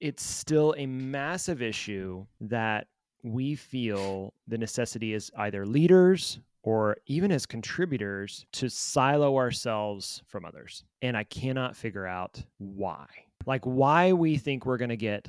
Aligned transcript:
it's 0.00 0.22
still 0.22 0.74
a 0.76 0.86
massive 0.86 1.62
issue 1.62 2.24
that 2.40 2.86
we 3.22 3.54
feel 3.54 4.32
the 4.46 4.58
necessity 4.58 5.12
is 5.14 5.30
either 5.36 5.66
leaders 5.66 6.40
or 6.62 6.96
even 7.06 7.32
as 7.32 7.46
contributors 7.46 8.46
to 8.52 8.68
silo 8.68 9.36
ourselves 9.36 10.22
from 10.26 10.44
others. 10.44 10.84
And 11.02 11.16
I 11.16 11.24
cannot 11.24 11.76
figure 11.76 12.06
out 12.06 12.42
why. 12.58 13.06
Like, 13.46 13.64
why 13.64 14.12
we 14.12 14.36
think 14.36 14.66
we're 14.66 14.76
going 14.76 14.88
to 14.90 14.96
get 14.96 15.28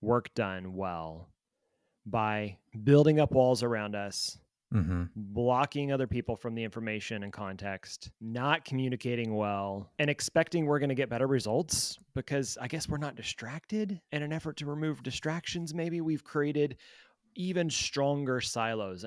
work 0.00 0.32
done 0.34 0.74
well 0.74 1.28
by 2.06 2.56
building 2.84 3.20
up 3.20 3.32
walls 3.32 3.62
around 3.62 3.94
us, 3.94 4.38
Mm-hmm. 4.72 5.02
blocking 5.16 5.90
other 5.90 6.06
people 6.06 6.36
from 6.36 6.54
the 6.54 6.62
information 6.62 7.24
and 7.24 7.32
context, 7.32 8.12
not 8.20 8.64
communicating 8.64 9.34
well, 9.34 9.90
and 9.98 10.08
expecting 10.08 10.64
we're 10.64 10.78
going 10.78 10.90
to 10.90 10.94
get 10.94 11.08
better 11.08 11.26
results 11.26 11.98
because 12.14 12.56
I 12.60 12.68
guess 12.68 12.88
we're 12.88 12.98
not 12.98 13.16
distracted. 13.16 14.00
In 14.12 14.22
an 14.22 14.32
effort 14.32 14.56
to 14.58 14.66
remove 14.66 15.02
distractions, 15.02 15.74
maybe 15.74 16.00
we've 16.00 16.22
created 16.22 16.76
even 17.34 17.68
stronger 17.68 18.40
silos. 18.40 19.04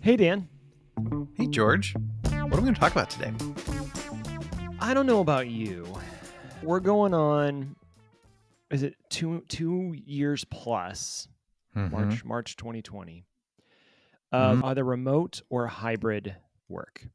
Hey, 0.00 0.16
Dan. 0.16 0.48
Hey, 1.34 1.46
George. 1.48 1.94
What 2.24 2.34
are 2.34 2.46
we 2.46 2.62
going 2.62 2.74
to 2.74 2.80
talk 2.80 2.92
about 2.92 3.10
today? 3.10 3.32
I 4.82 4.94
don't 4.94 5.06
know 5.06 5.20
about 5.20 5.48
you. 5.48 5.86
We're 6.62 6.80
going 6.80 7.14
on. 7.14 7.76
Is 8.70 8.82
it 8.82 8.96
two 9.10 9.42
two 9.48 9.94
years 10.04 10.44
plus? 10.44 11.28
Mhm. 11.76 11.90
March 11.90 12.24
March 12.24 12.56
2020 12.56 13.24
of 14.32 14.58
Mhm. 14.58 14.64
either 14.64 14.84
remote 14.84 15.42
or 15.48 15.66
hybrid 15.68 16.36
work. 16.68 17.06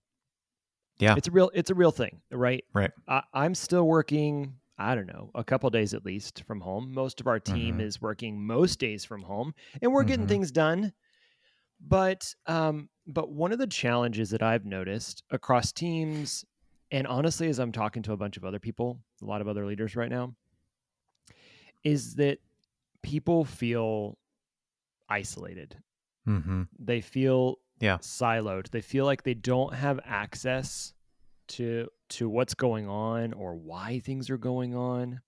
Yeah. 0.99 1.13
it's 1.15 1.27
a 1.27 1.31
real 1.31 1.51
it's 1.53 1.69
a 1.69 1.75
real 1.75 1.91
thing, 1.91 2.21
right? 2.31 2.63
Right. 2.73 2.91
I, 3.07 3.21
I'm 3.33 3.53
still 3.53 3.85
working. 3.87 4.59
I 4.79 4.95
don't 4.95 5.07
know, 5.07 5.31
a 5.35 5.43
couple 5.43 5.69
days 5.71 5.93
at 5.93 6.05
least 6.05 6.43
from 6.43 6.61
home. 6.61 6.93
Most 6.93 7.19
of 7.19 7.27
our 7.27 7.39
team 7.39 7.79
Mhm. 7.79 7.81
is 7.81 8.01
working 8.01 8.41
most 8.45 8.79
days 8.79 9.03
from 9.03 9.23
home, 9.23 9.53
and 9.81 9.91
we're 9.91 10.03
getting 10.03 10.25
Mhm. 10.25 10.29
things 10.29 10.51
done. 10.51 10.93
But 11.79 12.33
um, 12.45 12.89
but 13.05 13.29
one 13.31 13.51
of 13.51 13.59
the 13.59 13.67
challenges 13.67 14.29
that 14.31 14.41
I've 14.41 14.65
noticed 14.65 15.23
across 15.31 15.71
teams, 15.71 16.45
and 16.91 17.05
honestly, 17.07 17.47
as 17.49 17.59
I'm 17.59 17.71
talking 17.71 18.03
to 18.03 18.13
a 18.13 18.17
bunch 18.17 18.37
of 18.37 18.45
other 18.45 18.59
people, 18.59 18.99
a 19.21 19.25
lot 19.25 19.41
of 19.41 19.47
other 19.47 19.65
leaders 19.65 19.95
right 19.95 20.09
now, 20.09 20.35
is 21.83 22.15
that 22.15 22.39
people 23.03 23.45
feel 23.45 24.17
isolated. 25.09 25.77
Mm-hmm. 26.27 26.63
They 26.79 27.01
feel 27.01 27.59
Yeah. 27.79 27.97
siloed. 27.99 28.69
They 28.69 28.81
feel 28.81 29.05
like 29.05 29.23
they 29.23 29.33
don't 29.33 29.73
have 29.73 29.99
access 30.03 30.93
to 31.49 31.89
to 32.09 32.27
what's 32.29 32.53
going 32.53 32.87
on 32.87 33.33
or 33.33 33.55
why 33.55 33.99
things 33.99 34.29
are 34.29 34.37
going 34.37 34.75
on. 34.75 35.21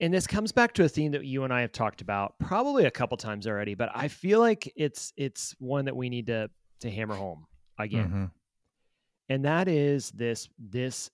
And 0.00 0.12
this 0.12 0.26
comes 0.26 0.52
back 0.52 0.72
to 0.74 0.84
a 0.84 0.88
theme 0.88 1.12
that 1.12 1.24
you 1.24 1.44
and 1.44 1.52
I 1.52 1.60
have 1.60 1.72
talked 1.72 2.00
about 2.02 2.38
probably 2.38 2.84
a 2.84 2.90
couple 2.90 3.16
times 3.16 3.46
already, 3.46 3.74
but 3.74 3.90
I 3.94 4.08
feel 4.08 4.40
like 4.40 4.70
it's 4.76 5.12
it's 5.16 5.54
one 5.58 5.84
that 5.86 5.96
we 5.96 6.08
need 6.10 6.26
to 6.26 6.50
to 6.80 6.90
hammer 6.90 7.14
home 7.14 7.46
again. 7.78 8.06
Mm-hmm. 8.06 8.24
And 9.28 9.44
that 9.44 9.68
is 9.68 10.10
this 10.10 10.48
this 10.58 11.10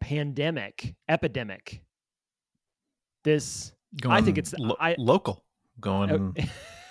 pandemic, 0.00 0.94
epidemic. 1.08 1.82
This 3.22 3.72
I 4.06 4.20
think 4.20 4.38
it's- 4.38 4.54
lo- 4.58 4.76
I- 4.80 4.96
local. 4.98 5.44
Going 5.80 6.36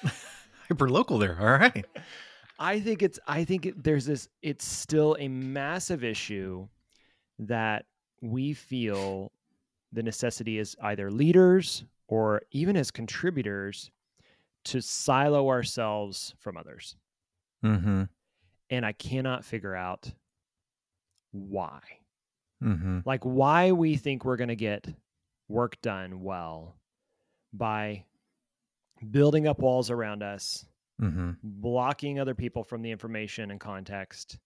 hyper 0.68 0.90
local 0.90 1.18
there. 1.18 1.38
All 1.40 1.58
right. 1.58 1.86
I 2.60 2.80
think 2.80 3.02
it's 3.02 3.18
I 3.28 3.44
think 3.46 3.66
it, 3.68 3.84
there's 3.84 4.06
this 4.06 4.28
it's 4.42 4.66
still 4.66 5.16
a 5.20 5.28
massive 5.28 6.04
issue 6.04 6.68
that 7.40 7.86
we 8.22 8.54
feel 8.54 9.32
the 9.94 10.04
necessity 10.04 10.60
is 10.60 10.76
either 10.82 11.10
leaders 11.12 11.86
or 12.08 12.42
even 12.52 12.76
as 12.76 12.92
contributors 12.92 13.90
to 14.66 14.82
silo 14.82 15.48
ourselves 15.50 16.36
from 16.40 16.58
others. 16.58 16.96
Mm-hmm. 17.64 18.04
And 18.74 18.86
I 18.86 18.92
cannot 18.92 19.46
figure 19.46 19.76
out 19.76 20.12
why. 21.32 21.82
Mm-hmm. 22.64 23.00
Like 23.06 23.24
why 23.24 23.72
we 23.72 23.96
think 23.98 24.26
we're 24.26 24.38
going 24.38 24.48
to 24.50 24.56
get 24.56 24.88
work 25.48 25.80
done 25.82 26.24
well 26.24 26.76
by 27.54 28.06
building 29.12 29.48
up 29.48 29.60
walls 29.60 29.92
around 29.92 30.24
us 30.24 30.66
Mm-hmm. 31.02 31.32
blocking 31.44 32.20
other 32.20 32.36
people 32.36 32.64
from 32.64 32.84
the 32.84 32.92
information 32.92 33.50
and 33.50 33.60
context, 33.60 34.38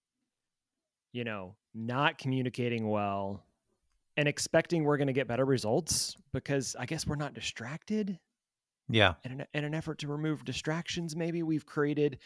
you 1.12 1.26
know, 1.26 1.56
not 1.76 2.18
communicating 2.18 2.88
well, 2.88 3.44
and 4.16 4.28
expecting 4.30 4.84
we're 4.84 4.98
going 4.98 5.08
to 5.08 5.14
get 5.14 5.28
better 5.28 5.46
results 5.46 6.16
because 6.34 6.76
I 6.80 6.86
guess 6.86 7.06
we're 7.06 7.18
not 7.18 7.34
distracted. 7.34 8.18
Yeah. 8.90 9.16
In 9.26 9.34
an, 9.34 9.46
in 9.54 9.66
an 9.66 9.76
effort 9.76 10.00
to 10.00 10.08
remove 10.08 10.46
distractions, 10.46 11.18
maybe 11.18 11.44
we've 11.44 11.66
created 11.66 12.18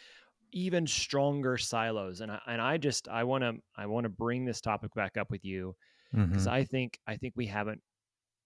even 0.52 0.86
stronger 0.86 1.56
silos. 1.56 2.20
And 2.20 2.30
I, 2.30 2.40
and 2.46 2.60
I 2.60 2.76
just 2.76 3.08
I 3.08 3.24
want 3.24 3.42
to 3.42 3.54
I 3.76 3.86
want 3.86 4.04
to 4.04 4.10
bring 4.10 4.44
this 4.44 4.60
topic 4.60 4.94
back 4.94 5.16
up 5.16 5.30
with 5.30 5.44
you 5.44 5.74
because 6.12 6.46
Mm-hmm. 6.46 6.54
I 6.54 6.64
think 6.64 6.98
I 7.06 7.16
think 7.16 7.34
we 7.36 7.46
haven't 7.46 7.80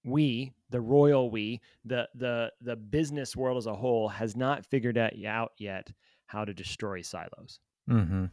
we 0.05 0.53
the 0.71 0.81
royal 0.81 1.31
we 1.31 1.61
the 1.85 2.09
the 2.15 2.53
the 2.61 2.77
business 2.77 3.35
world 3.35 3.59
as 3.59 3.67
a 3.67 3.75
whole 3.75 4.09
has 4.09 4.37
not 4.37 4.65
figured 4.65 4.97
out 4.97 5.51
yet 5.59 5.91
how 6.27 6.45
to 6.45 6.55
destroy 6.55 7.03
silos. 7.03 7.59
Mm-hmm. 7.91 8.27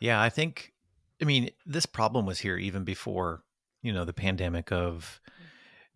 Yeah, 0.00 0.22
I 0.22 0.28
think. 0.28 0.72
I 1.20 1.24
mean, 1.24 1.50
this 1.66 1.84
problem 1.84 2.26
was 2.26 2.38
here 2.38 2.56
even 2.56 2.84
before 2.84 3.42
you 3.82 3.92
know 3.92 4.04
the 4.04 4.12
pandemic 4.12 4.70
of 4.70 5.20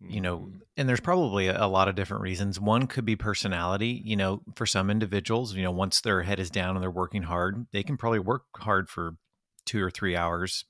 you 0.07 0.21
know 0.21 0.39
Mhm. 0.39 0.61
and 0.77 0.89
there's 0.89 0.99
probably 0.99 1.47
a, 1.47 1.65
a 1.65 1.67
lot 1.67 1.87
of 1.87 1.95
different 1.95 2.23
reasons 2.23 2.59
one 2.59 2.87
could 2.87 3.05
be 3.05 3.15
personality 3.15 4.01
you 4.03 4.15
know 4.15 4.41
for 4.55 4.65
some 4.65 4.89
individuals 4.89 5.53
you 5.53 5.63
know 5.63 5.71
once 5.71 6.01
their 6.01 6.23
head 6.23 6.39
is 6.39 6.49
down 6.49 6.75
and 6.75 6.83
they're 6.83 6.91
working 6.91 7.23
hard 7.23 7.65
they 7.71 7.83
can 7.83 7.97
probably 7.97 8.19
work 8.19 8.43
hard 8.57 8.89
for 8.89 9.15
two 9.65 9.83
or 9.83 9.91
three 9.91 10.15
hours 10.15 10.65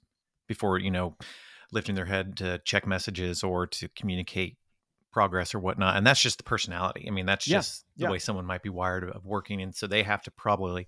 before 0.48 0.78
you 0.78 0.92
know 0.92 1.16
lifting 1.72 1.96
their 1.96 2.06
head 2.06 2.38
to 2.38 2.60
check 2.60 2.86
messages 2.86 3.44
or 3.44 3.66
to 3.66 3.88
communicate 3.90 4.58
progress 5.12 5.54
or 5.54 5.60
whatnot 5.60 5.96
and 5.96 6.06
that's 6.06 6.22
just 6.22 6.38
the 6.38 6.44
personality 6.44 7.06
i 7.08 7.12
mean 7.12 7.26
that's 7.26 7.48
Yeah, 7.48 7.58
just 7.58 7.86
the 7.98 8.04
yeah. 8.04 8.12
way 8.12 8.20
someone 8.20 8.46
might 8.46 8.64
be 8.64 8.70
wired 8.70 9.04
of 9.04 9.26
working 9.26 9.62
and 9.62 9.76
so 9.76 9.88
they 9.88 10.04
have 10.04 10.24
to 10.24 10.32
probably 10.32 10.88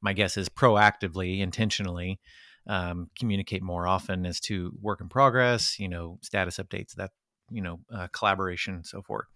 my 0.00 0.12
guess 0.12 0.36
is 0.36 0.48
proactively 0.48 1.40
intentionally 1.40 2.20
um, 2.68 3.08
communicate 3.18 3.62
more 3.62 3.86
often 3.86 4.26
as 4.26 4.40
to 4.40 4.72
work 4.80 5.00
in 5.00 5.08
progress 5.08 5.78
you 5.78 5.88
know 5.88 6.18
status 6.22 6.58
updates 6.58 6.94
that 6.94 7.10
you 7.50 7.62
know 7.62 7.80
uh, 7.94 8.08
collaboration 8.08 8.74
and 8.74 8.86
so 8.86 9.02
forth 9.02 9.26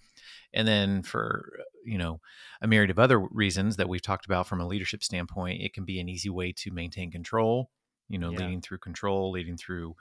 and 0.53 0.67
then 0.67 1.03
for 1.03 1.51
you 1.85 1.99
know 1.99 2.21
a 2.61 2.67
myriad 2.67 2.91
of 2.91 2.99
other 2.99 3.19
reasons 3.19 3.77
that 3.77 3.89
we've 3.89 4.03
talked 4.03 4.27
about 4.27 4.47
from 4.47 4.61
a 4.61 4.67
leadership 4.67 5.03
standpoint 5.03 5.63
it 5.63 5.73
can 5.73 5.85
be 5.85 6.01
an 6.01 6.09
easy 6.09 6.31
way 6.31 6.53
to 6.53 6.71
maintain 6.71 7.11
control 7.11 7.71
you 8.09 8.19
know 8.19 8.31
Yeah. 8.31 8.39
leading 8.39 8.61
through 8.61 8.79
control 8.79 9.31
leading 9.31 9.57
through 9.57 9.95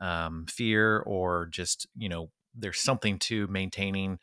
um, 0.00 0.46
fear 0.46 1.00
or 1.00 1.46
just 1.46 1.86
you 1.96 2.08
know 2.08 2.30
there's 2.54 2.80
something 2.80 3.18
to 3.18 3.46
maintaining 3.48 4.18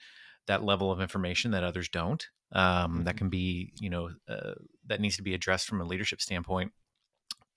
that 0.47 0.63
level 0.63 0.91
of 0.91 1.01
information 1.01 1.51
that 1.51 1.63
others 1.63 1.89
don't 1.89 2.27
um, 2.51 3.03
that 3.05 3.15
Mhm. 3.15 3.17
can 3.17 3.29
be 3.29 3.73
you 3.79 3.89
know 3.89 4.11
uh, 4.29 4.53
that 4.85 5.01
needs 5.01 5.17
to 5.17 5.23
be 5.23 5.33
addressed 5.33 5.67
from 5.67 5.81
a 5.81 5.85
leadership 5.85 6.21
standpoint 6.21 6.71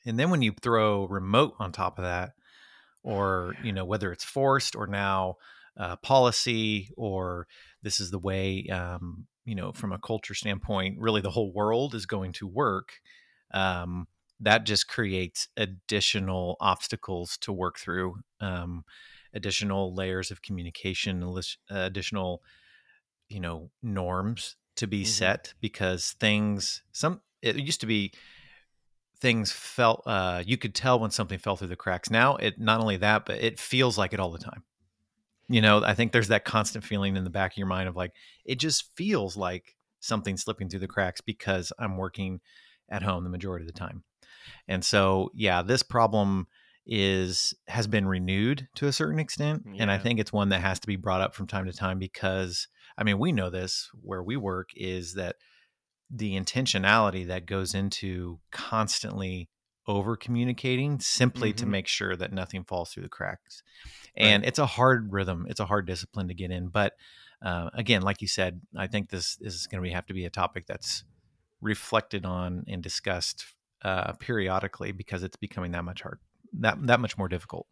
and 0.06 0.18
then 0.18 0.30
when 0.30 0.42
you 0.42 0.52
throw 0.62 1.06
remote 1.06 1.54
on 1.58 1.72
top 1.72 1.98
of 1.98 2.04
that 2.04 2.32
or 3.02 3.56
you 3.60 3.72
know 3.72 3.84
whether 3.84 4.12
it's 4.12 4.24
forced 4.24 4.74
or 4.74 4.86
now 4.86 5.36
uh, 5.78 5.96
policy 5.96 6.88
or 6.96 7.46
this 7.82 8.00
is 8.00 8.10
the 8.10 8.18
way 8.18 8.66
um, 8.72 9.26
you 9.44 9.54
know 9.54 9.72
from 9.72 9.92
a 9.92 9.98
culture 9.98 10.34
standpoint 10.34 10.96
really 10.98 11.20
the 11.20 11.30
whole 11.30 11.52
world 11.52 11.94
is 11.94 12.06
going 12.06 12.32
to 12.32 12.46
work 12.46 13.00
um, 13.52 14.06
that 14.40 14.64
just 14.64 14.88
creates 14.88 15.48
additional 15.56 16.56
obstacles 16.60 17.38
to 17.38 17.52
work 17.52 17.78
through 17.78 18.16
um, 18.40 18.84
additional 19.34 19.94
layers 19.94 20.30
of 20.30 20.42
communication 20.42 21.22
additional 21.70 22.42
you 23.28 23.40
know 23.40 23.70
norms 23.82 24.56
to 24.76 24.86
be 24.86 25.02
Mhm. 25.02 25.06
set 25.06 25.54
because 25.60 26.12
things 26.20 26.82
some 26.92 27.20
it 27.42 27.56
used 27.56 27.80
to 27.80 27.86
be 27.86 28.12
things 29.18 29.50
felt 29.50 30.02
uh 30.06 30.42
you 30.46 30.56
could 30.56 30.74
tell 30.74 30.98
when 31.00 31.10
something 31.10 31.38
fell 31.38 31.56
through 31.56 31.68
the 31.68 31.76
cracks 31.76 32.10
now 32.10 32.36
it 32.36 32.58
not 32.60 32.80
only 32.80 32.96
that 32.96 33.24
but 33.24 33.38
it 33.42 33.58
feels 33.58 33.96
like 33.96 34.12
it 34.12 34.20
all 34.20 34.30
the 34.30 34.38
time 34.38 34.62
you 35.48 35.60
know 35.60 35.82
i 35.84 35.94
think 35.94 36.12
there's 36.12 36.28
that 36.28 36.44
constant 36.44 36.84
feeling 36.84 37.16
in 37.16 37.24
the 37.24 37.30
back 37.30 37.52
of 37.52 37.56
your 37.56 37.66
mind 37.66 37.88
of 37.88 37.96
like 37.96 38.12
it 38.44 38.58
just 38.58 38.90
feels 38.96 39.36
like 39.36 39.76
something 40.00 40.36
slipping 40.36 40.68
through 40.68 40.80
the 40.80 40.86
cracks 40.86 41.20
because 41.20 41.72
i'm 41.78 41.96
working 41.96 42.40
at 42.88 43.02
home 43.02 43.24
the 43.24 43.30
majority 43.30 43.64
of 43.64 43.72
the 43.72 43.78
time 43.78 44.02
and 44.68 44.84
so 44.84 45.30
yeah 45.34 45.62
this 45.62 45.82
problem 45.82 46.46
is 46.86 47.52
has 47.66 47.88
been 47.88 48.06
renewed 48.06 48.68
to 48.76 48.86
a 48.86 48.92
certain 48.92 49.18
extent 49.18 49.64
and 49.78 49.90
i 49.90 49.98
think 49.98 50.20
it's 50.20 50.32
one 50.32 50.50
that 50.50 50.60
has 50.60 50.78
to 50.78 50.86
be 50.86 50.96
brought 50.96 51.20
up 51.20 51.34
from 51.34 51.46
time 51.46 51.66
to 51.66 51.72
time 51.72 51.98
because 51.98 52.68
i 52.96 53.02
mean 53.02 53.18
we 53.18 53.32
know 53.32 53.50
this 53.50 53.90
where 54.02 54.22
we 54.22 54.36
work 54.36 54.68
is 54.76 55.14
that 55.14 55.36
the 56.10 56.38
intentionality 56.38 57.26
that 57.26 57.46
goes 57.46 57.74
into 57.74 58.38
constantly 58.52 59.48
over 59.88 60.16
communicating 60.16 60.98
simply 60.98 61.50
mm-hmm. 61.50 61.56
to 61.56 61.66
make 61.66 61.86
sure 61.86 62.16
that 62.16 62.32
nothing 62.32 62.64
falls 62.64 62.90
through 62.90 63.04
the 63.04 63.08
cracks. 63.08 63.62
And 64.16 64.42
right. 64.42 64.48
it's 64.48 64.58
a 64.58 64.66
hard 64.66 65.12
rhythm, 65.12 65.46
it's 65.48 65.60
a 65.60 65.66
hard 65.66 65.86
discipline 65.86 66.28
to 66.28 66.34
get 66.34 66.50
in. 66.50 66.68
But 66.68 66.94
uh, 67.42 67.70
again, 67.74 68.02
like 68.02 68.22
you 68.22 68.28
said, 68.28 68.60
I 68.76 68.86
think 68.86 69.10
this, 69.10 69.36
this 69.36 69.54
is 69.54 69.66
going 69.66 69.82
to 69.82 69.90
have 69.90 70.06
to 70.06 70.14
be 70.14 70.24
a 70.24 70.30
topic 70.30 70.66
that's 70.66 71.04
reflected 71.60 72.24
on 72.24 72.64
and 72.68 72.82
discussed 72.82 73.44
uh, 73.82 74.12
periodically 74.14 74.92
because 74.92 75.22
it's 75.22 75.36
becoming 75.36 75.72
that 75.72 75.84
much 75.84 76.02
hard, 76.02 76.18
that 76.60 76.78
that 76.86 77.00
much 77.00 77.18
more 77.18 77.28
difficult. 77.28 77.66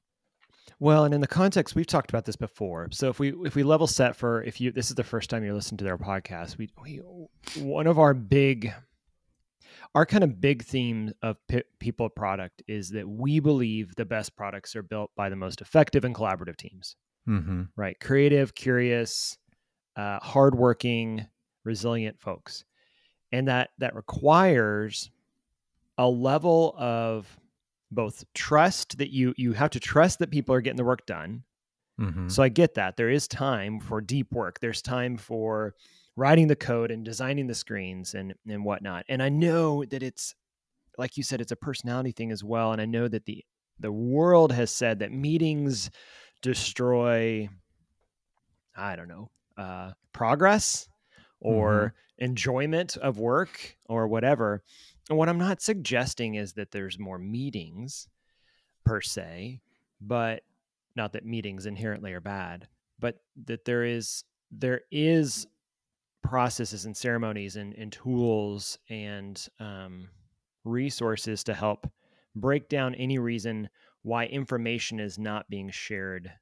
Well, 0.80 1.04
and 1.04 1.14
in 1.14 1.20
the 1.20 1.26
context 1.26 1.74
we've 1.74 1.86
talked 1.86 2.10
about 2.10 2.24
this 2.24 2.36
before. 2.36 2.88
So 2.92 3.08
if 3.08 3.18
we 3.18 3.34
if 3.44 3.54
we 3.54 3.62
level 3.62 3.86
set 3.86 4.16
for 4.16 4.42
if 4.42 4.60
you 4.60 4.70
this 4.70 4.90
is 4.90 4.96
the 4.96 5.04
first 5.04 5.30
time 5.30 5.44
you're 5.44 5.54
listening 5.54 5.78
to 5.78 5.84
their 5.84 5.98
podcast, 5.98 6.58
we, 6.58 6.70
we 6.82 7.00
one 7.62 7.86
of 7.86 7.98
our 7.98 8.14
big 8.14 8.72
our 9.94 10.06
kind 10.06 10.24
of 10.24 10.40
big 10.40 10.64
theme 10.64 11.12
of 11.22 11.36
P- 11.48 11.62
people 11.78 12.08
product 12.08 12.62
is 12.68 12.90
that 12.90 13.08
we 13.08 13.40
believe 13.40 13.94
the 13.96 14.04
best 14.04 14.36
products 14.36 14.74
are 14.76 14.82
built 14.82 15.10
by 15.16 15.28
the 15.28 15.36
most 15.36 15.60
effective 15.60 16.04
and 16.04 16.14
collaborative 16.14 16.56
teams. 16.56 16.96
Mm-hmm. 17.28 17.62
Right, 17.76 17.98
creative, 18.00 18.54
curious, 18.54 19.38
uh, 19.96 20.18
hardworking, 20.20 21.26
resilient 21.64 22.20
folks, 22.20 22.64
and 23.32 23.48
that 23.48 23.70
that 23.78 23.94
requires 23.94 25.10
a 25.96 26.06
level 26.06 26.74
of 26.76 27.26
both 27.90 28.24
trust 28.34 28.98
that 28.98 29.10
you 29.10 29.32
you 29.36 29.52
have 29.52 29.70
to 29.70 29.80
trust 29.80 30.18
that 30.18 30.30
people 30.30 30.54
are 30.54 30.60
getting 30.60 30.76
the 30.76 30.84
work 30.84 31.06
done. 31.06 31.44
Mm-hmm. 32.00 32.28
So 32.28 32.42
I 32.42 32.48
get 32.48 32.74
that 32.74 32.96
there 32.96 33.10
is 33.10 33.28
time 33.28 33.80
for 33.80 34.00
deep 34.00 34.32
work. 34.32 34.60
There's 34.60 34.82
time 34.82 35.16
for 35.16 35.74
writing 36.16 36.48
the 36.48 36.56
code 36.56 36.90
and 36.90 37.04
designing 37.04 37.46
the 37.46 37.54
screens 37.54 38.14
and 38.14 38.34
and 38.48 38.64
whatnot. 38.64 39.04
And 39.08 39.22
I 39.22 39.28
know 39.28 39.84
that 39.84 40.02
it's 40.02 40.34
like 40.96 41.16
you 41.16 41.22
said, 41.22 41.40
it's 41.40 41.52
a 41.52 41.56
personality 41.56 42.12
thing 42.12 42.30
as 42.30 42.44
well. 42.44 42.72
And 42.72 42.80
I 42.80 42.86
know 42.86 43.08
that 43.08 43.24
the 43.24 43.44
the 43.80 43.92
world 43.92 44.52
has 44.52 44.70
said 44.70 45.00
that 45.00 45.12
meetings 45.12 45.90
destroy 46.42 47.48
I 48.76 48.96
don't 48.96 49.08
know, 49.08 49.30
uh, 49.56 49.92
progress 50.12 50.88
or 51.40 51.94
mm-hmm. 52.18 52.24
enjoyment 52.24 52.96
of 52.96 53.18
work 53.18 53.76
or 53.86 54.08
whatever. 54.08 54.62
And 55.08 55.18
what 55.18 55.28
I'm 55.28 55.38
not 55.38 55.62
suggesting 55.62 56.34
is 56.34 56.54
that 56.54 56.70
there's 56.70 56.98
more 56.98 57.18
meetings 57.18 58.08
per 58.84 59.00
se, 59.00 59.60
but 60.00 60.42
not 60.96 61.12
that 61.12 61.24
meetings 61.24 61.66
inherently 61.66 62.12
are 62.12 62.20
bad, 62.20 62.68
but 62.98 63.16
that 63.44 63.64
there 63.64 63.84
is 63.84 64.24
there 64.50 64.82
is 64.90 65.46
processes 66.24 66.86
and 66.86 66.96
ceremonies 66.96 67.54
and, 67.56 67.74
and 67.74 67.92
tools 67.92 68.78
and 68.88 69.46
um, 69.60 70.08
resources 70.64 71.44
to 71.44 71.54
help 71.54 71.86
break 72.34 72.68
down 72.68 72.94
any 72.96 73.18
reason 73.18 73.68
why 74.02 74.26
information 74.26 74.98
is 74.98 75.18
not 75.18 75.48
being 75.48 75.70
shared 75.70 76.32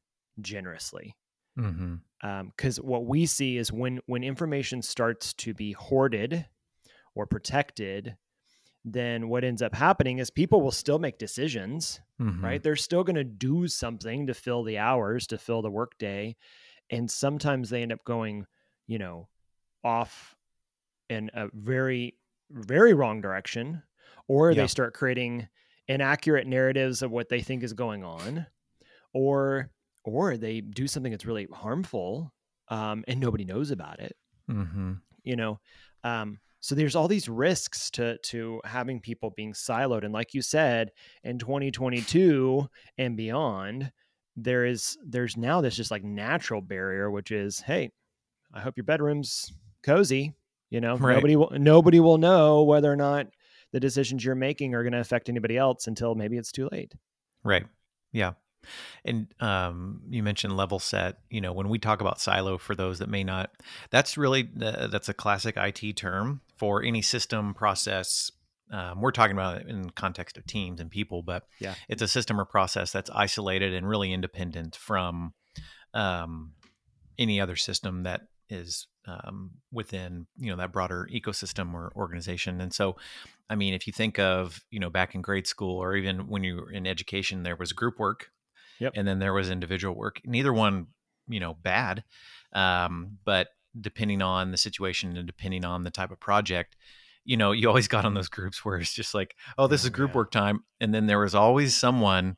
generously. 0.41 1.15
Because 1.57 1.75
mm-hmm. 1.75 2.27
um, 2.27 2.89
what 2.89 3.05
we 3.05 3.27
see 3.27 3.59
is 3.59 3.71
when 3.71 4.01
when 4.07 4.25
information 4.25 4.81
starts 4.81 5.35
to 5.35 5.53
be 5.53 5.73
hoarded 5.73 6.47
or 7.15 7.27
protected, 7.27 8.17
then 8.85 9.29
what 9.29 9.45
ends 9.45 9.61
up 9.61 9.75
happening 9.75 10.19
is 10.19 10.31
people 10.31 10.63
will 10.63 10.71
still 10.71 10.99
make 10.99 11.19
decisions, 11.19 12.01
mm-hmm. 12.21 12.43
right? 12.43 12.63
They're 12.63 12.77
still 12.77 13.05
going 13.05 13.17
to 13.17 13.25
do 13.25 13.69
something 13.69 14.29
to 14.29 14.35
fill 14.35 14.63
the 14.63 14.79
hours, 14.79 15.27
to 15.27 15.39
fill 15.39 15.61
the 15.61 15.71
workday, 15.71 16.37
and 16.89 17.11
sometimes 17.11 17.69
they 17.69 17.83
end 17.83 17.93
up 17.93 18.05
going, 18.05 18.47
you 18.87 18.99
know, 18.99 19.29
off 19.85 20.37
in 21.09 21.31
a 21.35 21.49
very 21.53 22.17
very 22.51 22.95
wrong 22.95 23.21
direction 23.21 23.83
or 24.29 24.51
yeah. 24.51 24.63
they 24.63 24.67
start 24.67 24.95
creating 24.95 25.49
inaccurate 25.89 26.47
narratives 26.47 27.03
of 27.03 27.11
what 27.11 27.29
they 27.29 27.41
think 27.41 27.63
is 27.63 27.73
going 27.73 28.05
on 28.05 28.47
or 29.13 29.71
or 30.05 30.37
they 30.37 30.61
do 30.61 30.87
something 30.87 31.13
that's 31.13 31.27
really 31.27 31.49
harmful 31.53 32.33
um, 32.69 33.05
and 33.09 33.21
nobody 33.21 33.45
knows 33.45 33.71
about 33.71 34.01
it 34.01 34.17
mm-hmm. 34.51 34.93
you 35.25 35.37
know 35.37 35.59
um, 36.05 36.39
so 36.61 36.75
there's 36.75 36.97
all 36.97 37.09
these 37.09 37.29
risks 37.29 37.91
to 37.91 38.17
to 38.19 38.61
having 38.65 39.01
people 39.01 39.31
being 39.37 39.53
siloed 39.53 40.05
and 40.05 40.15
like 40.15 40.35
you 40.35 40.43
said 40.43 40.91
in 41.25 41.39
2022 41.39 42.67
and 42.99 43.17
beyond 43.17 43.91
there 44.37 44.65
is 44.65 44.97
there's 45.05 45.37
now 45.37 45.61
this 45.61 45.77
just 45.77 45.91
like 45.91 46.05
natural 46.05 46.63
barrier 46.63 47.11
which 47.11 47.31
is 47.31 47.61
hey 47.61 47.91
i 48.55 48.61
hope 48.61 48.77
your 48.77 48.85
bedroom's 48.85 49.53
cozy. 49.83 50.35
You 50.71 50.81
know, 50.81 50.97
right. 50.97 51.15
nobody 51.15 51.37
will 51.37 51.51
nobody 51.53 52.01
will 52.01 52.19
know 52.19 52.63
whether 52.63 52.91
or 52.91 52.97
not 52.97 53.27
the 53.73 53.81
decisions 53.81 54.25
you're 54.25 54.35
making 54.35 54.75
are 54.75 54.83
going 54.83 54.93
to 54.93 55.01
affect 55.01 55.29
anybody 55.29 55.57
else 55.57 55.87
until 55.87 56.15
maybe 56.15 56.37
it's 56.37 56.53
too 56.53 56.69
late. 56.71 56.95
Right. 57.43 57.67
Yeah. 58.13 58.33
And 59.05 59.27
um, 59.41 60.03
you 60.09 60.23
mentioned 60.23 60.57
level 60.57 60.79
set. 60.79 61.19
You 61.31 61.41
know, 61.41 61.53
when 61.53 61.69
we 61.69 61.79
talk 61.79 62.01
about 62.01 62.21
silo, 62.21 62.59
for 62.59 62.75
those 62.75 63.01
that 63.01 63.09
may 63.09 63.25
not, 63.25 63.51
that's 63.91 64.17
really 64.17 64.49
uh, 64.63 64.87
that's 64.87 65.09
a 65.09 65.15
classic 65.15 65.57
IT 65.57 65.97
term 65.97 66.41
for 66.57 66.83
any 66.83 67.03
system 67.03 67.55
process. 67.55 68.31
Um, 68.71 69.01
we're 69.03 69.11
talking 69.11 69.37
about 69.37 69.63
it 69.63 69.67
in 69.69 69.91
context 69.91 70.39
of 70.39 70.47
teams 70.47 70.81
and 70.81 70.91
people, 70.91 71.23
but 71.23 71.45
yeah, 71.59 71.75
it's 71.89 72.03
a 72.03 72.09
system 72.09 72.41
or 72.41 72.45
process 72.45 72.93
that's 72.93 73.11
isolated 73.11 73.75
and 73.75 73.89
really 73.89 74.13
independent 74.13 74.77
from 74.77 75.35
um, 75.93 76.53
any 77.19 77.41
other 77.41 77.57
system 77.57 78.05
that 78.05 78.23
is 78.53 78.87
um, 79.07 79.51
within 79.73 80.27
you 80.39 80.51
know 80.51 80.57
that 80.57 80.73
broader 80.73 81.09
ecosystem 81.13 81.75
or 81.75 81.93
organization 81.97 82.61
and 82.61 82.73
so 82.73 82.97
i 83.51 83.55
mean 83.55 83.75
if 83.75 83.87
you 83.87 83.93
think 83.93 84.19
of 84.19 84.65
you 84.71 84.79
know 84.79 84.91
back 84.91 85.15
in 85.15 85.23
grade 85.23 85.47
school 85.47 85.83
or 85.83 85.97
even 85.97 86.29
when 86.29 86.45
you 86.45 86.57
were 86.57 86.71
in 86.71 86.87
education 86.87 87.43
there 87.43 87.57
was 87.57 87.73
group 87.73 87.99
work 87.99 88.31
yep. 88.79 88.93
and 88.95 89.07
then 89.09 89.19
there 89.19 89.33
was 89.33 89.51
individual 89.51 89.95
work 89.95 90.21
neither 90.25 90.53
one 90.53 90.87
you 91.29 91.41
know 91.41 91.55
bad 91.63 92.05
um, 92.53 93.19
but 93.25 93.49
depending 93.81 94.21
on 94.21 94.51
the 94.51 94.59
situation 94.59 95.17
and 95.17 95.27
depending 95.27 95.65
on 95.65 95.83
the 95.83 95.91
type 95.91 96.11
of 96.11 96.21
project 96.21 96.77
you 97.25 97.37
know 97.37 97.53
you 97.53 97.69
always 97.69 97.89
got 97.89 98.05
on 98.05 98.15
those 98.15 98.29
groups 98.29 98.65
where 98.65 98.77
it's 98.77 98.93
just 98.93 99.15
like 99.15 99.35
oh 99.59 99.67
this 99.67 99.83
is 99.83 99.91
group 99.91 100.11
yeah. 100.11 100.17
work 100.17 100.31
time 100.31 100.63
and 100.81 100.95
then 100.95 101.07
there 101.07 101.21
was 101.21 101.35
always 101.35 101.75
someone 101.75 102.37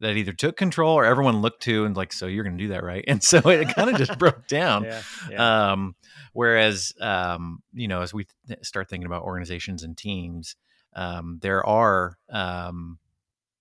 that 0.00 0.16
either 0.16 0.32
took 0.32 0.56
control 0.56 0.94
or 0.94 1.04
everyone 1.04 1.40
looked 1.40 1.62
to 1.62 1.84
and 1.84 1.96
like, 1.96 2.12
so 2.12 2.26
you're 2.26 2.44
going 2.44 2.58
to 2.58 2.64
do 2.64 2.68
that, 2.68 2.84
right? 2.84 3.04
And 3.08 3.22
so 3.22 3.38
it 3.48 3.74
kind 3.74 3.90
of 3.90 3.96
just 3.96 4.18
broke 4.18 4.46
down. 4.46 4.84
Yeah, 4.84 5.02
yeah. 5.30 5.72
Um, 5.72 5.94
whereas, 6.32 6.92
um, 7.00 7.62
you 7.72 7.88
know, 7.88 8.02
as 8.02 8.12
we 8.12 8.26
th- 8.48 8.64
start 8.64 8.88
thinking 8.88 9.06
about 9.06 9.22
organizations 9.22 9.82
and 9.82 9.96
teams, 9.96 10.56
um, 10.94 11.38
there 11.42 11.64
are 11.66 12.18
um, 12.30 12.98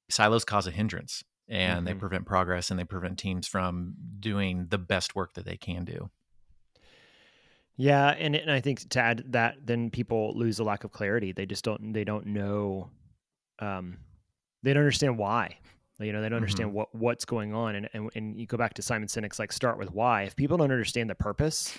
silos 0.10 0.46
cause 0.46 0.68
a 0.68 0.72
hindrance 0.72 1.24
and 1.48 1.80
mm-hmm. 1.80 1.86
they 1.86 1.94
prevent 1.94 2.26
progress 2.26 2.72
and 2.72 2.80
they 2.80 2.84
prevent 2.84 3.20
teams 3.20 3.48
from 3.48 3.94
doing 4.20 4.68
the 4.70 4.78
best 4.78 5.16
work 5.16 5.34
that 5.34 5.46
they 5.46 5.58
can 5.58 5.86
do. 5.86 6.10
Yeah, 7.76 8.10
and, 8.10 8.36
and 8.36 8.52
I 8.52 8.62
think 8.62 8.88
to 8.90 9.00
add 9.00 9.24
that, 9.30 9.56
then 9.64 9.90
people 9.90 10.34
lose 10.36 10.60
a 10.60 10.64
lack 10.64 10.84
of 10.84 10.92
clarity. 10.92 11.32
They 11.32 11.48
just 11.48 11.66
don't. 11.66 11.92
They 11.92 12.04
don't 12.04 12.28
know. 12.28 12.92
Um, 13.58 13.98
they 14.62 14.74
don't 14.74 14.82
understand 14.82 15.18
why 15.18 15.58
you 16.00 16.12
know, 16.12 16.22
they 16.22 16.30
don't 16.30 16.38
understand 16.38 16.70
mm-hmm. 16.70 16.78
what 16.78 16.96
what's 16.96 17.26
going 17.26 17.54
on. 17.54 17.76
And, 17.76 17.90
and 17.94 18.10
and 18.16 18.40
you 18.40 18.46
go 18.46 18.58
back 18.58 18.74
to 18.76 18.82
Simon 18.82 19.08
Sinek's 19.08 19.40
like 19.40 19.52
start 19.52 19.78
with 19.78 19.92
why. 19.92 20.24
If 20.24 20.36
people 20.36 20.58
don't 20.58 20.72
understand 20.72 21.10
the 21.10 21.16
purpose, 21.16 21.78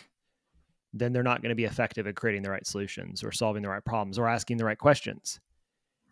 then 0.93 1.13
they're 1.13 1.25
not 1.25 1.43
going 1.43 1.51
to 1.51 1.57
be 1.57 1.65
effective 1.65 2.07
at 2.07 2.15
creating 2.15 2.43
the 2.43 2.51
right 2.51 2.67
solutions 2.67 3.25
or 3.25 3.33
solving 3.33 3.63
the 3.63 3.69
right 3.69 3.85
problems 3.85 4.19
or 4.19 4.29
asking 4.29 4.59
the 4.59 4.65
right 4.65 4.79
questions. 4.79 5.41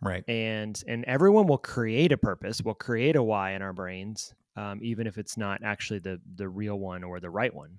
Right. 0.01 0.27
And 0.27 0.81
and 0.87 1.05
everyone 1.05 1.47
will 1.47 1.57
create 1.57 2.11
a 2.11 2.17
purpose, 2.17 2.61
will 2.61 2.73
create 2.73 3.15
a 3.15 3.23
why 3.23 3.51
in 3.51 3.61
our 3.61 3.73
brains, 3.73 4.33
um, 4.57 4.79
even 4.81 5.07
if 5.07 5.17
it's 5.17 5.37
not 5.37 5.63
actually 5.63 5.99
the 5.99 6.19
the 6.35 6.49
real 6.49 6.77
one 6.77 7.03
or 7.03 7.21
the 7.21 7.29
right 7.29 7.53
one. 7.53 7.77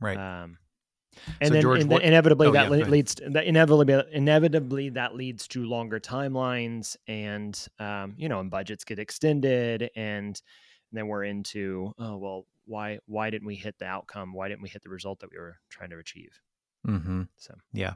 Right. 0.00 0.18
Um, 0.18 0.58
and 1.40 1.48
so 1.48 1.54
then, 1.54 1.62
George, 1.62 1.82
and 1.82 1.92
inevitably 1.92 2.48
oh, 2.48 2.52
that 2.52 2.70
yeah, 2.70 2.86
leads 2.86 3.14
to, 3.16 3.30
that 3.30 3.44
inevitably 3.44 4.02
inevitably 4.12 4.88
that 4.90 5.14
leads 5.14 5.48
to 5.48 5.64
longer 5.64 6.00
timelines 6.00 6.96
and 7.06 7.66
um, 7.78 8.14
you 8.16 8.28
know 8.28 8.40
and 8.40 8.50
budgets 8.50 8.84
get 8.84 8.98
extended 8.98 9.90
and 9.96 10.40
then 10.92 11.06
we're 11.06 11.24
into 11.24 11.92
oh 11.98 12.16
well 12.16 12.46
why 12.68 12.98
why 13.06 13.30
didn't 13.30 13.46
we 13.46 13.56
hit 13.56 13.78
the 13.78 13.86
outcome? 13.86 14.32
Why 14.32 14.48
didn't 14.48 14.62
we 14.62 14.68
hit 14.68 14.82
the 14.82 14.90
result 14.90 15.20
that 15.20 15.30
we 15.32 15.38
were 15.38 15.56
trying 15.70 15.90
to 15.90 15.98
achieve? 15.98 16.40
Mm-hmm. 16.86 17.22
so. 17.36 17.54
Yeah. 17.72 17.94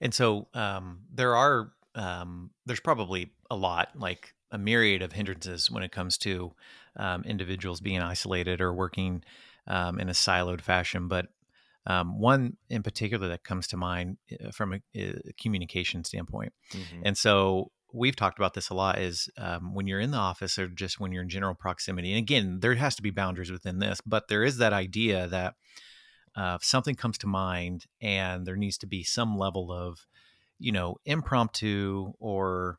And 0.00 0.14
so 0.14 0.46
um, 0.54 1.00
there 1.12 1.34
are 1.34 1.72
um, 1.94 2.50
there's 2.66 2.80
probably 2.80 3.32
a 3.50 3.56
lot 3.56 3.90
like 3.98 4.34
a 4.52 4.58
myriad 4.58 5.02
of 5.02 5.12
hindrances 5.12 5.70
when 5.70 5.82
it 5.82 5.90
comes 5.90 6.18
to 6.18 6.52
um, 6.96 7.24
individuals 7.24 7.80
being 7.80 8.00
isolated 8.00 8.60
or 8.60 8.72
working 8.72 9.24
um, 9.66 9.98
in 9.98 10.08
a 10.08 10.12
siloed 10.12 10.60
fashion 10.60 11.08
but 11.08 11.26
um, 11.86 12.20
one 12.20 12.56
in 12.68 12.82
particular 12.82 13.28
that 13.28 13.44
comes 13.44 13.66
to 13.68 13.76
mind 13.76 14.18
uh, 14.44 14.50
from 14.50 14.74
a, 14.74 14.80
a 14.94 15.32
communication 15.40 16.04
standpoint. 16.04 16.52
Mm-hmm. 16.72 17.02
And 17.04 17.16
so 17.16 17.70
we've 17.92 18.16
talked 18.16 18.38
about 18.38 18.54
this 18.54 18.68
a 18.68 18.74
lot 18.74 18.98
is 18.98 19.28
um, 19.38 19.74
when 19.74 19.86
you're 19.86 20.00
in 20.00 20.10
the 20.10 20.18
office 20.18 20.58
or 20.58 20.68
just 20.68 21.00
when 21.00 21.12
you're 21.12 21.22
in 21.22 21.28
general 21.28 21.54
proximity. 21.54 22.10
And 22.10 22.18
again, 22.18 22.60
there 22.60 22.74
has 22.74 22.96
to 22.96 23.02
be 23.02 23.10
boundaries 23.10 23.50
within 23.50 23.78
this, 23.78 24.00
but 24.04 24.28
there 24.28 24.42
is 24.42 24.58
that 24.58 24.72
idea 24.72 25.26
that 25.28 25.54
uh, 26.36 26.58
something 26.60 26.94
comes 26.94 27.16
to 27.18 27.26
mind 27.26 27.86
and 28.00 28.46
there 28.46 28.56
needs 28.56 28.76
to 28.78 28.86
be 28.86 29.02
some 29.02 29.38
level 29.38 29.72
of 29.72 30.06
you 30.58 30.72
know 30.72 30.96
impromptu 31.04 32.12
or 32.18 32.78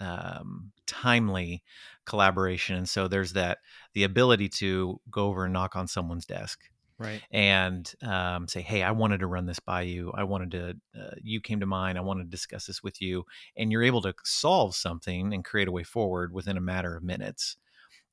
um, 0.00 0.72
timely 0.86 1.62
collaboration 2.04 2.76
and 2.76 2.88
so 2.88 3.06
there's 3.06 3.32
that 3.32 3.58
the 3.94 4.02
ability 4.02 4.48
to 4.48 5.00
go 5.10 5.26
over 5.26 5.44
and 5.44 5.52
knock 5.52 5.76
on 5.76 5.86
someone's 5.86 6.26
desk 6.26 6.60
right. 6.98 7.22
and 7.30 7.92
um, 8.02 8.48
say 8.48 8.60
hey 8.60 8.82
i 8.82 8.90
wanted 8.90 9.18
to 9.20 9.26
run 9.26 9.46
this 9.46 9.60
by 9.60 9.82
you. 9.82 10.10
I 10.12 10.24
wanted 10.24 10.50
to 10.52 11.00
uh, 11.00 11.14
you 11.22 11.40
came 11.40 11.60
to 11.60 11.66
mind. 11.66 11.98
I 11.98 12.02
wanted 12.02 12.24
to 12.24 12.30
discuss 12.30 12.66
this 12.66 12.82
with 12.82 13.00
you 13.02 13.24
and 13.56 13.70
you're 13.72 13.82
able 13.82 14.02
to 14.02 14.14
solve 14.24 14.74
something 14.74 15.32
and 15.32 15.44
create 15.44 15.68
a 15.68 15.72
way 15.72 15.84
forward 15.84 16.32
within 16.32 16.56
a 16.56 16.60
matter 16.60 16.96
of 16.96 17.02
minutes. 17.02 17.56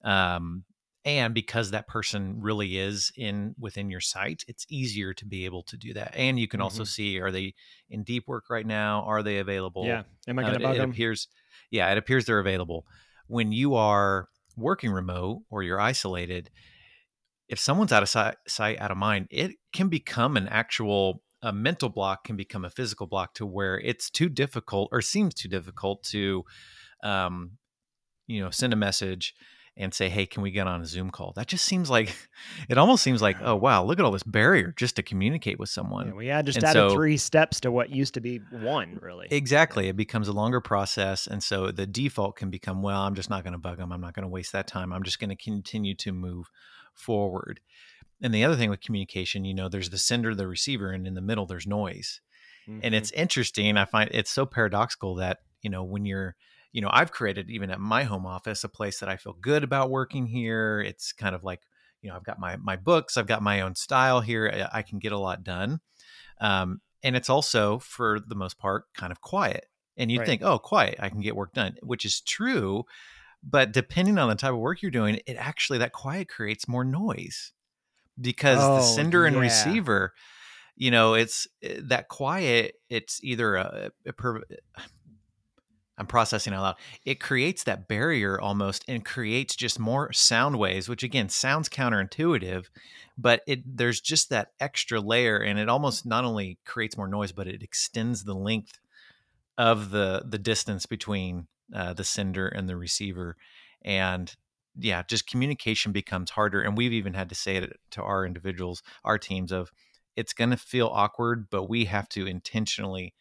Um, 0.04 0.66
and 1.06 1.34
because 1.34 1.72
that 1.72 1.88
person 1.88 2.42
really 2.42 2.78
is 2.78 3.12
in 3.16 3.56
within 3.60 3.90
your 3.90 4.02
sight 4.02 4.44
it's 4.48 4.66
easier 4.70 5.14
to 5.14 5.26
be 5.26 5.46
able 5.46 5.64
to 5.64 5.78
do 5.78 5.94
that. 5.94 6.14
And 6.16 6.40
you 6.40 6.48
can 6.48 6.62
also 6.62 6.84
Mhm. 6.84 6.88
see 6.88 7.20
are 7.20 7.32
they 7.32 7.56
in 7.90 8.04
deep 8.04 8.28
work 8.28 8.50
right 8.50 8.66
now? 8.66 9.04
Are 9.04 9.24
they 9.24 9.38
available? 9.40 9.86
Yeah. 9.86 10.04
Am 10.28 10.38
i 10.40 10.44
Uh, 10.44 10.48
going 10.48 10.56
it, 10.56 10.62
to 10.62 10.68
bug 10.68 10.76
it 10.76 10.78
them? 10.78 10.92
appears 10.92 11.28
yeah 11.72 11.92
it 11.92 11.98
appears 11.98 12.26
they're 12.26 12.40
available. 12.40 12.86
When 13.28 13.52
you 13.52 13.76
are 13.76 14.30
working 14.58 14.92
remote 14.92 15.44
or 15.50 15.64
you're 15.64 15.80
isolated 15.80 16.50
if 17.50 17.60
someone's 17.60 17.92
out 17.92 18.04
of 18.04 18.10
sight, 18.10 18.36
sight 18.48 18.80
out 18.80 18.92
of 18.92 18.98
mind 18.98 19.28
it 19.30 19.52
can 19.74 19.90
become 19.90 20.38
an 20.38 20.48
actual 20.48 21.22
a 21.42 21.52
mental 21.54 21.90
block 21.90 22.24
can 22.26 22.36
become 22.36 22.66
a 22.66 22.70
physical 22.70 23.08
block 23.08 23.34
to 23.34 23.46
where 23.46 23.80
it's 23.80 24.10
too 24.10 24.30
difficult 24.30 24.90
or 24.92 25.02
seems 25.02 25.34
too 25.34 25.48
difficult 25.50 26.04
to 26.04 26.44
um, 27.04 27.52
you 28.28 28.42
know 28.42 28.50
send 28.50 28.74
a 28.74 28.76
message 28.76 29.34
and 29.78 29.94
say 29.94 30.10
hey 30.10 30.26
can 30.26 30.44
we 30.44 30.52
get 30.52 30.68
on 30.68 30.82
a 30.82 30.86
zoom 30.86 31.10
call 31.10 31.32
that 31.38 31.48
just 31.48 31.64
seems 31.64 31.90
like 31.90 32.14
it 32.70 32.78
almost 32.78 33.02
seems 33.02 33.22
like 33.22 33.38
oh 33.42 33.56
wow 33.56 33.82
look 33.84 33.98
at 33.98 34.04
all 34.04 34.12
this 34.12 34.24
barrier 34.24 34.74
just 34.76 34.98
to 34.98 35.02
communicate 35.04 35.58
with 35.58 35.70
someone 35.70 36.08
yeah, 36.08 36.14
we 36.14 36.28
had 36.28 36.46
just 36.46 36.58
And 36.58 36.66
added 36.66 36.90
so- 36.90 36.94
three 36.94 37.16
steps 37.16 37.62
to 37.62 37.72
what 37.72 37.90
used 37.90 38.16
to 38.16 38.22
be 38.22 38.42
one 38.52 39.00
really 39.02 39.28
Exactly. 39.32 39.88
It 39.88 39.96
becomes 39.96 40.28
a 40.28 40.34
longer 40.34 40.60
process. 40.60 41.28
And 41.28 41.42
so 41.42 41.72
the 41.72 41.88
default 41.88 42.36
can 42.36 42.50
become, 42.50 42.82
well, 42.82 43.02
I'm 43.02 43.16
just 43.16 43.30
not 43.30 43.44
going 43.44 43.54
to 43.54 43.60
bug 43.60 43.78
them. 43.78 43.92
I'm 43.94 44.02
not 44.02 44.14
going 44.14 44.24
to 44.24 44.30
waste 44.30 44.52
that 44.54 44.68
time. 44.68 44.92
I'm 44.92 45.04
just 45.04 45.20
going 45.20 45.30
to 45.30 45.36
continue 45.36 45.96
to 45.98 46.12
move 46.12 46.50
forward. 47.00 47.62
And 48.22 48.34
the 48.34 48.44
other 48.46 48.56
thing 48.58 48.70
with 48.70 48.82
communication, 48.82 49.46
you 49.46 49.54
know, 49.54 49.70
there's 49.70 49.92
the 49.92 49.98
sender, 49.98 50.36
the 50.36 50.48
receiver, 50.48 50.92
and 50.92 51.08
in 51.08 51.16
the 51.16 51.22
middle, 51.22 51.46
there's 51.46 51.68
noise. 51.68 52.22
And 52.82 52.96
Mhm. 52.96 52.96
it's 52.96 53.12
interesting. 53.12 53.78
I 53.78 53.86
find 53.86 54.10
it's 54.14 54.32
so 54.32 54.46
paradoxical 54.46 55.16
that, 55.16 55.40
you 55.62 55.70
know, 55.70 55.84
when 55.84 56.06
you're, 56.06 56.36
you 56.72 56.82
know, 56.82 56.90
I've 56.92 57.12
created 57.12 57.50
even 57.50 57.72
at 57.72 57.80
my 57.80 58.04
home 58.04 58.26
office 58.26 58.64
a 58.64 58.70
place 58.70 59.00
that 59.00 59.10
I 59.10 59.18
feel 59.18 59.34
good 59.34 59.64
about 59.64 59.90
working 59.90 60.28
here. 60.28 60.82
It's 60.82 61.12
kind 61.12 61.36
of 61.36 61.44
like, 61.44 61.64
you 62.02 62.10
know, 62.10 62.16
I've 62.16 62.24
got 62.24 62.40
my 62.40 62.56
my 62.58 62.78
books, 62.78 63.18
I've 63.18 63.28
got 63.28 63.42
my 63.44 63.62
own 63.62 63.76
style 63.76 64.22
here. 64.22 64.70
I 64.74 64.80
I 64.80 64.82
can 64.84 65.00
get 65.00 65.12
a 65.12 65.18
lot 65.20 65.44
done. 65.44 65.82
Um, 66.42 66.82
and 67.04 67.16
it's 67.16 67.30
also, 67.30 67.80
for 67.80 68.20
the 68.20 68.36
most 68.36 68.58
part, 68.58 68.86
kind 68.94 69.12
of 69.12 69.22
quiet. 69.22 69.68
And 69.98 70.12
you'd 70.12 70.24
Right. 70.24 70.26
think, 70.26 70.42
oh, 70.44 70.60
quiet, 70.60 70.96
I 71.00 71.10
can 71.10 71.22
get 71.22 71.36
work 71.36 71.54
done, 71.54 71.78
which 71.84 72.06
is 72.06 72.22
true. 72.22 72.86
But 73.44 73.72
depending 73.72 74.18
on 74.18 74.30
the 74.30 74.36
type 74.36 74.54
of 74.54 74.60
work 74.60 74.82
you're 74.82 74.92
doing, 74.92 75.20
it 75.26 75.36
actually, 75.38 75.80
that 75.80 75.94
quiet 75.94 76.28
creates 76.30 76.68
more 76.68 76.84
noise 76.84 77.54
because 78.20 78.72
the 78.72 78.82
Oh, 78.82 78.84
sender 78.84 79.26
and 79.26 79.38
yeah. 79.38 79.40
receiver, 79.40 80.14
you 80.76 80.92
know, 80.92 81.16
it's 81.16 81.48
eh, 81.64 81.80
that 81.84 82.10
quiet, 82.10 82.76
it's 82.90 83.24
either 83.24 83.56
a, 83.58 83.92
a 84.08 84.14
per, 84.14 84.42
I'm 85.98 86.08
processing 86.08 86.54
out 86.54 86.62
loud. 86.62 86.76
It 87.06 87.20
creates 87.20 87.66
that 87.66 87.90
barrier 87.90 88.40
almost 88.40 88.86
and 88.88 89.04
creates 89.04 89.54
just 89.54 89.80
more 89.80 90.14
sound 90.14 90.58
waves, 90.58 90.88
which 90.88 91.04
again 91.04 91.28
sounds 91.28 91.68
counterintuitive, 91.68 92.68
but 93.18 93.42
it 93.46 93.60
there's 93.78 94.00
just 94.00 94.30
that 94.30 94.54
extra 94.62 95.02
layer 95.02 95.38
and 95.40 95.60
it 95.60 95.68
almost 95.68 96.06
not 96.06 96.24
only 96.24 96.58
creates 96.66 96.96
more 96.96 97.08
noise, 97.10 97.34
but 97.34 97.48
it 97.50 97.62
extends 97.64 98.24
the 98.24 98.34
length 98.34 98.80
of 99.58 99.92
the 99.92 100.24
the 100.28 100.40
distance 100.40 100.86
between 100.86 101.48
uh, 101.74 101.94
the 101.94 102.04
sender 102.04 102.48
and 102.48 102.68
the 102.68 102.76
receiver. 102.78 103.36
And 103.84 104.34
yeah, 104.78 105.04
just 105.08 105.28
communication 105.28 105.92
becomes 105.92 106.32
harder. 106.32 106.62
And 106.62 106.78
we've 106.78 106.94
even 106.94 107.14
had 107.14 107.30
to 107.30 107.36
say 107.36 107.58
it 107.58 107.74
to 107.92 108.02
our 108.02 108.26
individuals, 108.26 108.82
our 109.04 109.18
teams 109.18 109.52
of 109.52 109.72
it's 110.16 110.34
going 110.34 110.50
to 110.50 110.58
feel 110.58 110.88
awkward, 110.88 111.50
but 111.50 111.70
we 111.70 111.86
have 111.86 112.10
to 112.10 112.28
intentionally 112.28 113.14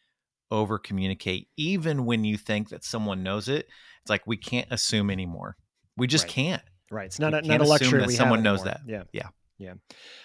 over 0.51 0.79
communicate 0.79 1.47
even 1.57 2.05
when 2.05 2.23
you 2.23 2.37
think 2.37 2.69
that 2.69 2.83
someone 2.83 3.21
knows 3.21 3.47
it 3.47 3.67
it's 4.01 4.09
like 4.09 4.25
we 4.25 4.37
can't 4.37 4.67
assume 4.71 5.09
anymore 5.09 5.55
we 5.95 6.07
just 6.07 6.25
Right. 6.25 6.33
can't 6.33 6.61
right 6.89 7.05
it's 7.05 7.19
not 7.19 7.33
a, 7.33 7.41
not 7.47 7.61
a 7.61 7.65
luxury 7.65 7.99
that 7.99 8.07
we 8.07 8.15
someone 8.15 8.39
have 8.39 8.43
knows 8.45 8.63
that. 8.63 8.81
yeah 8.87 9.03
Yeah. 9.13 9.27
yeah 9.59 9.73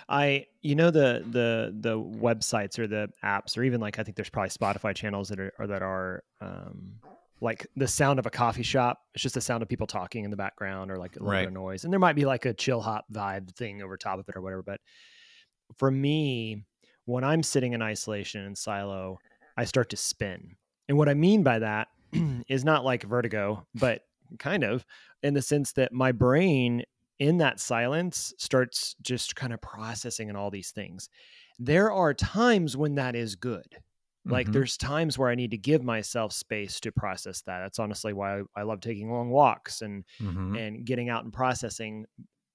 i 0.08 0.46
you 0.62 0.74
know 0.74 0.90
the 0.90 1.24
the 1.30 1.74
the 1.78 1.98
websites 1.98 2.78
or 2.78 2.86
the 2.86 3.10
apps 3.22 3.58
or 3.58 3.62
even 3.64 3.80
like 3.80 3.98
i 3.98 4.02
think 4.02 4.16
there's 4.16 4.30
probably 4.30 4.48
spotify 4.48 4.94
channels 4.94 5.28
that 5.28 5.38
are 5.38 5.52
or 5.58 5.66
that 5.66 5.82
are 5.82 6.22
um 6.40 6.94
like 7.40 7.66
the 7.76 7.88
sound 7.88 8.18
of 8.18 8.26
a 8.26 8.30
coffee 8.30 8.62
shop 8.62 9.00
it's 9.14 9.22
just 9.22 9.34
the 9.34 9.40
sound 9.40 9.62
of 9.62 9.68
people 9.68 9.86
talking 9.86 10.24
in 10.24 10.30
the 10.30 10.36
background 10.36 10.90
or 10.90 10.96
like 10.96 11.16
a 11.16 11.18
little 11.22 11.40
bit 11.40 11.48
of 11.48 11.52
noise. 11.52 11.84
And 11.84 11.92
there 11.92 12.00
might 12.00 12.16
be 12.16 12.24
like 12.24 12.44
a 12.46 12.54
chill 12.54 12.80
hop 12.80 13.04
vibe 13.12 13.54
thing 13.54 13.82
over 13.82 13.96
top 13.96 14.18
of 14.18 14.28
it 14.28 14.36
or 14.36 14.40
whatever 14.40 14.62
but 14.62 14.80
for 15.76 15.90
me 15.90 16.64
when 17.06 17.24
i'm 17.24 17.42
sitting 17.42 17.72
in 17.72 17.82
isolation 17.82 18.44
in 18.44 18.54
silo 18.54 19.18
i 19.56 19.64
start 19.64 19.90
to 19.90 19.96
spin. 19.96 20.56
And 20.88 20.98
what 20.98 21.08
i 21.08 21.14
mean 21.14 21.42
by 21.42 21.58
that 21.58 21.88
is 22.48 22.64
not 22.64 22.84
like 22.84 23.02
vertigo 23.02 23.66
but 23.74 24.02
kind 24.38 24.64
of 24.64 24.84
in 25.22 25.34
the 25.34 25.42
sense 25.42 25.72
that 25.72 25.92
my 25.92 26.12
brain 26.12 26.82
in 27.18 27.38
that 27.38 27.60
silence 27.60 28.32
starts 28.38 28.96
just 29.02 29.36
kind 29.36 29.52
of 29.52 29.60
processing 29.60 30.28
and 30.28 30.36
all 30.36 30.50
these 30.50 30.70
things. 30.70 31.08
There 31.58 31.92
are 31.92 32.12
times 32.12 32.76
when 32.76 32.96
that 32.96 33.14
is 33.14 33.36
good 33.36 33.76
like 34.28 34.50
Mhm. 34.50 34.52
there's 34.52 34.76
times 34.76 35.18
where 35.18 35.28
i 35.30 35.34
need 35.34 35.50
to 35.50 35.58
give 35.58 35.82
myself 35.82 36.32
space 36.32 36.80
to 36.80 36.92
process 36.92 37.42
that 37.42 37.60
that's 37.60 37.78
honestly 37.78 38.12
why 38.12 38.40
i, 38.40 38.42
I 38.56 38.62
love 38.62 38.80
taking 38.80 39.10
long 39.10 39.30
walks 39.30 39.82
and 39.82 40.04
Mhm. 40.20 40.56
and 40.56 40.84
getting 40.84 41.08
out 41.08 41.24
and 41.24 41.32
processing 41.32 42.06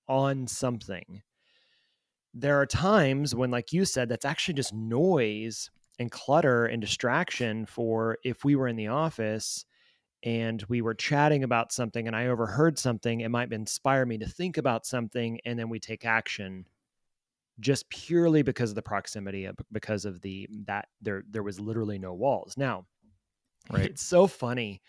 on 0.08 0.48
something. 0.48 1.24
There 2.34 2.60
are 2.60 2.66
times 2.66 3.34
when, 3.36 3.52
like 3.52 3.74
you 3.74 3.86
said, 3.86 4.10
that's 4.10 4.26
actually 4.26 4.54
just 4.54 4.74
noise 4.74 5.70
and 5.98 6.12
clutter 6.12 6.66
and 6.66 6.80
distraction 6.82 7.66
for 7.66 8.18
if 8.24 8.44
we 8.46 8.56
were 8.56 8.68
in 8.68 8.76
the 8.76 8.88
office 8.88 9.66
and 10.24 10.64
we 10.70 10.82
were 10.82 10.96
chatting 10.96 11.44
about 11.44 11.72
something 11.74 12.08
and 12.08 12.16
I 12.16 12.28
overheard 12.28 12.80
something, 12.80 13.22
it 13.22 13.30
might 13.30 13.54
inspire 13.54 14.06
me 14.06 14.18
to 14.20 14.28
think 14.28 14.58
about 14.58 14.86
something 14.86 15.40
and 15.46 15.60
then 15.60 15.70
we 15.70 15.80
take 15.80 16.06
action 16.06 16.68
just 17.60 17.90
purely 17.90 18.42
because 18.42 18.72
of 18.72 18.76
the 18.76 18.82
proximity 18.82 19.50
because 19.72 20.06
of 20.06 20.22
the 20.22 20.48
that 20.66 20.88
there 21.02 21.24
there 21.30 21.44
was 21.44 21.60
literally 21.60 22.00
no 22.00 22.14
walls. 22.14 22.56
Now, 22.58 22.86
right 23.72 23.86
it's 23.86 24.02
so 24.02 24.28
funny. 24.28 24.82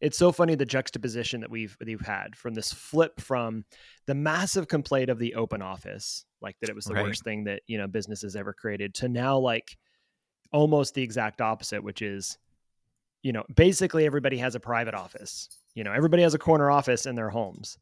It's 0.00 0.16
so 0.16 0.30
funny 0.30 0.54
the 0.54 0.64
juxtaposition 0.64 1.40
that 1.40 1.50
we've 1.50 1.76
we've 1.84 2.00
had 2.00 2.36
from 2.36 2.54
this 2.54 2.72
flip 2.72 3.20
from 3.20 3.64
the 4.06 4.14
massive 4.14 4.68
complaint 4.68 5.10
of 5.10 5.18
the 5.18 5.34
open 5.34 5.60
office, 5.62 6.24
like 6.40 6.56
that 6.60 6.70
it 6.70 6.76
was 6.76 6.84
the 6.84 6.94
Right. 6.94 7.04
worst 7.04 7.24
thing 7.24 7.44
that 7.44 7.62
you 7.66 7.78
know 7.78 7.88
businesses 7.88 8.36
ever 8.36 8.52
created, 8.52 8.94
to 8.94 9.08
now 9.08 9.38
like 9.38 9.76
almost 10.52 10.94
the 10.94 11.02
exact 11.02 11.40
opposite, 11.40 11.82
which 11.82 12.00
is, 12.00 12.38
you 13.22 13.32
know, 13.32 13.44
basically 13.54 14.06
everybody 14.06 14.38
has 14.38 14.54
a 14.54 14.60
private 14.60 14.94
office. 14.94 15.48
You 15.74 15.84
know, 15.84 15.92
everybody 15.92 16.22
has 16.22 16.34
a 16.34 16.38
corner 16.38 16.70
office 16.70 17.04
in 17.06 17.14
their 17.16 17.28
homes, 17.30 17.76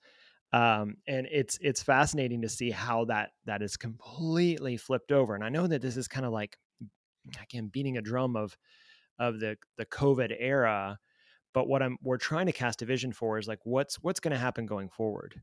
um, 0.53 0.97
and 1.07 1.27
it's 1.31 1.59
it's 1.61 1.83
fascinating 1.83 2.43
to 2.43 2.49
see 2.49 2.71
how 2.71 3.05
that 3.07 3.31
that 3.47 3.63
is 3.63 3.77
completely 3.77 4.77
flipped 4.77 5.13
over. 5.13 5.35
And 5.35 5.45
I 5.45 5.49
know 5.49 5.67
that 5.67 5.83
this 5.83 5.97
is 5.97 6.09
kind 6.09 6.25
of 6.25 6.33
like 6.33 6.57
again 7.43 7.69
beating 7.73 7.97
a 7.97 8.03
drum 8.03 8.37
of 8.37 8.57
of 9.19 9.41
the 9.41 9.57
the 9.77 9.87
COVID 9.87 10.35
era. 10.39 10.99
But 11.53 11.69
what 11.69 11.83
I'm 11.83 11.97
we're 12.03 12.19
trying 12.19 12.47
to 12.47 12.53
cast 12.53 12.83
a 12.83 12.87
vision 12.87 13.13
for 13.13 13.39
is 13.39 13.49
like 13.49 13.61
what's 13.65 13.97
what's 14.03 14.21
going 14.21 14.33
to 14.33 14.39
happen 14.39 14.67
going 14.67 14.89
forward. 14.89 15.41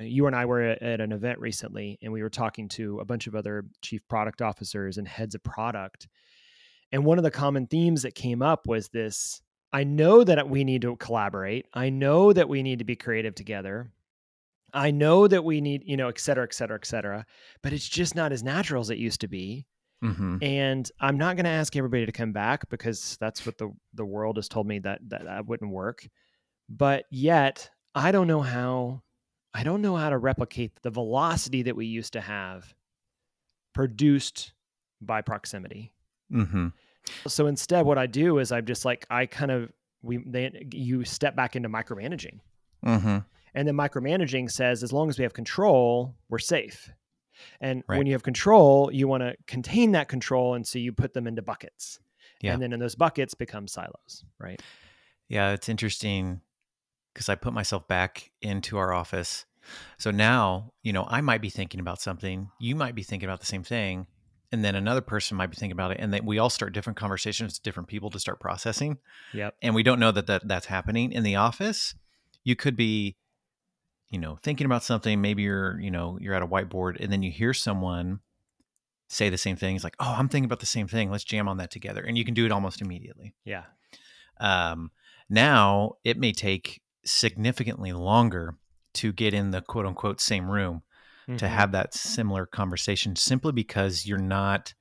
Uh, 0.00 0.04
You 0.04 0.26
and 0.26 0.36
I 0.36 0.44
were 0.44 0.60
at, 0.60 0.82
at 0.82 1.00
an 1.00 1.12
event 1.12 1.38
recently, 1.38 1.98
and 2.02 2.12
we 2.12 2.22
were 2.22 2.30
talking 2.30 2.68
to 2.70 2.98
a 2.98 3.04
bunch 3.04 3.26
of 3.26 3.34
other 3.34 3.64
chief 3.80 4.06
product 4.08 4.42
officers 4.42 4.98
and 4.98 5.06
heads 5.06 5.34
of 5.34 5.42
product. 5.42 6.08
And 6.90 7.04
one 7.04 7.18
of 7.18 7.24
the 7.24 7.30
common 7.30 7.66
themes 7.66 8.02
that 8.02 8.14
came 8.14 8.42
up 8.42 8.66
was 8.66 8.88
this: 8.88 9.40
I 9.72 9.84
know 9.84 10.24
that 10.24 10.48
we 10.48 10.64
need 10.64 10.82
to 10.82 10.96
collaborate. 10.96 11.66
I 11.72 11.88
know 11.88 12.32
that 12.32 12.48
we 12.48 12.62
need 12.62 12.80
to 12.80 12.84
be 12.84 12.96
creative 12.96 13.34
together. 13.34 13.90
I 14.74 14.90
know 14.90 15.28
that 15.28 15.44
we 15.44 15.60
need, 15.60 15.82
you 15.84 15.96
know, 15.96 16.08
et 16.08 16.18
cetera, 16.18 16.44
et 16.44 16.54
cetera, 16.54 16.76
et 16.76 16.86
cetera. 16.86 17.26
But 17.62 17.72
it's 17.72 17.88
just 17.88 18.14
not 18.14 18.32
as 18.32 18.42
natural 18.42 18.80
as 18.80 18.90
it 18.90 18.98
used 18.98 19.20
to 19.22 19.28
be 19.28 19.66
Mhm. 20.02 20.42
and 20.42 20.90
I'm 20.98 21.16
not 21.16 21.36
going 21.36 21.44
to 21.44 21.50
ask 21.50 21.76
everybody 21.76 22.06
to 22.06 22.12
come 22.12 22.32
back 22.32 22.68
because 22.70 23.16
that's 23.20 23.46
what 23.46 23.56
the 23.58 23.70
the 23.94 24.04
world 24.04 24.36
has 24.36 24.48
told 24.48 24.66
me 24.66 24.80
that, 24.80 24.98
that 25.10 25.24
that 25.24 25.46
wouldn't 25.46 25.70
work. 25.70 26.08
But 26.68 27.04
yet, 27.10 27.70
I 27.94 28.10
don't 28.10 28.26
know 28.26 28.40
how 28.42 29.02
I 29.54 29.62
don't 29.64 29.82
know 29.82 29.94
how 29.96 30.10
to 30.10 30.18
replicate 30.18 30.72
the 30.82 30.90
velocity 30.90 31.62
that 31.62 31.76
we 31.76 31.86
used 31.86 32.14
to 32.14 32.20
have 32.20 32.74
produced 33.74 34.52
by 35.00 35.20
proximity. 35.22 35.92
Mhm. 36.30 36.72
So 37.26 37.46
instead 37.46 37.84
what 37.84 37.98
I 37.98 38.06
do 38.06 38.38
is 38.38 38.52
I'm 38.52 38.64
just 38.66 38.84
like 38.84 39.06
I 39.10 39.26
kind 39.26 39.50
of 39.50 39.72
we 40.02 40.18
they 40.18 40.66
you 40.72 41.04
step 41.04 41.36
back 41.36 41.56
into 41.56 41.68
micromanaging. 41.68 42.40
Mhm. 42.84 43.24
And 43.54 43.66
then 43.68 43.74
micromanaging 43.74 44.50
says 44.50 44.82
as 44.82 44.92
long 44.92 45.08
as 45.08 45.18
we 45.18 45.22
have 45.24 45.34
control, 45.34 46.14
we're 46.28 46.38
safe. 46.38 46.90
And 47.60 47.82
Right. 47.88 47.98
when 47.98 48.06
you 48.06 48.12
have 48.12 48.22
control, 48.22 48.90
you 48.92 49.08
want 49.08 49.22
to 49.22 49.34
contain 49.46 49.92
that 49.92 50.08
control. 50.08 50.54
And 50.54 50.66
so 50.66 50.78
you 50.78 50.92
put 50.92 51.12
them 51.14 51.26
into 51.26 51.42
buckets. 51.42 51.98
Yeah. 52.40 52.52
And 52.54 52.62
then 52.62 52.72
in 52.72 52.80
those 52.80 52.94
buckets 52.94 53.34
become 53.34 53.68
silos, 53.68 54.24
right? 54.38 54.60
Yeah, 55.28 55.52
it's 55.52 55.68
interesting 55.68 56.40
because 57.12 57.28
I 57.28 57.34
put 57.34 57.52
myself 57.52 57.86
back 57.88 58.30
into 58.40 58.78
our 58.78 58.92
office. 58.92 59.44
So 59.98 60.10
now, 60.10 60.72
you 60.82 60.92
know, 60.92 61.06
I 61.08 61.20
might 61.20 61.40
be 61.40 61.50
thinking 61.50 61.78
about 61.78 62.00
something, 62.00 62.50
you 62.58 62.74
might 62.74 62.94
be 62.94 63.02
thinking 63.02 63.28
about 63.28 63.40
the 63.40 63.46
same 63.46 63.62
thing, 63.62 64.06
and 64.50 64.64
then 64.64 64.74
another 64.74 65.00
person 65.00 65.36
might 65.36 65.46
be 65.50 65.56
thinking 65.56 65.72
about 65.72 65.92
it, 65.92 65.98
and 66.00 66.12
then 66.12 66.26
we 66.26 66.38
all 66.38 66.50
start 66.50 66.72
different 66.72 66.96
conversations, 66.96 67.58
different 67.60 67.88
people 67.88 68.10
to 68.10 68.18
start 68.18 68.40
processing, 68.40 68.98
Yep. 69.32 69.56
and 69.62 69.74
we 69.74 69.82
don't 69.84 70.00
know 70.00 70.10
that, 70.10 70.26
that 70.26 70.48
that's 70.48 70.66
happening 70.66 71.12
in 71.12 71.22
the 71.22 71.36
office. 71.36 71.94
You 72.44 72.56
could 72.56 72.76
be, 72.76 73.16
you 74.12 74.18
know, 74.20 74.36
thinking 74.42 74.66
about 74.66 74.84
something. 74.84 75.20
Maybe 75.20 75.42
you're, 75.42 75.80
you 75.80 75.90
know, 75.90 76.18
you're 76.20 76.34
at 76.34 76.42
a 76.42 76.46
whiteboard, 76.46 77.00
and 77.02 77.10
then 77.10 77.22
you 77.22 77.32
hear 77.32 77.52
someone 77.52 78.20
say 79.08 79.28
the 79.30 79.38
same 79.38 79.56
thing. 79.56 79.74
It's 79.74 79.84
like, 79.84 79.96
oh, 79.98 80.14
I'm 80.16 80.28
thinking 80.28 80.44
about 80.44 80.60
the 80.60 80.66
same 80.66 80.86
thing. 80.86 81.10
Let's 81.10 81.24
jam 81.24 81.48
on 81.48 81.56
that 81.56 81.70
together, 81.70 82.02
and 82.02 82.16
you 82.16 82.24
can 82.24 82.34
do 82.34 82.44
it 82.46 82.52
almost 82.52 82.80
immediately. 82.80 83.34
Yeah. 83.44 83.64
Um, 84.38 84.90
now 85.28 85.94
it 86.04 86.18
may 86.18 86.32
take 86.32 86.82
significantly 87.04 87.92
longer 87.92 88.56
to 88.94 89.12
get 89.12 89.34
in 89.34 89.50
the 89.50 89.62
quote 89.62 89.86
unquote 89.86 90.20
same 90.20 90.48
room 90.50 90.82
to 91.26 91.46
Mhm. 91.46 91.48
have 91.48 91.72
that 91.72 91.94
similar 91.94 92.46
conversation 92.46 93.16
simply 93.16 93.52
because 93.52 94.06
you're 94.06 94.18
not 94.18 94.74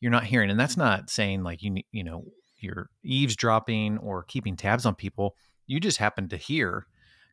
you're 0.00 0.12
not 0.12 0.24
hearing 0.24 0.48
and 0.48 0.58
that's 0.58 0.76
not 0.76 1.10
saying 1.10 1.42
like 1.42 1.60
you 1.62 1.82
you 1.90 2.04
know 2.04 2.24
you're 2.60 2.88
eavesdropping 3.02 3.98
or 3.98 4.22
keeping 4.22 4.56
tabs 4.56 4.86
on 4.86 4.94
people 4.94 5.36
you 5.66 5.80
just 5.80 5.98
happen 5.98 6.28
to 6.28 6.36
hear 6.36 6.86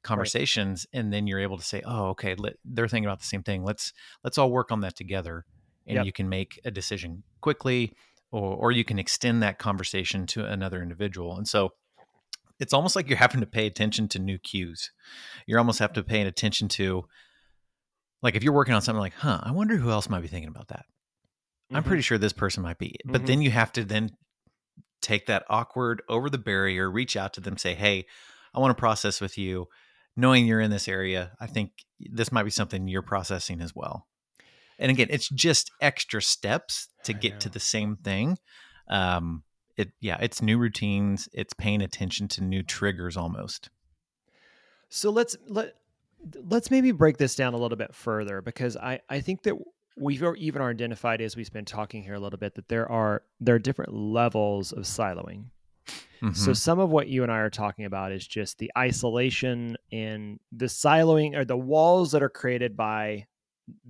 conversations 0.05 0.85
and 0.93 1.11
then 1.11 1.27
you're 1.27 1.39
able 1.39 1.57
to 1.57 1.63
say 1.63 1.81
oh 1.85 2.05
okay 2.09 2.35
let, 2.35 2.53
they're 2.63 2.87
thinking 2.87 3.05
about 3.07 3.19
the 3.19 3.25
same 3.25 3.43
thing 3.43 3.63
let's 3.63 3.91
let's 4.23 4.37
all 4.37 4.51
work 4.51 4.71
on 4.71 4.81
that 4.81 4.95
together 4.95 5.45
and 5.87 5.97
Yep. 5.97 6.05
you 6.05 6.13
can 6.13 6.29
make 6.29 6.59
a 6.63 6.71
decision 6.71 7.23
quickly 7.41 7.91
or 8.31 8.55
or 8.55 8.71
you 8.71 8.83
can 8.85 8.99
extend 8.99 9.41
that 9.43 9.57
conversation 9.59 10.25
to 10.27 10.45
another 10.45 10.81
individual 10.81 11.35
and 11.35 11.47
so 11.47 11.69
it's 12.59 12.73
almost 12.73 12.95
like 12.95 13.09
you're 13.09 13.17
having 13.17 13.41
to 13.41 13.47
pay 13.47 13.65
attention 13.67 14.07
to 14.07 14.19
new 14.19 14.37
cues 14.37 14.91
you're 15.47 15.59
almost 15.59 15.79
have 15.79 15.93
to 15.93 16.03
pay 16.03 16.21
attention 16.21 16.67
to 16.67 17.03
like 18.21 18.35
if 18.35 18.43
you're 18.43 18.53
working 18.53 18.73
on 18.75 18.81
something 18.81 18.99
like 19.01 19.13
huh 19.15 19.39
i 19.43 19.51
wonder 19.51 19.75
who 19.75 19.89
else 19.89 20.09
might 20.09 20.21
be 20.21 20.27
thinking 20.27 20.49
about 20.49 20.67
that 20.69 20.85
i'm 21.73 21.83
Mhm. 21.83 21.87
pretty 21.87 22.01
sure 22.01 22.17
this 22.17 22.33
person 22.33 22.63
might 22.63 22.77
be 22.77 22.95
but 23.05 23.21
Mhm. 23.21 23.27
then 23.27 23.41
you 23.41 23.51
have 23.51 23.71
to 23.71 23.83
then 23.83 24.09
take 25.01 25.25
that 25.27 25.43
awkward 25.49 26.01
over 26.09 26.29
the 26.29 26.37
barrier 26.37 26.89
reach 26.89 27.15
out 27.15 27.33
to 27.33 27.41
them 27.41 27.57
say 27.57 27.73
hey 27.75 28.05
i 28.53 28.59
want 28.59 28.71
to 28.75 28.79
process 28.79 29.21
with 29.21 29.37
you 29.37 29.67
knowing 30.15 30.45
you're 30.45 30.61
in 30.61 30.71
this 30.71 30.87
area 30.87 31.31
i 31.39 31.47
think 31.47 31.71
this 31.99 32.31
might 32.31 32.43
be 32.43 32.49
something 32.49 32.87
you're 32.87 33.01
processing 33.01 33.61
as 33.61 33.75
well. 33.75 34.07
And 34.79 34.91
again 34.91 35.07
it's 35.09 35.29
just 35.29 35.71
extra 35.81 36.21
steps 36.21 36.89
to 37.03 37.13
I 37.13 37.17
get 37.17 37.39
to 37.41 37.49
the 37.49 37.59
same 37.59 37.95
thing. 37.97 38.37
Um 38.89 39.43
it 39.77 39.91
yeah 39.99 40.17
it's 40.21 40.41
new 40.41 40.57
routines 40.57 41.27
it's 41.33 41.53
paying 41.53 41.81
attention 41.81 42.27
to 42.29 42.43
new 42.43 42.63
triggers 42.63 43.17
almost. 43.17 43.69
So 44.89 45.09
let's 45.09 45.35
let 45.47 45.75
let's 46.43 46.71
maybe 46.71 46.91
break 46.91 47.17
this 47.17 47.35
down 47.35 47.53
a 47.53 47.57
little 47.57 47.77
bit 47.77 47.93
further 47.93 48.41
because 48.41 48.75
I 48.77 48.99
I 49.09 49.21
think 49.21 49.43
that 49.43 49.55
we've 49.97 50.23
even 50.37 50.61
identified 50.61 51.21
as 51.21 51.37
we've 51.37 51.51
been 51.51 51.65
talking 51.65 52.03
here 52.03 52.15
a 52.15 52.19
little 52.19 52.39
bit 52.39 52.55
that 52.55 52.67
there 52.67 52.89
are 52.91 53.23
there 53.39 53.55
are 53.55 53.59
different 53.59 53.93
levels 53.93 54.73
of 54.73 54.83
siloing. 54.83 55.45
So 56.33 56.51
Mhm. 56.51 56.55
some 56.57 56.79
of 56.79 56.89
what 56.89 57.07
you 57.07 57.21
and 57.23 57.31
I 57.31 57.37
are 57.37 57.49
talking 57.51 57.85
about 57.85 58.11
is 58.11 58.25
just 58.25 58.57
the 58.57 58.71
isolation 58.77 59.77
and 59.91 60.39
the 60.51 60.65
siloing 60.65 61.35
or 61.35 61.45
the 61.45 61.57
walls 61.57 62.11
that 62.13 62.23
are 62.23 62.29
created 62.29 62.75
by 62.75 63.27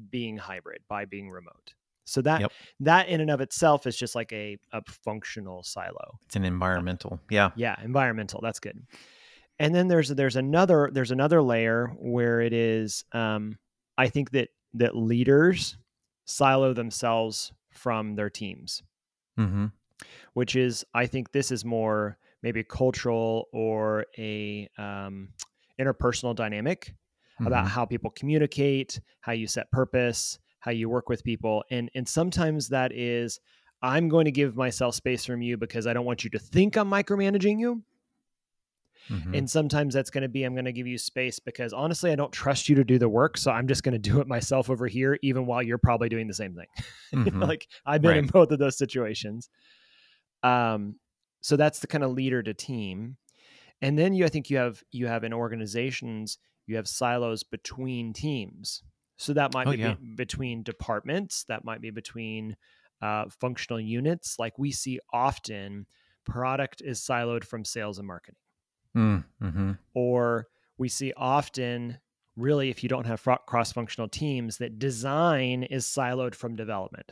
being 0.10 0.38
hybrid, 0.38 0.82
by 0.90 1.06
being 1.06 1.30
remote. 1.30 1.74
So 2.06 2.22
that 2.24 2.42
Yep. 2.42 2.52
that 2.82 3.08
in 3.08 3.22
and 3.22 3.32
of 3.32 3.42
itself 3.42 3.88
is 3.88 3.96
just 3.98 4.16
like 4.16 4.32
a, 4.34 4.58
a 4.72 4.82
functional 4.84 5.64
silo. 5.64 6.20
it's 6.26 6.36
an 6.36 6.44
environmental 6.46 7.20
yeah 7.30 7.52
Yeah, 7.56 7.76
environmental. 7.82 8.42
That's 8.42 8.60
good. 8.60 8.86
And 9.58 9.74
then 9.74 9.88
there's 9.88 10.10
there's 10.10 10.36
another 10.36 10.90
there's 10.92 11.12
another 11.12 11.42
layer 11.42 11.88
where 11.98 12.42
it 12.42 12.52
is 12.54 13.06
um, 13.14 13.58
I 13.98 14.10
think 14.10 14.32
that 14.32 14.50
that 14.74 14.96
leaders 14.96 15.78
silo 16.26 16.74
themselves 16.74 17.54
from 17.72 18.16
their 18.16 18.30
teams, 18.30 18.84
mm-hmm. 19.40 19.68
Which 20.34 20.56
is 20.56 20.86
I 20.94 21.06
think 21.08 21.32
this 21.32 21.52
is 21.52 21.64
more 21.66 22.18
maybe 22.42 22.60
a 22.60 22.64
cultural 22.64 23.48
or 23.52 24.06
a 24.18 24.70
um, 24.78 25.30
interpersonal 25.80 26.36
dynamic 26.36 26.94
about 27.42 27.66
Mhm. 27.66 27.70
how 27.70 27.86
people 27.86 28.12
communicate, 28.12 29.02
how 29.22 29.32
you 29.34 29.48
set 29.48 29.70
purpose, 29.72 30.40
how 30.60 30.72
you 30.72 30.88
work 30.90 31.10
with 31.10 31.24
people, 31.24 31.64
and 31.72 31.90
and 31.96 32.08
sometimes 32.08 32.70
that 32.70 32.92
is 32.94 33.40
I'm 33.82 34.08
going 34.10 34.26
to 34.26 34.32
give 34.32 34.56
myself 34.56 34.96
space 34.96 35.26
from 35.26 35.42
you 35.42 35.58
because 35.58 35.86
I 35.86 35.94
don't 35.94 36.06
want 36.06 36.24
you 36.24 36.30
to 36.32 36.40
think 36.40 36.76
I'm 36.78 36.90
micromanaging 36.90 37.60
you. 37.60 37.84
Mhm. 39.10 39.38
And 39.38 39.50
sometimes 39.50 39.94
that's 39.94 40.10
going 40.10 40.24
to 40.24 40.28
be, 40.30 40.44
I'm 40.44 40.56
going 40.56 40.66
to 40.66 40.72
give 40.72 40.88
you 40.88 40.98
space 40.98 41.38
because 41.38 41.74
honestly, 41.74 42.12
I 42.12 42.16
don't 42.16 42.32
trust 42.32 42.68
you 42.70 42.76
to 42.76 42.84
do 42.84 42.98
the 42.98 43.08
work. 43.10 43.38
So 43.38 43.52
I'm 43.52 43.68
just 43.68 43.84
going 43.84 43.94
to 43.94 44.00
do 44.00 44.20
it 44.20 44.28
myself 44.28 44.68
over 44.70 44.88
here, 44.88 45.20
even 45.22 45.46
while 45.46 45.62
you're 45.62 45.78
probably 45.78 46.10
doing 46.10 46.28
the 46.28 46.34
same 46.34 46.56
thing. 46.56 46.68
Mhm. 47.14 47.48
like 47.48 47.68
I've 47.86 48.02
been 48.02 48.18
in 48.18 48.26
both 48.28 48.50
of 48.52 48.58
those 48.60 48.78
situations. 48.78 49.50
Um, 50.46 51.00
so 51.42 51.56
that's 51.58 51.80
the 51.80 51.88
kind 51.88 52.04
of 52.04 52.12
leader 52.12 52.42
to 52.44 52.54
team. 52.54 53.18
And 53.82 53.98
then 53.98 54.14
you, 54.14 54.26
I 54.26 54.30
think 54.30 54.50
you 54.50 54.58
have, 54.58 54.84
you 54.92 55.08
have 55.08 55.24
in 55.24 55.34
organizations, 55.34 56.38
you 56.66 56.76
have 56.78 56.88
silos 56.88 57.44
between 57.44 58.14
teams. 58.14 58.84
So 59.18 59.34
that 59.34 59.54
might 59.54 59.68
Oh, 59.68 59.72
be, 59.72 59.78
yeah. 59.78 59.96
be- 59.96 60.16
between 60.16 60.64
departments, 60.64 61.46
that 61.48 61.64
might 61.64 61.82
be 61.82 61.90
between 61.92 62.58
uh, 63.02 63.26
functional 63.42 63.80
units. 63.80 64.38
Like 64.40 64.58
we 64.58 64.72
see 64.72 65.00
often, 65.14 65.86
product 66.26 66.82
is 66.84 67.00
siloed 67.00 67.44
from 67.44 67.64
sales 67.64 68.00
and 68.00 68.08
marketing 68.08 68.40
Mm, 68.96 69.24
mhm. 69.42 69.78
or 69.94 70.48
we 70.78 70.90
see 70.90 71.14
often 71.16 72.00
really 72.36 72.70
if 72.70 72.82
you 72.82 72.90
don't 72.90 73.06
have 73.06 73.22
cross-functional 73.46 74.08
teams 74.08 74.58
that 74.58 74.80
design 74.80 75.64
is 75.64 75.86
siloed 75.86 76.34
from 76.34 76.56
development 76.56 77.12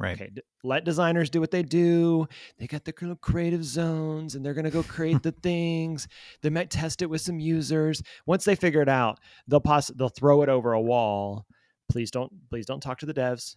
right. 0.00 0.20
Okay 0.20 0.30
let 0.62 0.84
designers 0.84 1.30
do 1.30 1.40
what 1.40 1.50
they 1.50 1.62
do. 1.62 2.28
They 2.58 2.66
got 2.66 2.84
their 2.84 2.94
little 3.00 3.16
creative 3.16 3.64
zones 3.64 4.34
and 4.34 4.44
they're 4.44 4.54
going 4.54 4.64
to 4.64 4.70
go 4.70 4.82
create 4.82 5.22
the 5.22 5.32
things. 5.32 6.06
They 6.42 6.50
might 6.50 6.70
test 6.70 7.02
it 7.02 7.06
with 7.06 7.20
some 7.20 7.40
users. 7.40 8.02
Once 8.26 8.44
they 8.44 8.54
figure 8.54 8.82
it 8.82 8.88
out 8.88 9.20
they'll 9.48 9.60
poss- 9.60 9.88
they'll 9.88 10.08
throw 10.08 10.42
it 10.42 10.48
over 10.48 10.72
a 10.72 10.80
wall. 10.80 11.46
Please 11.90 12.10
don't 12.10 12.32
please 12.50 12.66
don't 12.66 12.82
talk 12.82 12.98
to 13.00 13.06
the 13.06 13.14
devs. 13.14 13.56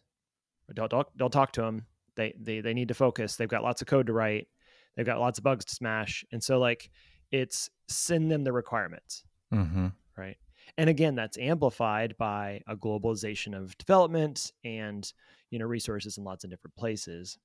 Don't 0.74 0.90
don't, 0.90 1.18
don't 1.18 1.32
talk 1.32 1.52
to 1.54 1.62
them 1.62 1.86
they, 2.16 2.34
they 2.40 2.62
they 2.62 2.74
need 2.74 2.90
to 2.90 2.94
focus. 2.94 3.36
They've 3.36 3.48
got 3.48 3.64
lots 3.64 3.82
of 3.82 3.88
code 3.88 4.08
to 4.08 4.14
write. 4.14 4.48
They've 4.96 5.06
got 5.06 5.20
lots 5.20 5.40
of 5.40 5.44
bugs 5.44 5.66
to 5.66 5.76
smash. 5.76 6.24
And 6.32 6.44
so 6.44 6.60
like 6.60 6.90
it's 7.32 7.70
send 7.88 8.32
them 8.32 8.44
the 8.44 8.54
requirements. 8.54 9.24
Mm-hmm. 9.54 9.88
right? 10.18 10.38
And 10.78 10.90
again 10.90 11.16
that's 11.16 11.38
amplified 11.38 12.16
by 12.18 12.62
a 12.68 12.76
globalization 12.76 13.56
of 13.56 13.78
development 13.78 14.52
and 14.64 15.12
you 15.54 15.60
know 15.60 15.66
resources 15.66 16.18
in 16.18 16.24
lots 16.24 16.44
of 16.44 16.50
different 16.50 16.76
places 16.76 17.38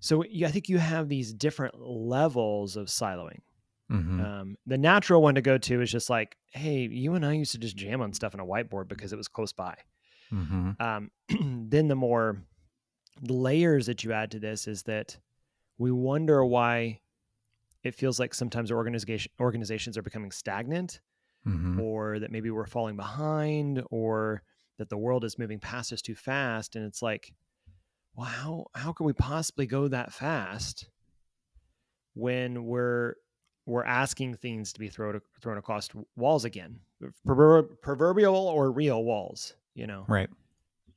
so 0.00 0.22
i 0.22 0.50
think 0.50 0.68
you 0.68 0.78
have 0.78 1.08
these 1.08 1.32
different 1.34 1.74
levels 1.80 2.76
of 2.76 2.86
siloing 2.86 3.40
Mm-hmm. 3.90 4.20
um, 4.24 4.56
the 4.66 4.78
natural 4.78 5.20
one 5.20 5.34
to 5.34 5.42
go 5.42 5.58
to 5.58 5.82
is 5.82 5.90
just 5.92 6.08
like 6.08 6.36
hey 6.52 6.88
you 6.90 7.14
and 7.14 7.26
i 7.26 7.32
used 7.34 7.52
to 7.52 7.58
just 7.58 7.76
jam 7.76 8.00
on 8.00 8.12
stuff 8.14 8.32
on 8.34 8.40
a 8.40 8.46
whiteboard 8.46 8.88
because 8.88 9.12
it 9.12 9.16
was 9.16 9.28
close 9.28 9.52
by 9.52 9.74
Mm-hmm. 10.32 10.70
um, 10.80 11.10
then 11.68 11.88
the 11.88 11.94
more 11.96 12.38
layers 13.20 13.86
that 13.86 14.02
you 14.04 14.12
add 14.12 14.30
to 14.30 14.38
this 14.38 14.66
is 14.66 14.84
that 14.84 15.18
we 15.78 15.90
wonder 15.90 16.44
why 16.44 17.00
it 17.82 17.94
feels 17.94 18.18
like 18.18 18.32
sometimes 18.34 18.70
organization 18.72 19.30
organizations 19.40 19.98
are 19.98 20.02
becoming 20.02 20.30
stagnant 20.30 21.00
Mm-hmm. 21.46 21.80
or 21.80 22.20
that 22.20 22.30
maybe 22.30 22.50
we're 22.50 22.66
falling 22.68 22.94
behind 22.96 23.82
or 23.90 24.42
that 24.78 24.88
the 24.88 24.96
world 24.96 25.24
is 25.24 25.38
moving 25.38 25.58
past 25.58 25.92
us 25.92 26.02
too 26.02 26.14
fast 26.14 26.76
and 26.76 26.84
it's 26.84 27.02
like 27.02 27.32
well 28.14 28.26
how 28.26 28.66
how 28.74 28.92
can 28.92 29.06
we 29.06 29.12
possibly 29.12 29.66
go 29.66 29.88
that 29.88 30.12
fast 30.12 30.88
when 32.14 32.64
we're 32.64 33.14
we're 33.64 33.84
asking 33.84 34.34
things 34.34 34.72
to 34.72 34.80
be 34.80 34.88
thrown 34.88 35.20
thrown 35.40 35.58
across 35.58 35.88
walls 36.16 36.44
again 36.44 36.80
proverbial 37.82 38.36
or 38.36 38.70
real 38.70 39.04
walls 39.04 39.54
you 39.74 39.86
know 39.86 40.04
right 40.08 40.28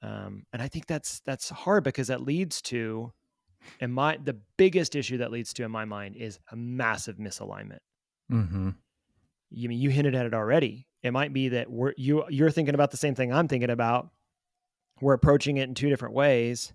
um, 0.06 0.46
and 0.54 0.62
I 0.62 0.68
think 0.68 0.86
that's 0.86 1.22
that's 1.22 1.50
hard 1.50 1.84
because 1.84 2.08
that 2.08 2.22
leads 2.22 2.62
to, 2.64 3.12
and 3.80 3.92
my 3.92 4.18
the 4.24 4.38
biggest 4.56 4.96
issue 4.96 5.18
that 5.18 5.32
leads 5.32 5.52
to 5.54 5.64
in 5.64 5.72
my 5.72 5.86
mind 5.86 6.16
is 6.16 6.40
a 6.52 6.56
massive 6.56 7.18
misalignment. 7.18 7.80
mm-hmm. 8.32 8.70
You 9.50 9.70
mean 9.70 9.80
you 9.80 9.90
hinted 9.90 10.14
at 10.14 10.28
it 10.28 10.34
already. 10.34 10.88
It 11.06 11.12
might 11.12 11.34
be 11.34 11.50
that 11.50 11.70
we're 11.70 11.94
you 11.98 12.24
you're 12.30 12.50
thinking 12.50 12.74
about 12.74 12.90
the 12.90 12.98
same 12.98 13.14
thing 13.14 13.32
I'm 13.32 13.48
thinking 13.48 13.70
about. 13.70 14.10
We're 15.02 15.14
approaching 15.14 15.58
it 15.58 15.70
in 15.70 15.76
two 15.76 15.90
different 15.90 16.16
ways, 16.16 16.74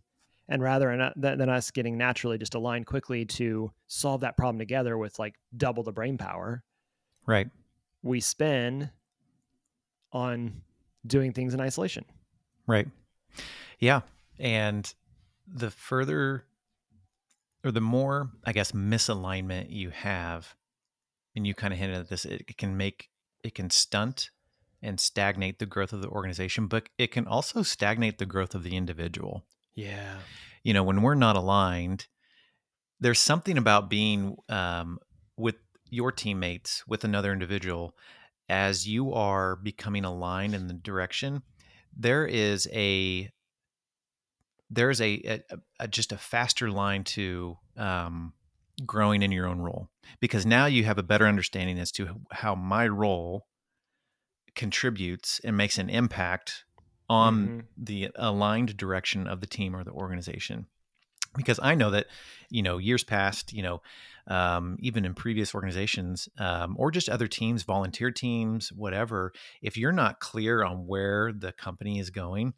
and 0.49 0.63
rather 0.63 0.91
than, 0.91 1.01
uh, 1.01 1.13
than 1.17 1.49
us 1.49 1.71
getting 1.71 1.99
naturally 1.99 2.39
just 2.39 2.55
aligned 2.55 2.87
quickly 2.87 3.25
to 3.25 3.73
solve 3.89 4.21
that 4.21 4.37
problem 4.37 4.59
together 4.59 4.97
with 4.97 5.19
like 5.19 5.35
double 5.57 5.83
the 5.83 5.93
brain 5.93 6.17
power, 6.17 6.63
right 7.27 7.49
we 8.03 8.21
spin 8.21 8.91
on 10.13 10.63
doing 11.07 11.33
things 11.33 11.53
in 11.53 11.61
isolation. 11.61 12.05
right 12.67 12.87
Yeah. 13.79 14.03
And 14.39 14.93
the 15.47 15.71
further 15.71 16.45
or 17.65 17.73
the 17.73 17.81
more, 17.81 18.31
I 18.45 18.53
guess, 18.53 18.73
misalignment 18.73 19.71
you 19.71 19.91
have, 19.91 20.55
and 21.35 21.47
you 21.47 21.55
kind 21.55 21.73
of 21.73 21.79
hinted 21.79 21.99
at 21.99 22.09
this, 22.09 22.25
it 22.25 22.57
can 22.57 22.77
make, 22.77 23.11
it 23.43 23.55
can 23.55 23.71
stunt 23.71 24.31
and 24.83 24.99
stagnate 24.99 25.59
the 25.59 25.67
growth 25.67 25.93
of 25.93 26.03
the 26.03 26.09
organization, 26.09 26.67
but 26.67 26.89
it 26.99 27.13
can 27.13 27.27
also 27.27 27.63
stagnate 27.63 28.19
the 28.19 28.27
growth 28.27 28.55
of 28.55 28.63
the 28.63 28.77
individual. 28.77 29.45
Yeah. 29.75 30.19
You 30.63 30.75
know, 30.75 30.83
when 30.83 31.03
we're 31.03 31.15
not 31.15 31.37
aligned, 31.37 32.07
there's 32.99 33.19
something 33.19 33.59
about 33.59 33.91
being 33.91 34.37
um, 34.49 34.99
with 35.37 35.57
your 35.89 36.13
teammates, 36.13 36.85
with 36.87 37.05
another 37.05 37.33
individual, 37.33 37.97
as 38.49 38.87
you 38.87 39.13
are 39.13 39.57
becoming 39.57 40.05
aligned 40.05 40.55
in 40.55 40.67
the 40.67 40.75
direction. 40.75 41.43
There 41.97 42.27
is 42.27 42.69
a 42.73 43.31
there's 44.71 45.01
a, 45.01 45.43
a, 45.51 45.59
a 45.81 45.89
just 45.89 46.13
a 46.13 46.17
faster 46.17 46.71
line 46.71 47.03
to 47.03 47.59
um, 47.77 48.33
growing 48.87 49.23
in 49.23 49.33
your 49.33 49.47
own 49.47 49.61
role 49.61 49.89
because 50.21 50.47
now 50.47 50.67
you 50.67 50.85
have 50.85 50.99
a 50.99 51.03
better 51.03 51.27
understanding 51.27 51.79
as 51.79 51.91
to 51.93 52.21
how 52.31 52.55
my 52.55 52.87
role 52.87 53.47
contributes 54.55 55.41
and 55.45 55.57
makes 55.57 55.79
an 55.79 55.89
impact 55.89 56.65
on 57.09 57.47
mm-hmm. 57.47 57.59
the 57.77 58.11
aligned 58.17 58.77
direction 58.77 59.27
of 59.27 59.41
the 59.41 59.47
team 59.47 59.75
or 59.75 59.85
the 59.85 59.91
organization 59.91 60.67
because 61.37 61.61
i 61.63 61.75
know 61.75 61.91
that 61.91 62.07
you 62.51 62.63
know 62.63 62.79
years 62.79 63.05
past 63.05 63.53
you 63.53 63.63
know 63.63 63.81
um, 64.27 64.77
even 64.79 65.05
in 65.05 65.15
previous 65.15 65.57
organizations 65.57 66.29
um, 66.39 66.77
or 66.79 66.93
just 66.93 67.09
other 67.09 67.27
teams 67.27 67.63
volunteer 67.65 68.11
teams 68.11 68.73
whatever 68.73 69.33
if 69.61 69.77
you're 69.77 69.93
not 69.93 70.21
clear 70.21 70.63
on 70.63 70.87
where 70.87 71.33
the 71.33 71.53
company 71.53 71.99
is 71.99 72.11
going 72.11 72.55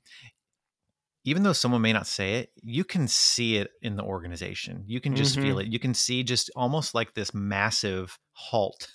even 1.25 1.43
though 1.43 1.53
someone 1.53 1.83
may 1.83 1.93
not 1.93 2.07
say 2.07 2.35
it, 2.35 2.51
you 2.63 2.85
can 2.85 3.07
see 3.07 3.57
it 3.57 3.71
in 3.81 3.97
the 3.97 4.03
organization. 4.03 4.85
You 4.87 5.01
can 5.01 5.15
just 5.15 5.35
mm-hmm. 5.35 5.43
feel 5.43 5.59
it. 5.61 5.69
You 5.69 5.79
can 5.79 5.95
see 5.95 6.23
just 6.23 6.51
almost 6.57 6.95
like 6.95 7.15
this 7.15 7.33
massive 7.33 8.19
halt 8.33 8.89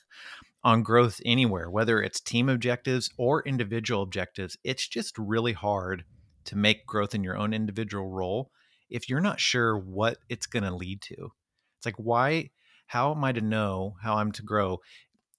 on 0.64 0.84
growth 0.84 1.22
anywhere, 1.26 1.70
whether 1.70 2.02
it's 2.02 2.20
team 2.20 2.50
objectives 2.50 3.10
or 3.18 3.42
individual 3.44 4.02
objectives. 4.02 4.58
It's 4.64 4.88
just 4.88 5.18
really 5.18 5.54
hard 5.54 6.04
to 6.46 6.58
make 6.58 6.86
growth 6.86 7.16
in 7.16 7.24
your 7.24 7.38
own 7.38 7.54
individual 7.54 8.10
role 8.10 8.52
if 8.90 9.10
you're 9.10 9.22
not 9.22 9.40
sure 9.40 9.78
what 9.78 10.18
it's 10.28 10.48
going 10.48 10.64
to 10.64 10.76
lead 10.76 11.02
to. 11.04 11.32
It's 11.78 11.86
like, 11.86 11.96
why, 11.96 12.50
how 12.88 13.12
am 13.14 13.24
I 13.24 13.32
to 13.32 13.42
know 13.42 13.96
how 14.02 14.18
I'm 14.18 14.32
to 14.34 14.44
grow 14.44 14.80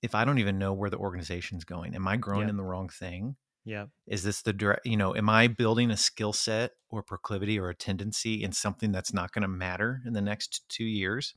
if 0.03 0.15
I 0.15 0.25
don't 0.25 0.39
even 0.39 0.59
know 0.59 0.73
where 0.73 0.91
the 0.91 0.99
organization's 0.99 1.65
going? 1.65 1.95
Am 1.95 2.09
I 2.09 2.17
growing 2.17 2.45
yeah. 2.45 2.51
in 2.51 2.57
the 2.57 2.65
wrong 2.65 2.89
thing? 2.89 3.37
Yeah. 3.69 3.87
Is 4.07 4.23
this 4.23 4.41
the 4.41 4.55
direct, 4.55 4.87
you 4.87 4.97
know, 4.97 5.15
am 5.15 5.29
I 5.29 5.47
building 5.47 5.91
a 5.91 5.97
skill 5.97 6.33
set 6.33 6.73
or 6.89 7.03
proclivity 7.03 7.59
or 7.59 7.69
a 7.69 7.75
tendency 7.75 8.43
in 8.43 8.53
something 8.53 8.93
that's 8.93 9.13
not 9.13 9.33
going 9.33 9.43
to 9.43 9.49
matter 9.49 10.01
in 10.07 10.15
the 10.15 10.23
next 10.23 10.67
two 10.71 10.87
years? 10.87 11.35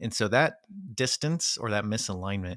And 0.00 0.12
so 0.12 0.26
that 0.28 0.60
distance 0.94 1.58
or 1.58 1.70
that 1.70 1.84
misalignment 1.84 2.56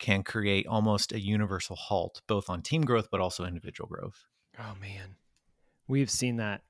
can 0.00 0.24
create 0.24 0.66
almost 0.66 1.12
a 1.12 1.20
universal 1.20 1.76
halt, 1.76 2.22
both 2.26 2.50
on 2.50 2.60
team 2.60 2.82
growth, 2.82 3.06
but 3.10 3.20
also 3.20 3.44
individual 3.44 3.88
growth. 3.88 4.24
Oh, 4.58 4.74
man. 4.80 5.14
We've 5.86 6.10
seen 6.10 6.36
that. 6.38 6.62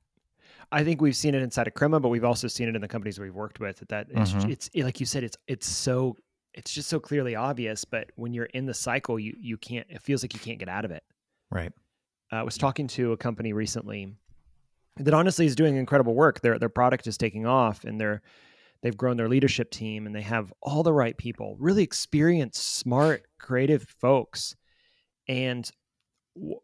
I 0.70 0.84
think 0.84 1.00
we've 1.00 1.16
seen 1.16 1.34
it 1.34 1.42
inside 1.42 1.66
of 1.66 1.72
Crema, 1.72 1.98
but 2.00 2.10
we've 2.10 2.24
also 2.24 2.46
seen 2.46 2.68
it 2.68 2.74
in 2.74 2.82
the 2.82 2.88
companies 2.88 3.18
we've 3.18 3.34
worked 3.34 3.58
with. 3.58 3.78
That, 3.78 3.88
that 3.88 4.06
it's, 4.10 4.32
mm-hmm. 4.32 4.50
it's 4.50 4.70
like 4.74 5.00
you 5.00 5.06
said, 5.06 5.24
it's 5.24 5.36
it's 5.46 5.66
so 5.66 6.16
it's 6.52 6.72
just 6.72 6.88
so 6.88 6.98
clearly 6.98 7.36
obvious. 7.36 7.84
But 7.84 8.10
when 8.16 8.34
you're 8.34 8.46
in 8.46 8.66
the 8.66 8.74
cycle, 8.74 9.18
you 9.18 9.34
you 9.38 9.56
can't. 9.56 9.86
It 9.88 10.02
feels 10.02 10.22
like 10.22 10.34
you 10.34 10.40
can't 10.40 10.58
get 10.58 10.68
out 10.68 10.84
of 10.84 10.90
it. 10.90 11.04
Right. 11.50 11.72
I 12.30 12.42
was 12.42 12.58
talking 12.58 12.88
to 12.88 13.12
a 13.12 13.16
company 13.16 13.52
recently 13.52 14.14
that 14.96 15.14
honestly 15.14 15.46
is 15.46 15.56
doing 15.56 15.76
incredible 15.76 16.14
work. 16.14 16.40
Their 16.40 16.58
their 16.58 16.68
product 16.68 17.06
is 17.06 17.16
taking 17.16 17.46
off, 17.46 17.84
and 17.84 18.00
they're 18.00 18.22
they've 18.82 18.96
grown 18.96 19.16
their 19.16 19.28
leadership 19.28 19.70
team, 19.70 20.06
and 20.06 20.14
they 20.14 20.22
have 20.22 20.52
all 20.62 20.82
the 20.82 20.92
right 20.92 21.16
people, 21.16 21.56
really 21.58 21.82
experienced, 21.82 22.76
smart, 22.76 23.24
creative 23.38 23.86
folks. 24.00 24.56
And 25.28 25.70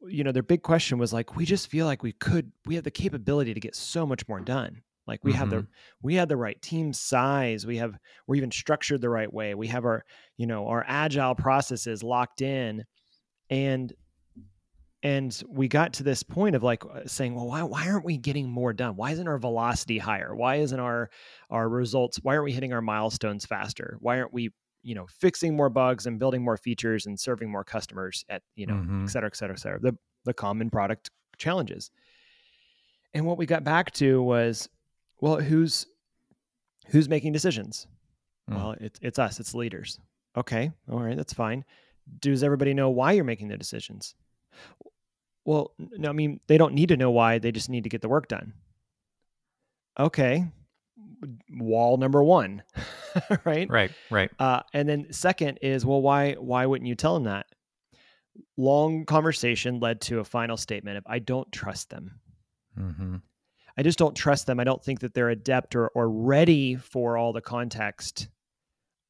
you 0.06 0.22
know, 0.22 0.32
their 0.32 0.42
big 0.42 0.62
question 0.62 0.98
was 0.98 1.12
like, 1.12 1.34
we 1.34 1.44
just 1.44 1.70
feel 1.70 1.86
like 1.86 2.02
we 2.02 2.12
could, 2.12 2.52
we 2.66 2.74
have 2.74 2.84
the 2.84 2.90
capability 2.90 3.54
to 3.54 3.60
get 3.60 3.74
so 3.74 4.06
much 4.06 4.28
more 4.28 4.40
done. 4.40 4.82
Like 5.06 5.24
we 5.24 5.32
mm-hmm. 5.32 5.38
have 5.38 5.50
the 5.50 5.56
mm-hmm. 5.56 5.66
we 6.02 6.14
have 6.14 6.28
the 6.28 6.36
right 6.36 6.60
team 6.62 6.92
size. 6.92 7.66
We 7.66 7.78
have 7.78 7.98
we're 8.26 8.36
even 8.36 8.52
structured 8.52 9.00
the 9.00 9.08
right 9.08 9.32
way. 9.32 9.54
We 9.54 9.66
have 9.66 9.84
our 9.84 10.04
you 10.36 10.46
know 10.46 10.68
our 10.68 10.84
agile 10.86 11.34
processes 11.34 12.04
locked 12.04 12.40
in, 12.40 12.84
and 13.50 13.92
and 15.02 15.42
we 15.48 15.66
got 15.66 15.92
to 15.94 16.02
this 16.02 16.22
point 16.22 16.54
of 16.54 16.62
like 16.62 16.84
uh, 16.84 17.00
saying 17.06 17.34
well 17.34 17.48
why, 17.48 17.62
why 17.62 17.88
aren't 17.88 18.04
we 18.04 18.16
getting 18.16 18.48
more 18.48 18.72
done? 18.72 18.96
Why 18.96 19.10
isn't 19.10 19.28
our 19.28 19.38
velocity 19.38 19.98
higher? 19.98 20.34
Why 20.34 20.56
isn't 20.56 20.78
our 20.78 21.10
our 21.50 21.68
results 21.68 22.18
why 22.22 22.34
aren't 22.34 22.44
we 22.44 22.52
hitting 22.52 22.72
our 22.72 22.82
milestones 22.82 23.44
faster? 23.44 23.96
Why 24.00 24.18
aren't 24.18 24.32
we 24.32 24.50
you 24.82 24.94
know 24.94 25.06
fixing 25.20 25.56
more 25.56 25.68
bugs 25.68 26.06
and 26.06 26.18
building 26.18 26.42
more 26.42 26.56
features 26.56 27.06
and 27.06 27.18
serving 27.18 27.50
more 27.50 27.64
customers 27.64 28.24
at 28.28 28.42
you 28.54 28.66
know 28.66 28.74
mm-hmm. 28.74 29.04
et 29.04 29.10
cetera 29.10 29.28
et 29.28 29.36
cetera 29.36 29.56
et 29.56 29.60
cetera? 29.60 29.80
The, 29.80 29.96
the 30.24 30.34
common 30.34 30.70
product 30.70 31.10
challenges. 31.38 31.90
And 33.14 33.26
what 33.26 33.38
we 33.38 33.46
got 33.46 33.64
back 33.64 33.90
to 33.92 34.22
was 34.22 34.68
well 35.20 35.36
who's 35.36 35.86
who's 36.88 37.08
making 37.08 37.32
decisions? 37.32 37.86
Mm. 38.50 38.56
well 38.56 38.74
it's, 38.80 38.98
it's 39.02 39.18
us. 39.18 39.40
It's 39.40 39.54
leaders. 39.54 39.98
Okay. 40.36 40.70
All 40.90 41.00
right. 41.00 41.16
That's 41.16 41.32
fine. 41.32 41.64
Does 42.20 42.42
everybody 42.42 42.74
know 42.74 42.90
why 42.90 43.12
you're 43.12 43.22
making 43.22 43.48
the 43.48 43.56
decisions 43.56 44.14
well, 45.44 45.74
no, 45.78 46.08
I 46.08 46.12
mean, 46.12 46.40
they 46.46 46.58
don't 46.58 46.74
need 46.74 46.88
to 46.90 46.96
know 46.96 47.10
why. 47.10 47.38
They 47.38 47.52
just 47.52 47.68
need 47.68 47.84
to 47.84 47.90
get 47.90 48.00
the 48.00 48.08
work 48.08 48.28
done. 48.28 48.52
Okay. 49.98 50.46
Wall 51.50 51.96
number 51.96 52.22
one, 52.22 52.62
right? 53.44 53.68
Right, 53.70 53.90
right. 54.10 54.30
Uh, 54.38 54.62
and 54.72 54.88
then 54.88 55.12
second 55.12 55.58
is, 55.62 55.84
well, 55.86 56.02
why 56.02 56.32
why 56.34 56.66
wouldn't 56.66 56.88
you 56.88 56.94
tell 56.94 57.14
them 57.14 57.24
that? 57.24 57.46
Long 58.56 59.04
conversation 59.04 59.78
led 59.78 60.00
to 60.02 60.20
a 60.20 60.24
final 60.24 60.56
statement 60.56 60.98
of, 60.98 61.04
I 61.06 61.18
don't 61.18 61.50
trust 61.52 61.90
them. 61.90 62.20
Mm-hmm. 62.78 63.16
I 63.76 63.82
just 63.82 63.98
don't 63.98 64.16
trust 64.16 64.46
them. 64.46 64.58
I 64.58 64.64
don't 64.64 64.82
think 64.82 65.00
that 65.00 65.14
they're 65.14 65.30
adept 65.30 65.74
or, 65.76 65.88
or 65.88 66.10
ready 66.10 66.76
for 66.76 67.16
all 67.16 67.32
the 67.32 67.40
context. 67.40 68.28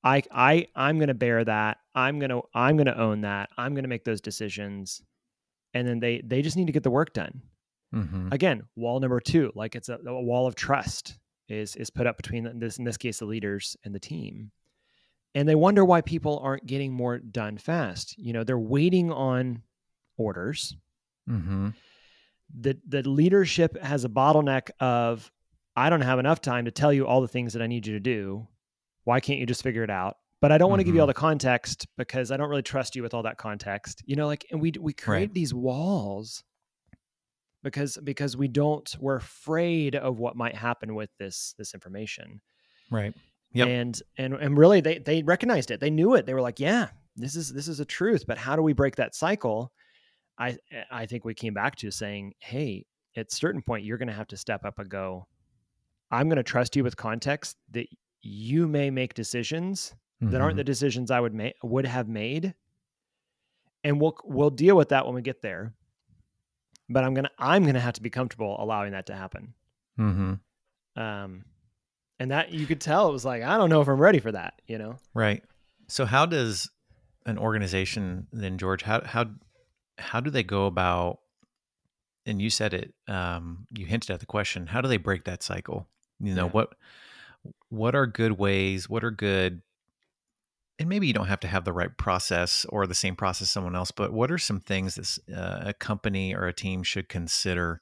I 0.04 0.22
I 0.30 0.66
I'm 0.74 0.98
going 0.98 1.08
to 1.08 1.14
bear 1.14 1.44
that. 1.44 1.78
I'm 1.94 2.18
going 2.18 2.30
to 2.30 2.42
I'm 2.54 2.76
going 2.76 2.86
to 2.86 2.98
own 2.98 3.22
that. 3.22 3.50
I'm 3.56 3.74
going 3.74 3.84
to 3.84 3.88
make 3.88 4.04
those 4.04 4.20
decisions 4.20 5.02
and 5.74 5.86
then 5.86 6.00
they 6.00 6.20
they 6.24 6.42
just 6.42 6.56
need 6.56 6.66
to 6.66 6.72
get 6.72 6.82
the 6.82 6.90
work 6.90 7.12
done. 7.12 7.42
Mm-hmm. 7.94 8.28
Again, 8.32 8.62
wall 8.76 9.00
number 9.00 9.20
two, 9.20 9.52
like 9.54 9.74
it's 9.74 9.88
a, 9.88 9.98
a, 10.06 10.22
wall 10.22 10.46
of 10.46 10.54
trust 10.54 11.18
is 11.48 11.76
is 11.76 11.90
put 11.90 12.06
up 12.06 12.16
between 12.16 12.58
this 12.58 12.78
in 12.78 12.84
this 12.84 12.96
case 12.96 13.18
the 13.18 13.26
leaders 13.26 13.76
and 13.84 13.94
the 13.94 14.00
team, 14.00 14.50
and 15.34 15.48
they 15.48 15.54
wonder 15.54 15.84
why 15.84 16.00
people 16.00 16.40
aren't 16.42 16.66
getting 16.66 16.92
more 16.92 17.18
done 17.18 17.58
fast. 17.58 18.16
You 18.18 18.32
know, 18.32 18.44
they're 18.44 18.58
waiting 18.58 19.12
on 19.12 19.62
orders. 20.16 20.74
Mm-hmm. 21.28 21.70
The 22.58 22.78
the 22.86 23.08
leadership 23.08 23.80
has 23.82 24.04
a 24.04 24.08
bottleneck 24.08 24.70
of 24.80 25.30
I 25.76 25.90
don't 25.90 26.00
have 26.02 26.18
enough 26.18 26.40
time 26.40 26.64
to 26.66 26.70
tell 26.70 26.92
you 26.92 27.06
all 27.06 27.20
the 27.20 27.28
things 27.28 27.52
that 27.52 27.62
I 27.62 27.66
need 27.66 27.86
you 27.86 27.94
to 27.94 28.00
do. 28.00 28.46
Why 29.04 29.20
can't 29.20 29.38
you 29.38 29.46
just 29.46 29.62
figure 29.62 29.82
it 29.82 29.90
out? 29.90 30.16
But 30.42 30.50
I 30.50 30.58
don't 30.58 30.68
want 30.68 30.80
to 30.80 30.84
give 30.84 30.96
you 30.96 31.00
all 31.00 31.06
mm-hmm. 31.06 31.10
the 31.10 31.20
context 31.20 31.86
because 31.96 32.32
I 32.32 32.36
don't 32.36 32.50
really 32.50 32.62
trust 32.62 32.96
you 32.96 33.02
with 33.04 33.14
all 33.14 33.22
that 33.22 33.38
context. 33.38 34.02
You 34.04 34.16
know, 34.16 34.26
like, 34.26 34.44
and 34.50 34.60
we 34.60 34.72
we 34.78 34.92
create 34.92 35.20
right. 35.20 35.34
these 35.34 35.54
walls 35.54 36.42
because 37.62 37.96
because 38.02 38.36
we 38.36 38.48
don't 38.48 38.92
we're 38.98 39.16
afraid 39.16 39.94
of 39.94 40.18
what 40.18 40.34
might 40.34 40.56
happen 40.56 40.96
with 40.96 41.10
this 41.16 41.54
this 41.58 41.74
information. 41.74 42.40
Right. 42.90 43.14
Yep. 43.52 43.68
And 43.68 44.02
and 44.18 44.34
and 44.34 44.58
really 44.58 44.80
they 44.80 44.98
they 44.98 45.22
recognized 45.22 45.70
it. 45.70 45.78
They 45.78 45.90
knew 45.90 46.14
it. 46.14 46.26
They 46.26 46.34
were 46.34 46.40
like, 46.40 46.58
yeah, 46.58 46.88
this 47.14 47.36
is 47.36 47.52
this 47.52 47.68
is 47.68 47.78
a 47.78 47.84
truth. 47.84 48.24
But 48.26 48.36
how 48.36 48.56
do 48.56 48.62
we 48.62 48.72
break 48.72 48.96
that 48.96 49.14
cycle? 49.14 49.72
I 50.40 50.56
I 50.90 51.06
think 51.06 51.24
we 51.24 51.34
came 51.34 51.54
back 51.54 51.76
to 51.76 51.92
saying, 51.92 52.32
hey, 52.40 52.84
at 53.16 53.30
a 53.30 53.34
certain 53.34 53.62
point, 53.62 53.84
you're 53.84 53.98
going 53.98 54.08
to 54.08 54.14
have 54.14 54.28
to 54.28 54.36
step 54.36 54.64
up 54.64 54.80
and 54.80 54.88
go. 54.88 55.28
I'm 56.10 56.28
going 56.28 56.36
to 56.36 56.42
trust 56.42 56.74
you 56.74 56.82
with 56.82 56.96
context 56.96 57.56
that 57.70 57.86
you 58.22 58.66
may 58.66 58.90
make 58.90 59.14
decisions 59.14 59.94
that 60.30 60.40
aren't 60.40 60.56
the 60.56 60.62
mm-hmm. 60.62 60.66
decisions 60.66 61.10
I 61.10 61.20
would 61.20 61.34
make 61.34 61.56
would 61.62 61.86
have 61.86 62.08
made. 62.08 62.54
And 63.84 64.00
we'll 64.00 64.16
we'll 64.24 64.50
deal 64.50 64.76
with 64.76 64.90
that 64.90 65.04
when 65.04 65.14
we 65.14 65.22
get 65.22 65.42
there. 65.42 65.74
But 66.88 67.04
I'm 67.04 67.14
gonna 67.14 67.30
I'm 67.38 67.66
gonna 67.66 67.80
have 67.80 67.94
to 67.94 68.02
be 68.02 68.10
comfortable 68.10 68.56
allowing 68.60 68.92
that 68.92 69.06
to 69.06 69.14
happen. 69.14 69.54
Mm-hmm. 69.98 71.00
Um, 71.00 71.44
and 72.20 72.30
that 72.30 72.52
you 72.52 72.66
could 72.66 72.80
tell 72.80 73.08
it 73.08 73.12
was 73.12 73.24
like 73.24 73.42
I 73.42 73.56
don't 73.56 73.70
know 73.70 73.80
if 73.80 73.88
I'm 73.88 73.98
ready 73.98 74.20
for 74.20 74.30
that. 74.30 74.62
You 74.66 74.78
know, 74.78 74.96
right? 75.14 75.42
So 75.88 76.04
how 76.04 76.26
does 76.26 76.70
an 77.26 77.38
organization 77.38 78.28
then, 78.32 78.58
George? 78.58 78.82
How 78.82 79.02
how 79.04 79.26
how 79.98 80.20
do 80.20 80.30
they 80.30 80.44
go 80.44 80.66
about? 80.66 81.18
And 82.24 82.40
you 82.40 82.50
said 82.50 82.72
it. 82.72 82.94
Um, 83.08 83.66
you 83.76 83.84
hinted 83.84 84.12
at 84.12 84.20
the 84.20 84.26
question. 84.26 84.68
How 84.68 84.80
do 84.80 84.88
they 84.88 84.96
break 84.96 85.24
that 85.24 85.42
cycle? 85.42 85.88
You 86.20 86.34
know 86.34 86.46
yeah. 86.46 86.52
what 86.52 86.74
what 87.68 87.96
are 87.96 88.06
good 88.06 88.38
ways? 88.38 88.88
What 88.88 89.02
are 89.02 89.10
good 89.10 89.62
and 90.82 90.88
maybe 90.88 91.06
you 91.06 91.12
don't 91.12 91.28
have 91.28 91.40
to 91.40 91.48
have 91.48 91.64
the 91.64 91.72
right 91.72 91.96
process 91.96 92.66
or 92.68 92.86
the 92.86 92.94
same 92.94 93.16
process 93.16 93.48
someone 93.48 93.74
else 93.74 93.90
but 93.90 94.12
what 94.12 94.30
are 94.30 94.38
some 94.38 94.60
things 94.60 94.94
that 94.96 95.34
uh, 95.36 95.68
a 95.68 95.72
company 95.72 96.34
or 96.34 96.46
a 96.46 96.52
team 96.52 96.82
should 96.82 97.08
consider 97.08 97.80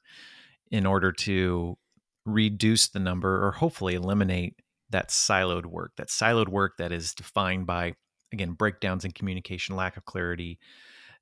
in 0.71 0.85
order 0.85 1.11
to 1.11 1.77
reduce 2.25 2.87
the 2.87 2.99
number 2.99 3.45
or 3.45 3.51
hopefully 3.51 3.95
eliminate 3.95 4.55
that 4.89 5.09
siloed 5.09 5.65
work, 5.65 5.93
that 5.97 6.09
siloed 6.09 6.49
work 6.49 6.77
that 6.77 6.91
is 6.91 7.13
defined 7.13 7.65
by, 7.65 7.93
again, 8.31 8.51
breakdowns 8.51 9.05
in 9.05 9.11
communication, 9.11 9.75
lack 9.75 9.97
of 9.97 10.05
clarity, 10.05 10.59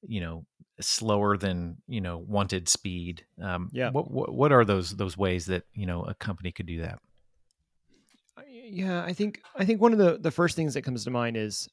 you 0.02 0.22
know, 0.22 0.46
slower 0.82 1.38
than, 1.38 1.78
you 1.88 2.02
know, 2.02 2.18
wanted 2.18 2.70
speed. 2.70 3.26
Um, 3.42 3.70
Yeah. 3.74 3.89
What, 3.92 4.10
what, 4.12 4.34
what 4.34 4.52
are 4.52 4.65
those, 4.65 4.92
those 4.96 5.18
ways 5.18 5.46
that, 5.48 5.63
you 5.74 5.86
know, 5.86 6.04
a 6.04 6.13
company 6.13 6.52
could 6.52 6.65
do 6.65 6.82
that? 6.82 7.00
Yeah, 8.72 9.04
I 9.04 9.14
think 9.14 9.42
I 9.56 9.66
think 9.66 9.82
one 9.82 9.94
of 9.94 10.00
the 10.00 10.18
the 10.20 10.32
first 10.32 10.56
things 10.56 10.74
that 10.74 10.84
comes 10.84 11.04
to 11.04 11.10
mind 11.12 11.38
is 11.38 11.68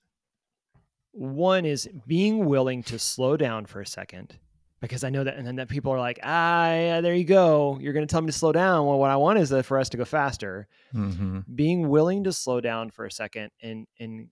one 1.13 1.65
is 1.65 1.89
being 2.07 2.45
willing 2.47 2.83
to 2.85 2.99
slow 2.99 3.37
down 3.37 3.67
for 3.67 3.81
a 3.81 3.87
second 3.87 4.39
because 4.81 5.03
I 5.05 5.11
know 5.11 5.25
that 5.25 5.37
and 5.37 5.47
then 5.47 5.57
that 5.57 5.69
people 5.69 5.93
are 5.93 5.99
like, 5.99 6.19
"Ah, 6.23 6.69
yeah, 6.69 7.01
there 7.01 7.15
you 7.15 7.25
go. 7.25 7.79
You're 7.81 7.93
going 7.95 8.07
to 8.07 8.11
tell 8.11 8.21
me 8.21 8.27
to 8.27 8.33
slow 8.33 8.53
down." 8.53 8.87
Well, 8.87 8.99
what 8.99 9.11
I 9.11 9.17
want 9.17 9.39
is 9.39 9.53
uh, 9.53 9.63
for 9.63 9.79
us 9.79 9.89
to 9.91 9.97
go 9.97 10.05
faster. 10.05 10.69
Mm-hmm. 10.95 11.41
Being 11.55 11.89
willing 11.89 12.25
to 12.25 12.33
slow 12.33 12.61
down 12.61 12.91
for 12.91 13.05
a 13.07 13.11
second 13.11 13.51
and 13.63 13.87
and 13.99 14.29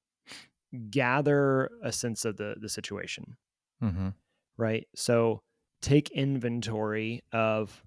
gather 0.90 1.70
a 1.83 1.92
sense 1.92 2.24
of 2.24 2.37
the 2.37 2.57
the 2.61 2.68
situation, 2.68 3.37
Mm-hmm. 3.83 4.09
right? 4.57 4.87
So 4.94 5.42
take 5.81 6.11
inventory 6.11 7.22
of 7.33 7.83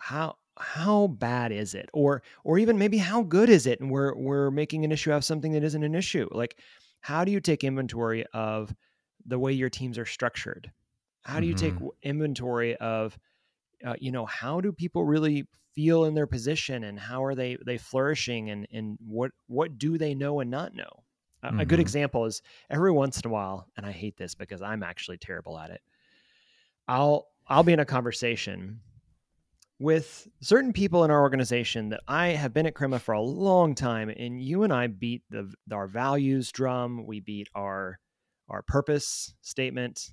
how 0.00 0.36
how 0.60 1.08
bad 1.08 1.52
is 1.52 1.74
it? 1.74 1.88
Or 1.92 2.22
or 2.44 2.58
even 2.58 2.78
maybe 2.78 2.98
how 2.98 3.22
good 3.22 3.48
is 3.48 3.66
it? 3.66 3.80
And 3.80 3.90
we're 3.90 4.14
we're 4.16 4.50
making 4.50 4.84
an 4.84 4.92
issue 4.92 5.12
out 5.12 5.18
of 5.18 5.24
something 5.24 5.52
that 5.52 5.64
isn't 5.64 5.82
an 5.82 5.94
issue. 5.94 6.28
Like 6.32 6.60
how 7.00 7.24
do 7.24 7.32
you 7.32 7.40
take 7.40 7.64
inventory 7.64 8.24
of 8.32 8.74
the 9.24 9.38
way 9.38 9.52
your 9.52 9.70
teams 9.70 9.98
are 9.98 10.06
structured? 10.06 10.72
How 11.24 11.40
do 11.40 11.46
you 11.46 11.54
take 11.54 11.74
Mhm. 11.74 11.76
w- 11.76 11.92
inventory 12.02 12.76
of 12.76 13.18
uh, 13.84 13.94
you 14.00 14.12
know 14.12 14.26
how 14.26 14.60
do 14.60 14.72
people 14.72 15.04
really 15.04 15.46
feel 15.74 16.04
in 16.04 16.14
their 16.14 16.26
position 16.26 16.84
and 16.84 16.98
how 16.98 17.24
are 17.24 17.34
they 17.34 17.56
they 17.64 17.78
flourishing 17.78 18.50
and 18.50 18.66
and 18.72 18.98
what 19.00 19.32
what 19.46 19.78
do 19.78 19.98
they 19.98 20.14
know 20.14 20.40
and 20.40 20.50
not 20.50 20.74
know? 20.74 21.04
A, 21.42 21.52
a 21.58 21.66
good 21.66 21.78
Mhm. 21.78 21.80
example 21.80 22.24
is 22.26 22.42
every 22.70 22.92
once 22.92 23.20
in 23.20 23.28
a 23.30 23.32
while 23.32 23.68
and 23.76 23.86
i 23.86 23.92
hate 23.92 24.16
this 24.16 24.34
because 24.34 24.62
i'm 24.62 24.82
actually 24.82 25.18
terrible 25.18 25.58
at 25.58 25.70
it. 25.70 25.82
I'll 26.86 27.28
i'll 27.46 27.62
be 27.64 27.72
in 27.72 27.80
a 27.80 27.84
conversation 27.84 28.80
with 29.78 30.26
certain 30.40 30.72
people 30.72 31.04
in 31.04 31.10
our 31.10 31.20
organization 31.20 31.90
that 31.90 32.00
I 32.08 32.28
have 32.28 32.52
been 32.52 32.66
at 32.66 32.74
Crema 32.74 32.98
for 32.98 33.12
a 33.12 33.20
long 33.20 33.74
time, 33.74 34.08
and 34.08 34.42
you 34.42 34.62
and 34.64 34.72
I 34.72 34.88
beat 34.88 35.22
the 35.30 35.52
our 35.72 35.86
values 35.86 36.50
drum. 36.52 37.06
We 37.06 37.20
beat 37.20 37.48
our 37.54 37.98
our 38.48 38.62
purpose 38.62 39.34
statement. 39.40 40.10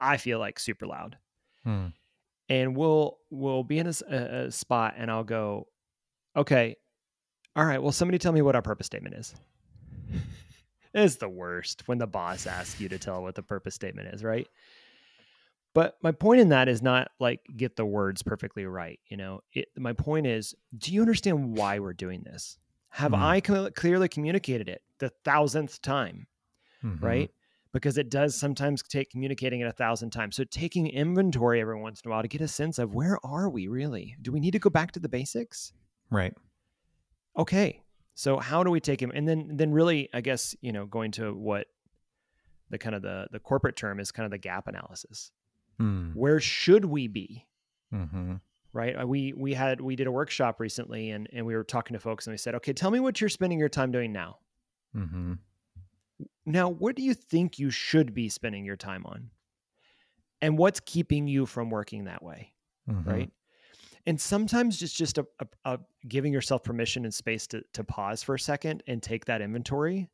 I 0.00 0.16
feel 0.16 0.38
like 0.38 0.58
super 0.58 0.86
loud, 0.86 1.16
Mm. 1.66 1.92
and 2.48 2.76
we'll 2.76 3.18
we'll 3.30 3.64
be 3.64 3.78
in 3.78 3.86
a 3.86 4.50
spot, 4.50 4.94
and 4.96 5.10
I'll 5.10 5.24
go, 5.24 5.66
okay, 6.36 6.76
all 7.56 7.64
right. 7.64 7.82
Well, 7.82 7.92
somebody 7.92 8.18
tell 8.18 8.32
me 8.32 8.42
what 8.42 8.54
our 8.54 8.62
purpose 8.62 8.86
statement 8.86 9.16
is. 9.16 9.34
it's 10.94 11.16
the 11.16 11.28
worst 11.28 11.86
when 11.86 11.98
the 11.98 12.06
boss 12.06 12.46
asks 12.46 12.80
you 12.80 12.88
to 12.88 12.98
tell 12.98 13.22
what 13.22 13.34
the 13.34 13.42
purpose 13.42 13.74
statement 13.74 14.08
is, 14.14 14.22
right? 14.22 14.46
But 15.78 15.96
my 16.02 16.10
point 16.10 16.40
in 16.40 16.48
that 16.48 16.66
is 16.68 16.82
not 16.82 17.12
like 17.20 17.38
get 17.56 17.76
the 17.76 17.86
words 17.86 18.20
perfectly 18.24 18.64
right. 18.66 18.98
You 19.06 19.16
know, 19.16 19.42
it, 19.52 19.68
my 19.76 19.92
point 19.92 20.26
is, 20.26 20.52
do 20.76 20.92
you 20.92 21.00
understand 21.02 21.56
why 21.56 21.78
we're 21.78 21.92
doing 21.92 22.24
this? 22.24 22.58
Have 22.88 23.12
Mm. 23.12 23.18
I 23.20 23.40
cl- 23.46 23.70
clearly 23.70 24.08
communicated 24.08 24.68
it 24.68 24.82
the 24.98 25.10
thousandth 25.24 25.80
time, 25.80 26.26
Mhm. 26.82 27.00
right? 27.00 27.30
Because 27.72 27.96
it 27.96 28.10
does 28.10 28.34
sometimes 28.34 28.82
take 28.82 29.10
communicating 29.10 29.60
it 29.60 29.68
a 29.68 29.72
thousand 29.72 30.10
times. 30.10 30.34
So 30.34 30.42
taking 30.42 30.88
inventory 30.88 31.60
every 31.60 31.80
once 31.80 32.00
in 32.00 32.08
a 32.08 32.12
while 32.12 32.22
to 32.22 32.28
get 32.28 32.40
a 32.40 32.48
sense 32.48 32.80
of 32.80 32.92
where 32.92 33.24
are 33.24 33.48
we 33.48 33.68
really? 33.68 34.16
Do 34.20 34.32
we 34.32 34.40
need 34.40 34.54
to 34.54 34.58
go 34.58 34.70
back 34.70 34.90
to 34.92 34.98
the 35.00 35.08
basics? 35.08 35.72
Right. 36.10 36.34
Okay. 37.36 37.82
So 38.16 38.38
how 38.38 38.64
do 38.64 38.72
we 38.72 38.80
take 38.80 39.00
him? 39.00 39.12
And 39.14 39.28
then 39.28 39.56
then 39.56 39.70
really, 39.70 40.08
I 40.12 40.22
guess, 40.22 40.56
you 40.60 40.72
know, 40.72 40.86
going 40.86 41.12
to 41.12 41.32
what 41.32 41.68
the 42.68 42.78
kind 42.78 42.96
of 42.96 43.02
the 43.02 43.28
the 43.30 43.38
corporate 43.38 43.76
term 43.76 44.00
is 44.00 44.10
kind 44.10 44.24
of 44.24 44.32
the 44.32 44.38
gap 44.38 44.66
analysis. 44.66 45.30
Mm. 45.80 46.14
Where 46.14 46.40
should 46.40 46.84
we 46.84 47.06
be? 47.08 47.46
Mm-hmm. 47.94 48.34
right 48.72 49.00
Uh, 49.00 49.06
we 49.06 49.32
we 49.32 49.54
had 49.54 49.80
we 49.80 49.96
did 49.96 50.06
a 50.06 50.12
workshop 50.12 50.60
recently 50.60 51.10
and 51.10 51.26
and 51.32 51.46
we 51.46 51.54
were 51.56 51.64
talking 51.64 51.94
to 51.94 52.00
folks 52.00 52.26
and 52.26 52.34
we 52.34 52.38
said 52.38 52.54
okay 52.56 52.72
tell 52.74 52.90
me 52.90 53.00
what 53.00 53.18
you're 53.20 53.30
spending 53.30 53.58
your 53.58 53.70
time 53.70 53.90
doing 53.92 54.12
now 54.12 54.38
Mm-hmm. 54.94 55.34
now 56.46 56.68
what 56.68 56.96
do 56.96 57.02
you 57.02 57.14
think 57.14 57.58
you 57.58 57.70
should 57.70 58.12
be 58.14 58.28
spending 58.28 58.64
your 58.64 58.76
time 58.76 59.04
on 59.06 59.30
and 60.42 60.58
what's 60.58 60.80
keeping 60.80 61.26
you 61.28 61.46
from 61.46 61.70
working 61.70 62.04
that 62.04 62.22
way 62.22 62.52
Mm-hmm. 62.90 63.08
right 63.10 63.30
and 64.06 64.18
sometimes 64.18 64.80
it's 64.82 64.92
just 64.94 65.18
a, 65.18 65.26
a, 65.40 65.46
a 65.74 65.78
giving 66.06 66.32
yourself 66.32 66.62
permission 66.62 67.04
and 67.04 67.12
space 67.12 67.46
to, 67.48 67.62
to 67.74 67.84
pause 67.84 68.22
for 68.22 68.34
a 68.34 68.38
second 68.40 68.82
and 68.86 69.02
take 69.02 69.24
that 69.26 69.40
inventory 69.42 70.08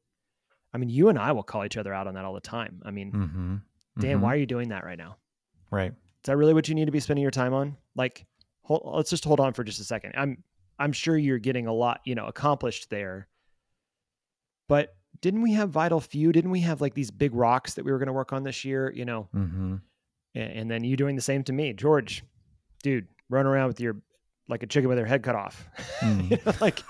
i 0.73 0.79
mean 0.79 0.89
you 0.89 1.09
and 1.09 1.19
i 1.19 1.31
will 1.33 1.43
call 1.45 1.65
each 1.65 1.77
other 1.77 1.93
out 1.95 2.07
on 2.09 2.15
that 2.15 2.25
all 2.25 2.35
the 2.35 2.41
time 2.41 2.83
i 2.85 2.91
mean 2.91 3.13
Mm-hmm. 3.13 3.57
dan 4.01 4.21
why 4.21 4.35
are 4.35 4.39
you 4.39 4.47
doing 4.47 4.69
that 4.71 4.85
right 4.85 4.99
now 4.99 5.17
Right. 5.71 5.91
Is 5.93 6.27
that 6.27 6.37
really 6.37 6.55
what 6.55 6.69
you 6.69 6.75
need 6.75 6.87
to 6.87 6.93
be 6.93 7.01
spending 7.01 7.23
your 7.23 7.31
time 7.31 7.53
on? 7.55 7.77
Like, 7.95 8.25
hold, 8.63 8.83
let's 8.95 9.11
just 9.11 9.25
hold 9.25 9.41
on 9.41 9.53
for 9.53 9.65
just 9.65 9.81
a 9.81 9.85
second. 9.85 10.15
I'm 10.17 10.43
I'm 10.79 10.93
sure 10.93 11.17
you're 11.17 11.39
getting 11.39 11.67
a 11.67 11.73
lot, 11.73 12.01
you 12.05 12.15
know, 12.15 12.27
accomplished 12.27 12.91
there. 12.91 13.29
But 14.69 14.95
didn't 15.21 15.43
we 15.43 15.53
have 15.53 15.71
vital 15.71 16.01
few? 16.01 16.33
Didn't 16.33 16.51
we 16.51 16.61
have 16.61 16.81
like 16.81 16.95
these 16.95 17.11
big 17.11 17.35
rocks 17.35 17.75
that 17.75 17.85
we 17.85 17.93
were 17.93 17.99
going 17.99 18.07
to 18.09 18.13
work 18.13 18.33
on 18.33 18.43
this 18.43 18.65
year? 18.65 18.93
You 18.95 19.05
know, 19.05 19.29
Mm-hmm. 19.35 19.77
and, 20.35 20.53
and 20.53 20.71
then 20.71 20.85
you 20.85 20.97
doing 20.97 21.17
the 21.17 21.23
same 21.23 21.45
to 21.45 21.53
me, 21.53 21.73
George, 21.73 22.25
dude, 22.83 23.07
run 23.29 23.47
around 23.47 23.69
with 23.69 23.81
your 23.81 23.97
like 24.49 24.63
a 24.63 24.67
chicken 24.67 24.89
with 24.89 24.99
her 24.99 25.07
head 25.07 25.23
cut 25.23 25.35
off. 25.37 25.69
Mm. 26.01 26.31
You 26.31 26.39
know, 26.45 26.53
like 26.61 26.83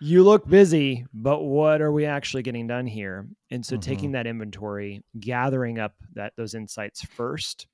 you 0.00 0.22
look 0.22 0.46
busy, 0.48 1.06
but 1.14 1.40
what 1.42 1.80
are 1.80 1.92
we 1.92 2.04
actually 2.04 2.42
getting 2.42 2.66
done 2.66 2.86
here? 2.86 3.28
And 3.50 3.64
so 3.64 3.76
Mhm. 3.76 3.82
taking 3.82 4.12
that 4.12 4.26
inventory, 4.26 5.02
gathering 5.18 5.78
up 5.78 5.94
that 6.14 6.34
those 6.36 6.54
insights 6.54 7.02
first. 7.02 7.66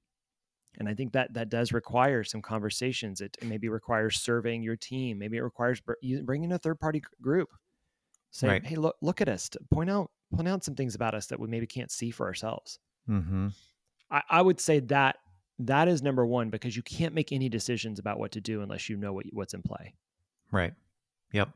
And 0.78 0.88
I 0.88 0.94
think 0.94 1.12
that 1.12 1.34
that 1.34 1.48
does 1.50 1.72
require 1.72 2.24
some 2.24 2.40
conversations. 2.40 3.20
It, 3.20 3.36
it 3.42 3.46
maybe 3.46 3.68
requires 3.68 4.20
surveying 4.20 4.62
your 4.62 4.76
team. 4.76 5.18
Maybe 5.18 5.36
it 5.36 5.42
requires 5.42 5.80
br- 5.80 5.94
bringing 6.22 6.52
a 6.52 6.58
third 6.58 6.80
party 6.80 7.02
group. 7.20 7.50
Say, 8.30 8.48
Right. 8.48 8.64
hey, 8.64 8.76
look, 8.76 8.96
look 9.02 9.20
at 9.20 9.28
us. 9.28 9.50
Point 9.70 9.90
out, 9.90 10.10
point 10.34 10.48
out 10.48 10.64
some 10.64 10.74
things 10.74 10.94
about 10.94 11.14
us 11.14 11.26
that 11.26 11.38
we 11.38 11.48
maybe 11.48 11.66
can't 11.66 11.90
see 11.90 12.10
for 12.10 12.26
ourselves. 12.26 12.78
Mm-hmm. 13.08 13.48
I, 14.10 14.22
I 14.30 14.42
would 14.42 14.60
say 14.60 14.80
that 14.80 15.16
that 15.58 15.88
is 15.88 16.02
number 16.02 16.24
one 16.24 16.48
because 16.48 16.74
you 16.74 16.82
can't 16.82 17.14
make 17.14 17.32
any 17.32 17.50
decisions 17.50 17.98
about 17.98 18.18
what 18.18 18.32
to 18.32 18.40
do 18.40 18.62
unless 18.62 18.88
you 18.88 18.96
know 18.96 19.12
what, 19.12 19.26
what's 19.32 19.52
in 19.54 19.62
play. 19.62 19.94
Right. 20.50 20.72
Yep. 21.32 21.50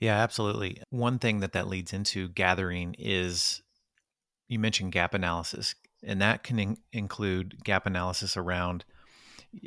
Yeah, 0.00 0.16
absolutely. 0.16 0.82
One 0.90 1.18
thing 1.18 1.40
that 1.40 1.52
that 1.52 1.68
leads 1.68 1.92
into 1.92 2.28
gathering 2.28 2.94
is 2.98 3.62
you 4.48 4.58
mentioned 4.58 4.92
gap 4.92 5.14
analysis, 5.14 5.74
and 6.02 6.20
that 6.20 6.42
can 6.42 6.58
in- 6.58 6.78
include 6.92 7.64
gap 7.64 7.86
analysis 7.86 8.36
around. 8.36 8.84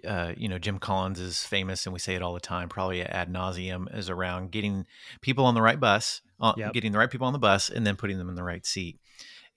Uh, 0.07 0.33
you 0.37 0.47
know, 0.47 0.59
Jim 0.59 0.77
Collins 0.77 1.19
is 1.19 1.43
famous, 1.43 1.85
and 1.85 1.93
we 1.93 1.99
say 1.99 2.15
it 2.15 2.21
all 2.21 2.33
the 2.33 2.39
time, 2.39 2.69
probably 2.69 3.01
ad 3.01 3.31
nauseum, 3.31 3.93
is 3.97 4.09
around 4.09 4.51
getting 4.51 4.85
people 5.21 5.45
on 5.45 5.55
the 5.55 5.61
right 5.61 5.79
bus, 5.79 6.21
uh, 6.39 6.53
Yep. 6.57 6.73
getting 6.73 6.91
the 6.91 6.99
right 6.99 7.09
people 7.09 7.27
on 7.27 7.33
the 7.33 7.39
bus, 7.39 7.69
and 7.69 7.85
then 7.85 7.95
putting 7.95 8.17
them 8.17 8.29
in 8.29 8.35
the 8.35 8.43
right 8.43 8.65
seat. 8.65 8.99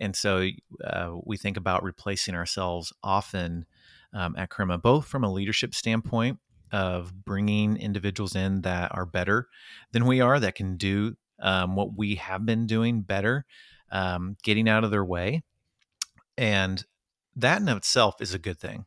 And 0.01 0.17
so 0.17 0.49
uh, 0.83 1.17
we 1.25 1.37
think 1.37 1.57
about 1.57 1.85
replacing 1.85 2.35
ourselves 2.35 2.93
often 3.03 3.67
um, 4.13 4.35
at 4.37 4.51
Crema, 4.51 4.79
both 4.79 5.07
from 5.07 5.23
a 5.23 5.33
leadership 5.33 5.75
standpoint 5.75 6.39
of 6.73 7.25
bringing 7.25 7.77
individuals 7.77 8.35
in 8.35 8.63
that 8.63 8.91
are 8.95 9.07
better 9.07 9.49
than 9.93 10.07
we 10.07 10.21
are, 10.21 10.41
that 10.41 10.55
can 10.55 10.77
do 10.77 11.15
um, 11.41 11.77
what 11.77 11.97
we 11.97 12.17
have 12.17 12.47
been 12.47 12.67
doing 12.67 13.03
better, 13.03 13.45
um, 13.91 14.37
getting 14.43 14.69
out 14.69 14.85
of 14.85 14.91
their 14.91 15.05
way. 15.05 15.43
And 16.37 16.85
that 17.37 17.61
in 17.61 17.69
itself 17.69 18.17
is 18.21 18.35
a 18.35 18.39
good 18.39 18.59
thing, 18.59 18.87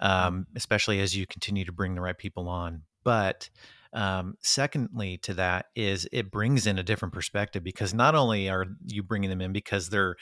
um, 0.00 0.46
especially 0.54 1.00
as 1.00 1.16
you 1.16 1.26
continue 1.26 1.64
to 1.64 1.72
bring 1.72 1.94
the 1.94 2.00
right 2.00 2.16
people 2.16 2.48
on. 2.48 2.82
But 3.04 3.48
um, 3.92 4.36
secondly, 4.40 5.18
to 5.18 5.34
that 5.34 5.66
is 5.76 6.08
it 6.12 6.30
brings 6.30 6.66
in 6.66 6.78
a 6.78 6.82
different 6.82 7.14
perspective 7.14 7.62
because 7.62 7.94
not 7.94 8.14
only 8.14 8.48
are 8.48 8.66
you 8.86 9.02
bringing 9.02 9.30
them 9.30 9.40
in 9.40 9.52
because 9.52 9.88
they're 9.88 10.16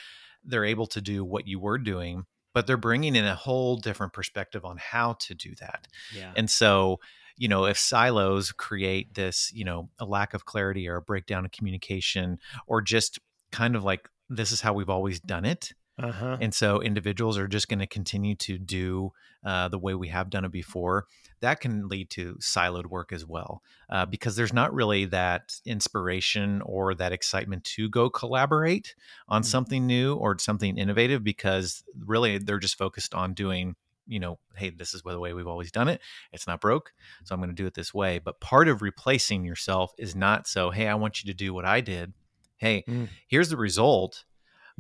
they're 0.45 0.65
able 0.65 0.87
to 0.89 1.01
do 1.01 1.25
what 1.25 1.47
you 1.47 1.59
were 1.59 1.79
doing, 1.79 2.25
but 2.55 2.67
they're 2.67 2.77
bringing 2.77 3.17
in 3.17 3.25
a 3.25 3.35
whole 3.35 3.77
different 3.77 4.13
perspective 4.13 4.65
on 4.65 4.77
how 4.79 5.15
to 5.15 5.35
do 5.35 5.55
that. 5.61 5.89
Yeah. 6.15 6.33
And 6.37 6.51
so, 6.51 7.01
you 7.37 7.49
know, 7.49 7.65
if 7.65 7.79
silos 7.79 8.53
create 8.53 9.15
this, 9.15 9.51
you 9.55 9.65
know, 9.65 9.89
a 9.99 10.05
lack 10.05 10.35
of 10.35 10.45
clarity 10.45 10.89
or 10.89 10.97
a 10.97 11.03
breakdown 11.03 11.45
of 11.45 11.51
communication, 11.51 12.39
or 12.67 12.83
just 12.83 13.19
kind 13.51 13.75
of 13.77 13.85
like 13.85 14.09
this 14.29 14.53
is 14.53 14.61
how 14.61 14.73
we've 14.73 14.91
always 14.91 15.21
done 15.21 15.45
it. 15.45 15.73
Uh 16.03 16.13
huh. 16.13 16.37
And 16.41 16.53
so 16.53 16.81
individuals 16.83 17.39
are 17.39 17.47
just 17.49 17.69
going 17.69 17.79
to 17.79 17.87
continue 17.87 18.35
to 18.37 18.59
do 18.59 19.13
uh, 19.45 19.69
the 19.69 19.79
way 19.79 19.95
we 19.95 20.09
have 20.09 20.31
done 20.31 20.45
it 20.45 20.53
before. 20.53 21.07
That 21.41 21.61
can 21.61 21.89
lead 21.89 22.11
to 22.11 22.35
siloed 22.37 22.87
work 22.87 23.13
as 23.13 23.27
well, 23.27 23.63
uh, 23.91 24.07
because 24.07 24.37
there's 24.37 24.53
not 24.53 24.73
really 24.75 25.05
that 25.07 25.61
inspiration 25.65 26.63
or 26.63 26.95
that 26.95 27.13
excitement 27.13 27.65
to 27.65 27.89
go 27.89 28.11
collaborate 28.11 28.95
on 29.29 29.43
Mm. 29.43 29.47
something 29.47 29.87
new 29.87 30.15
or 30.15 30.39
something 30.39 30.77
innovative, 30.79 31.23
because 31.25 31.85
really 32.07 32.39
they're 32.39 32.59
just 32.59 32.79
focused 32.79 33.15
on 33.15 33.35
doing 33.35 33.77
you 34.09 34.19
know, 34.19 34.37
hey, 34.57 34.69
this 34.69 34.95
is 34.95 35.03
the 35.03 35.21
way 35.21 35.33
we've 35.33 35.47
always 35.47 35.71
done 35.71 35.89
it. 35.89 36.01
It's 36.33 36.49
not 36.49 36.61
broke, 36.61 36.93
so 37.23 37.35
I'm 37.35 37.41
going 37.41 37.51
to 37.51 37.63
do 37.63 37.67
it 37.67 37.75
this 37.75 37.95
way. 37.95 38.19
But 38.19 38.41
part 38.41 38.67
of 38.67 38.83
replacing 38.83 39.45
yourself 39.45 39.93
is 39.97 40.17
not 40.17 40.49
so, 40.49 40.71
hey, 40.71 40.89
I 40.89 40.97
want 40.97 41.23
you 41.23 41.31
to 41.33 41.37
do 41.37 41.55
what 41.55 41.65
I 41.65 41.81
did. 41.81 42.13
Hey, 42.57 42.83
Mm. 42.89 43.09
here's 43.29 43.49
the 43.49 43.57
result, 43.57 44.25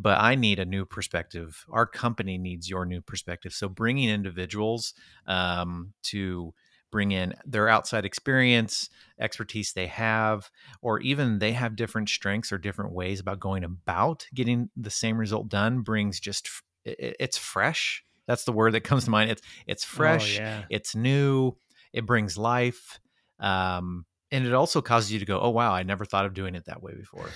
but 0.03 0.21
I 0.21 0.35
need 0.35 0.59
a 0.59 0.65
new 0.65 0.85
perspective. 0.85 1.65
Our 1.71 1.87
company 1.87 2.37
needs 2.39 2.69
your 2.69 2.85
new 2.85 3.01
perspective. 3.01 3.53
So 3.53 3.69
bringing 3.69 4.09
individuals 4.11 4.95
um, 5.27 5.93
to 6.05 6.53
bring 6.91 7.13
in 7.13 7.35
their 7.47 7.69
outside 7.69 8.05
experience, 8.05 8.91
expertise 9.19 9.73
they 9.73 9.87
have, 9.87 10.51
or 10.83 11.01
even 11.01 11.39
they 11.39 11.53
have 11.53 11.77
different 11.77 12.09
strengths 12.11 12.53
or 12.53 12.59
different 12.59 12.93
ways 12.93 13.21
about 13.21 13.41
going 13.41 13.65
about 13.65 14.27
getting 14.35 14.69
the 14.77 14.91
same 14.91 15.17
result 15.17 15.49
done 15.49 15.81
brings 15.81 16.21
just 16.21 16.49
it's 16.85 17.39
fresh. 17.39 18.05
That's 18.27 18.45
the 18.45 18.53
word 18.53 18.73
that 18.75 18.83
comes 18.85 19.05
to 19.05 19.11
mind. 19.11 19.31
It's 19.31 19.43
it's 19.67 19.85
fresh, 19.85 20.39
Oh, 20.39 20.43
yeah. 20.43 20.63
it's 20.69 20.95
new, 20.95 21.57
it 21.93 22.05
brings 22.07 22.37
life. 22.37 23.01
Um, 23.41 24.05
and 24.31 24.47
it 24.47 24.53
also 24.53 24.81
causes 24.81 25.13
you 25.13 25.19
to 25.19 25.25
go, 25.27 25.41
oh 25.41 25.51
wow, 25.51 25.73
I 25.73 25.83
never 25.85 26.05
thought 26.05 26.27
of 26.27 26.35
doing 26.35 26.55
it 26.55 26.65
that 26.67 26.83
way 26.83 26.93
before. 26.95 27.29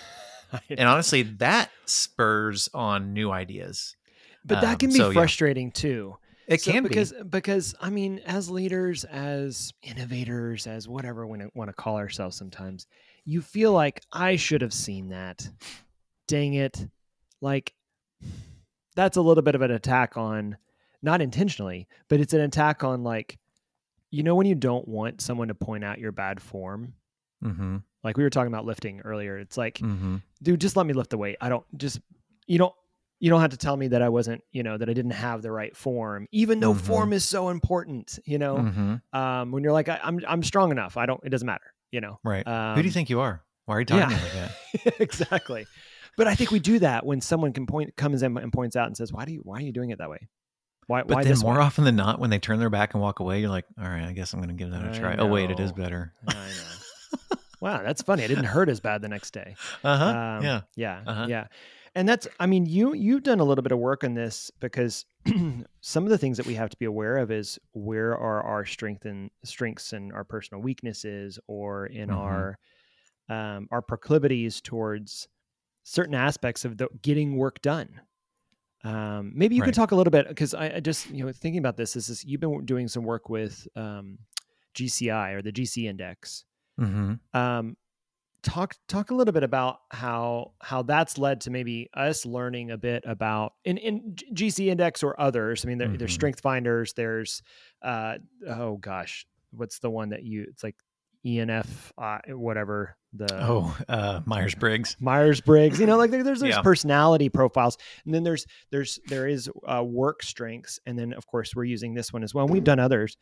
And 0.71 0.89
honestly, 0.89 1.23
that 1.23 1.71
spurs 1.85 2.69
on 2.75 3.13
new 3.13 3.31
ideas. 3.31 3.97
but 4.45 4.61
that 4.61 4.73
um, 4.73 4.77
can 4.79 4.91
be 4.91 4.97
so, 4.97 5.09
yeah. 5.11 5.15
frustrating 5.15 5.71
too. 5.73 6.17
It 6.47 6.61
So- 6.61 6.71
can 6.73 6.83
because 6.85 7.13
be. 7.13 7.23
because 7.25 7.75
I 7.81 7.91
mean, 7.91 8.21
as 8.25 8.49
leaders, 8.51 9.05
as 9.05 9.73
innovators, 9.83 10.67
as 10.67 10.89
whatever 10.89 11.27
we 11.27 11.39
want 11.55 11.69
to 11.69 11.75
call 11.75 11.97
ourselves, 11.97 12.37
sometimes 12.37 12.87
you 13.25 13.43
feel 13.43 13.73
like 13.73 14.03
I 14.13 14.37
should 14.37 14.63
have 14.63 14.73
seen 14.73 15.09
that. 15.09 15.49
Dang 16.29 16.55
it! 16.55 16.87
Like 17.41 17.75
that's 18.95 19.17
a 19.17 19.21
little 19.21 19.43
bit 19.43 19.55
of 19.57 19.63
an 19.63 19.71
attack 19.73 20.17
on, 20.17 20.57
not 21.03 21.21
intentionally, 21.21 21.89
but 22.09 22.21
it's 22.21 22.33
an 22.33 22.41
attack 22.41 22.83
on 22.85 23.03
like, 23.03 23.39
you 24.11 24.23
know, 24.23 24.35
when 24.37 24.47
you 24.47 24.55
don't 24.55 24.87
want 24.89 25.21
someone 25.21 25.49
to 25.49 25.55
point 25.55 25.85
out 25.85 25.99
your 25.99 26.13
bad 26.13 26.41
form. 26.41 26.95
Mm-hmm. 27.45 27.77
Like 28.07 28.17
we 28.17 28.23
were 28.23 28.31
talking 28.31 28.53
about 28.53 28.65
lifting 28.65 29.01
earlier. 29.03 29.37
It's 29.39 29.57
like 29.59 29.79
Mm-hmm. 29.79 30.17
dude, 30.43 30.61
just 30.61 30.77
let 30.77 30.87
me 30.87 30.95
lift 30.95 31.11
the 31.11 31.19
weight. 31.19 31.37
I 31.41 31.49
don't 31.49 31.65
just 31.77 32.01
you 32.47 32.59
don't 32.59 32.73
you 33.19 33.31
don't 33.31 33.41
have 33.41 33.51
to 33.51 33.57
tell 33.57 33.77
me 33.77 33.89
that 33.89 34.03
I 34.03 34.09
wasn't, 34.11 34.43
you 34.53 34.63
know, 34.63 34.77
that 34.77 34.89
I 34.89 34.93
didn't 34.93 35.13
have 35.13 35.41
the 35.43 35.51
right 35.51 35.75
form, 35.77 36.27
even 36.33 36.61
though 36.61 36.75
Mhm. 36.75 36.81
form 36.81 37.13
is 37.13 37.25
so 37.27 37.49
important, 37.49 38.19
you 38.25 38.39
know. 38.39 38.57
Mm-hmm. 38.59 39.19
Um, 39.19 39.53
when 39.53 39.63
you're 39.63 39.73
like, 39.73 39.89
I, 39.89 39.99
I'm 40.03 40.21
I'm 40.29 40.43
strong 40.43 40.71
enough. 40.71 40.97
I 40.97 41.07
don't 41.07 41.21
it 41.25 41.31
doesn't 41.31 41.47
matter, 41.47 41.73
you 41.91 42.01
know. 42.01 42.19
Right. 42.25 42.47
Um, 42.47 42.77
Who 42.77 42.83
do 42.83 42.89
you 42.89 42.93
think 42.93 43.11
you 43.11 43.21
are? 43.21 43.43
Why 43.67 43.77
are 43.77 43.81
you 43.81 43.87
talking 43.87 44.11
yeah. 44.17 44.23
like 44.23 44.33
that? 44.85 44.95
exactly. 45.01 45.67
But 46.17 46.27
I 46.29 46.35
think 46.35 46.51
we 46.51 46.61
do 46.61 46.79
that 46.79 47.05
when 47.05 47.21
someone 47.21 47.53
can 47.53 47.67
point 47.67 47.95
comes 47.97 48.23
in 48.23 48.37
and 48.39 48.53
points 48.53 48.77
out 48.77 48.87
and 48.87 48.97
says, 48.97 49.13
Why 49.13 49.25
do 49.25 49.33
you 49.33 49.41
why 49.43 49.59
are 49.59 49.63
you 49.63 49.73
doing 49.73 49.91
it 49.91 49.99
that 49.99 50.09
way? 50.09 50.29
Why 50.87 51.03
But 51.03 51.17
why 51.17 51.25
then 51.25 51.39
more 51.41 51.55
way? 51.55 51.61
often 51.61 51.85
than 51.85 51.97
not, 51.97 52.21
when 52.21 52.31
they 52.31 52.39
turn 52.39 52.59
their 52.61 52.71
back 52.71 52.95
and 52.95 53.03
walk 53.03 53.19
away, 53.19 53.41
you're 53.41 53.51
like, 53.51 53.65
all 53.77 53.89
right, 53.89 54.05
I 54.05 54.13
guess 54.13 54.33
I'm 54.33 54.39
going 54.41 54.49
to 54.57 54.63
give 54.63 54.71
that 54.71 54.85
a 54.85 54.91
I 54.91 54.99
try. 54.99 55.17
Oh, 55.19 55.27
wait, 55.27 55.51
it 55.51 55.59
is 55.59 55.73
better. 55.73 56.13
I 56.29 56.33
know. 56.35 57.37
wow, 57.61 57.83
that's 57.83 58.03
funny. 58.03 58.23
It 58.25 58.29
didn't 58.29 58.45
hurt 58.57 58.69
as 58.69 58.81
bad 58.81 59.03
the 59.03 59.09
next 59.09 59.33
day. 59.33 59.57
Uh 59.83 59.97
huh. 59.99 60.11
Um, 60.11 60.43
yeah. 60.45 60.61
yeah 60.77 61.03
Uh-huh. 61.07 61.27
yeah 61.29 61.47
and 61.95 62.07
that's 62.09 62.29
i 62.39 62.47
mean 62.47 62.67
you 62.67 62.93
you've 62.95 63.23
done 63.23 63.41
a 63.41 63.45
little 63.45 63.63
bit 63.63 63.73
of 63.73 63.79
work 63.79 64.05
on 64.05 64.13
this 64.15 64.51
because 64.61 65.07
some 65.81 66.05
of 66.05 66.11
the 66.11 66.19
things 66.19 66.37
that 66.37 66.45
we 66.47 66.55
have 66.55 66.69
to 66.69 66.77
be 66.77 66.85
aware 66.85 67.17
of 67.17 67.31
is 67.31 67.59
where 67.73 68.17
are 68.17 68.43
our 68.43 68.65
strength 68.67 69.07
and 69.07 69.31
strengths 69.45 69.93
and 69.95 70.13
our 70.13 70.25
personal 70.25 70.61
weaknesses 70.63 71.39
or 71.47 71.87
in 71.87 72.11
Mhm. 72.11 72.17
our 72.17 72.59
um, 73.29 73.69
our 73.71 73.81
proclivities 73.83 74.61
towards 74.61 75.29
certain 75.85 76.15
aspects 76.15 76.65
of 76.65 76.77
the 76.77 76.89
getting 77.03 77.37
work 77.37 77.63
done 77.63 78.01
um, 78.85 79.33
maybe 79.35 79.57
you 79.57 79.63
Right. 79.63 79.67
could 79.67 79.75
talk 79.75 79.91
a 79.93 79.97
little 79.97 80.11
bit 80.11 80.29
because 80.29 80.55
I, 80.55 80.77
I 80.77 80.81
just 80.81 81.09
you 81.11 81.25
know 81.25 81.33
thinking 81.33 81.59
about 81.59 81.77
this 81.77 81.97
is 81.97 82.09
this 82.09 82.25
you've 82.25 82.41
been 82.41 82.65
doing 82.67 82.89
some 82.89 83.05
work 83.05 83.29
with 83.29 83.67
um, 83.77 84.19
gci 84.75 85.33
or 85.35 85.43
the 85.43 85.53
gc 85.53 85.85
index 85.85 86.45
Mm-hmm. 86.81 87.15
um, 87.39 87.77
talk 88.43 88.75
talk 88.87 89.11
a 89.11 89.15
little 89.15 89.33
bit 89.33 89.43
about 89.43 89.79
how 89.91 90.53
how 90.61 90.83
that's 90.83 91.19
led 91.19 91.41
to 91.43 91.51
maybe 91.51 91.89
us 91.95 92.25
learning 92.25 92.71
a 92.71 92.77
bit 92.79 93.03
about 93.07 93.55
in 93.65 93.77
in 93.79 94.15
GC 94.33 94.67
Index 94.69 95.03
or 95.03 95.19
others. 95.21 95.65
I 95.65 95.69
mean, 95.69 95.79
there, 95.79 95.89
there's 95.89 96.11
Mhm. 96.13 96.15
Strength 96.15 96.41
Finders. 96.41 96.93
There's 96.93 97.43
uh 97.83 98.19
oh 98.49 98.77
gosh, 98.77 99.27
what's 99.51 99.79
the 99.81 99.91
one 99.91 100.11
that 100.11 100.23
you? 100.23 100.47
It's 100.49 100.63
like 100.63 100.77
ENF, 101.25 101.67
uh, 101.99 102.19
whatever 102.37 102.97
the 103.13 103.27
Oh, 103.43 103.77
uh, 103.89 104.21
Myers 104.27 104.55
Briggs. 104.55 104.97
Myers 105.01 105.41
Briggs. 105.41 105.81
You 105.81 105.87
know, 105.87 105.97
like 105.97 106.13
there, 106.13 106.23
there's 106.23 106.39
there's 106.41 106.55
Yeah. 106.55 106.63
personality 106.63 107.29
profiles, 107.31 107.79
and 108.05 108.15
then 108.15 108.23
there's 108.23 108.47
there's 108.71 109.01
there 109.09 109.27
is 109.27 109.51
uh, 109.67 109.83
work 109.83 110.23
strengths, 110.23 110.79
and 110.87 110.97
then 110.97 111.15
of 111.15 111.27
course 111.27 111.57
we're 111.57 111.65
using 111.65 111.95
this 111.95 112.13
one 112.13 112.23
as 112.23 112.33
well. 112.33 112.45
And 112.45 112.53
we've 112.53 112.63
done 112.63 112.79
others. 112.79 113.17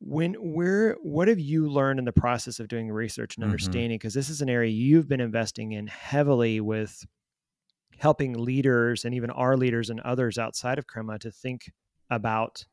When 0.00 0.36
we're 0.38 0.94
what 1.02 1.28
have 1.28 1.40
you 1.40 1.68
learned 1.70 1.98
in 1.98 2.04
the 2.04 2.12
process 2.12 2.60
of 2.60 2.68
doing 2.68 2.90
research 2.90 3.36
and 3.36 3.44
Mhm. 3.44 3.44
understanding? 3.44 3.96
Because 3.96 4.14
this 4.14 4.28
is 4.28 4.42
an 4.42 4.50
area 4.50 4.70
you've 4.70 5.08
been 5.08 5.20
investing 5.20 5.72
in 5.72 5.86
heavily 5.86 6.60
with 6.60 7.04
helping 7.98 8.34
leaders 8.34 9.04
and 9.04 9.14
even 9.14 9.30
our 9.30 9.56
leaders 9.56 9.90
and 9.90 10.00
others 10.00 10.38
outside 10.38 10.78
of 10.78 10.86
Crema 10.86 11.18
to 11.20 11.32
think 11.32 11.72
about 12.10 12.66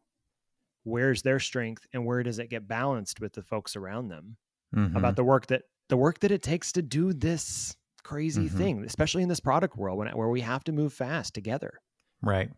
where's 0.83 1.23
their 1.23 1.39
strength 1.39 1.87
and 1.93 2.05
where 2.05 2.23
does 2.23 2.39
it 2.39 2.49
get 2.49 2.67
balanced 2.67 3.21
with 3.21 3.33
the 3.33 3.43
folks 3.43 3.75
around 3.75 4.09
them 4.09 4.37
Mhm. 4.71 5.13
about 5.13 5.17
the 5.17 5.23
work 5.25 5.47
that 5.47 5.63
the 5.89 5.97
work 5.97 6.19
that 6.21 6.31
it 6.31 6.43
takes 6.43 6.71
to 6.73 6.81
do 6.83 7.13
this 7.13 7.75
crazy 8.03 8.47
Mhm. 8.47 8.49
thing, 8.49 8.83
especially 8.85 9.23
in 9.23 9.29
this 9.29 9.41
product 9.41 9.77
world 9.77 9.99
when, 9.99 10.09
where 10.17 10.29
we 10.29 10.41
have 10.41 10.63
to 10.65 10.71
move 10.73 10.93
fast 10.93 11.33
together. 11.35 11.79
Right. 12.21 12.53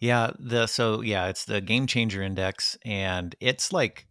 Yeah. 0.00 0.30
The 0.38 0.66
so 0.66 1.00
yeah, 1.00 1.28
it's 1.28 1.44
the 1.44 1.60
game 1.60 1.86
changer 1.86 2.22
index, 2.22 2.76
and 2.84 3.34
it's 3.40 3.72
like 3.72 4.06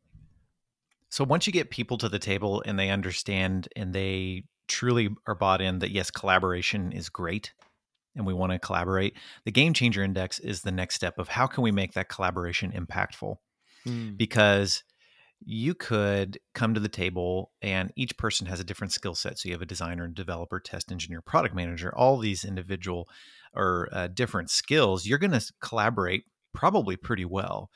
so 1.09 1.23
once 1.23 1.45
you 1.45 1.53
get 1.53 1.69
people 1.69 1.97
to 1.99 2.09
the 2.09 2.19
table 2.19 2.63
and 2.65 2.77
they 2.77 2.89
understand 2.89 3.67
and 3.75 3.93
they 3.93 4.45
truly 4.67 5.09
are 5.27 5.35
bought 5.35 5.61
in 5.61 5.79
that 5.79 5.91
yes, 5.91 6.09
collaboration 6.09 6.91
is 6.91 7.09
great 7.09 7.53
and 8.15 8.25
we 8.25 8.33
want 8.33 8.51
to 8.51 8.59
collaborate. 8.59 9.15
The 9.43 9.51
game 9.51 9.73
changer 9.73 10.03
index 10.03 10.39
is 10.39 10.61
the 10.61 10.71
next 10.71 10.95
step 10.95 11.17
of 11.17 11.29
how 11.29 11.47
can 11.47 11.63
we 11.63 11.71
make 11.71 11.93
that 11.93 12.09
collaboration 12.09 12.71
impactful? 12.71 13.37
Hmm. 13.83 14.11
because 14.15 14.83
you 15.45 15.73
could 15.73 16.39
come 16.53 16.73
to 16.73 16.79
the 16.79 16.87
table 16.87 17.51
and 17.61 17.91
each 17.97 18.17
person 18.17 18.47
has 18.47 18.61
a 18.61 18.63
different 18.63 18.93
skill 18.93 19.13
set. 19.13 19.37
So 19.37 19.49
you 19.49 19.55
have 19.55 19.61
a 19.61 19.65
designer, 19.65 20.07
developer, 20.07 20.59
test 20.59 20.89
engineer, 20.89 21.21
product 21.21 21.53
manager, 21.53 21.93
all 21.93 22.17
these 22.17 22.45
individual 22.45 23.09
or 23.55 23.89
uh, 23.91 24.07
different 24.07 24.49
skills. 24.49 25.05
You're 25.05 25.17
going 25.17 25.31
to 25.31 25.53
collaborate 25.61 26.25
probably 26.53 26.95
pretty 26.95 27.25
well. 27.25 27.69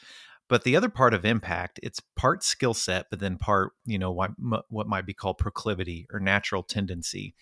But 0.50 0.63
the 0.63 0.78
other 0.78 0.90
part 0.90 1.13
of 1.13 1.26
impact, 1.26 1.80
it's 1.84 2.02
part 2.16 2.42
skill 2.42 2.74
set, 2.74 3.08
but 3.10 3.20
then 3.20 3.38
part, 3.38 3.74
you 3.86 4.00
know, 4.00 4.12
what, 4.12 4.32
what 4.70 4.88
might 4.88 5.06
be 5.06 5.13
called 5.13 5.38
proclivity 5.38 6.08
or 6.12 6.22
natural 6.22 6.63
tendency, 6.63 7.36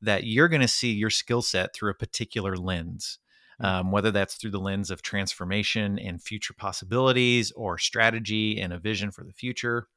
that 0.00 0.24
you're 0.24 0.48
going 0.48 0.60
to 0.60 0.68
see 0.68 0.92
your 0.92 1.10
skill 1.10 1.42
set 1.42 1.74
through 1.74 1.90
a 1.90 1.94
particular 1.94 2.56
lens 2.56 3.18
um, 3.60 3.90
whether 3.90 4.10
that's 4.10 4.34
through 4.34 4.50
the 4.50 4.60
lens 4.60 4.90
of 4.90 5.02
transformation 5.02 5.98
and 5.98 6.22
future 6.22 6.54
possibilities 6.54 7.52
or 7.52 7.78
strategy 7.78 8.60
and 8.60 8.72
a 8.72 8.78
vision 8.78 9.10
for 9.10 9.24
the 9.24 9.32
future. 9.32 9.88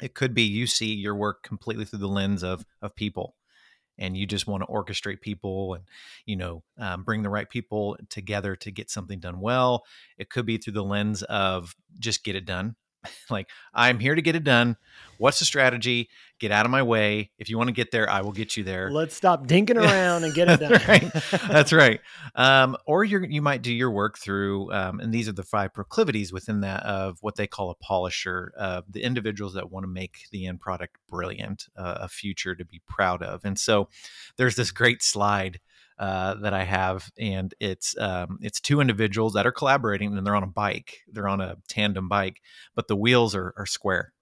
It 0.00 0.14
could 0.14 0.34
be 0.34 0.42
you 0.42 0.66
see 0.66 0.94
your 0.94 1.14
work 1.14 1.42
completely 1.42 1.84
through 1.84 2.00
the 2.00 2.08
lens 2.08 2.42
of 2.42 2.64
of 2.82 2.94
people, 2.94 3.34
and 3.98 4.16
you 4.16 4.26
just 4.26 4.46
want 4.46 4.62
to 4.62 4.66
orchestrate 4.72 5.20
people 5.20 5.74
and 5.74 5.84
you 6.26 6.36
know 6.36 6.62
um, 6.78 7.02
bring 7.04 7.22
the 7.22 7.30
right 7.30 7.48
people 7.48 7.96
together 8.08 8.56
to 8.56 8.70
get 8.70 8.90
something 8.90 9.20
done 9.20 9.40
well. 9.40 9.84
It 10.16 10.30
could 10.30 10.46
be 10.46 10.58
through 10.58 10.74
the 10.74 10.84
lens 10.84 11.22
of 11.24 11.74
just 11.98 12.24
get 12.24 12.36
it 12.36 12.44
done. 12.44 12.76
like 13.30 13.48
I'm 13.74 13.98
here 13.98 14.14
to 14.14 14.22
get 14.22 14.36
it 14.36 14.44
done. 14.44 14.76
What's 15.18 15.40
the 15.40 15.44
strategy? 15.44 16.08
Get 16.38 16.52
out 16.52 16.64
of 16.64 16.70
my 16.70 16.82
way. 16.84 17.32
If 17.38 17.50
you 17.50 17.58
want 17.58 17.68
to 17.68 17.72
get 17.72 17.90
there, 17.90 18.08
I 18.08 18.20
will 18.20 18.32
get 18.32 18.56
you 18.56 18.62
there. 18.62 18.90
Let's 18.90 19.16
stop 19.16 19.48
dinking 19.48 19.76
around 19.76 20.22
and 20.22 20.32
get 20.32 20.48
it 20.48 20.60
done. 20.60 20.80
right. 20.86 21.10
That's 21.48 21.72
right. 21.72 22.00
Um, 22.36 22.76
or 22.86 23.02
you 23.02 23.24
you 23.28 23.42
might 23.42 23.62
do 23.62 23.72
your 23.72 23.90
work 23.90 24.18
through, 24.18 24.72
um, 24.72 25.00
and 25.00 25.12
these 25.12 25.28
are 25.28 25.32
the 25.32 25.42
five 25.42 25.74
proclivities 25.74 26.32
within 26.32 26.60
that 26.60 26.84
of 26.84 27.18
what 27.20 27.34
they 27.34 27.48
call 27.48 27.70
a 27.70 27.74
polisher, 27.74 28.52
uh, 28.56 28.82
the 28.88 29.02
individuals 29.02 29.54
that 29.54 29.70
want 29.70 29.84
to 29.84 29.88
make 29.88 30.28
the 30.30 30.46
end 30.46 30.60
product 30.60 30.96
brilliant, 31.08 31.66
uh, 31.76 31.98
a 32.02 32.08
future 32.08 32.54
to 32.54 32.64
be 32.64 32.80
proud 32.86 33.22
of. 33.22 33.44
And 33.44 33.58
so, 33.58 33.88
there's 34.36 34.54
this 34.54 34.70
great 34.70 35.02
slide 35.02 35.58
uh, 35.98 36.34
that 36.34 36.54
I 36.54 36.64
have, 36.64 37.10
and 37.18 37.52
it's 37.60 37.96
um, 37.98 38.38
it's 38.40 38.60
two 38.60 38.80
individuals 38.80 39.34
that 39.34 39.46
are 39.46 39.52
collaborating, 39.52 40.16
and 40.16 40.26
they're 40.26 40.36
on 40.36 40.42
a 40.42 40.48
bike. 40.48 40.98
They're 41.08 41.28
on 41.28 41.40
a 41.40 41.56
tandem 41.68 42.08
bike, 42.08 42.40
but 42.74 42.88
the 42.88 42.96
wheels 42.96 43.34
are 43.34 43.52
are 43.56 43.66
square, 43.66 44.12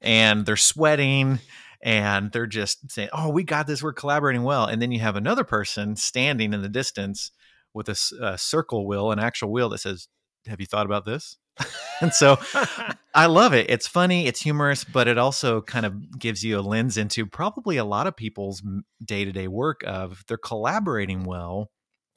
and 0.00 0.46
they're 0.46 0.56
sweating 0.56 1.38
and 1.82 2.30
they're 2.30 2.46
just 2.46 2.90
saying, 2.90 3.08
"Oh, 3.12 3.28
we 3.30 3.42
got 3.42 3.66
this. 3.66 3.82
We're 3.82 3.92
collaborating 3.92 4.44
well." 4.44 4.66
And 4.66 4.80
then 4.80 4.92
you 4.92 5.00
have 5.00 5.16
another 5.16 5.44
person 5.44 5.96
standing 5.96 6.52
in 6.54 6.62
the 6.62 6.68
distance 6.68 7.32
with 7.74 7.88
a 7.88 8.38
circle 8.38 8.86
wheel, 8.86 9.10
an 9.10 9.18
actual 9.18 9.50
wheel 9.50 9.68
that 9.70 9.78
says, 9.78 10.08
"Have 10.46 10.60
you 10.60 10.66
thought 10.66 10.86
about 10.86 11.04
this?" 11.04 11.38
and 12.00 12.12
so 12.12 12.38
I 13.14 13.26
love 13.26 13.52
it. 13.52 13.68
It's 13.68 13.86
funny, 13.86 14.26
it's 14.26 14.40
humorous, 14.40 14.84
but 14.84 15.08
it 15.08 15.18
also 15.18 15.60
kind 15.60 15.84
of 15.86 16.18
gives 16.18 16.42
you 16.42 16.58
a 16.58 16.62
lens 16.62 16.96
into 16.96 17.26
probably 17.26 17.76
a 17.76 17.84
lot 17.84 18.06
of 18.06 18.16
people's 18.16 18.62
day 19.04 19.24
to 19.24 19.32
day 19.32 19.48
work 19.48 19.82
of 19.86 20.24
they're 20.28 20.38
collaborating 20.38 21.24
well, 21.24 21.70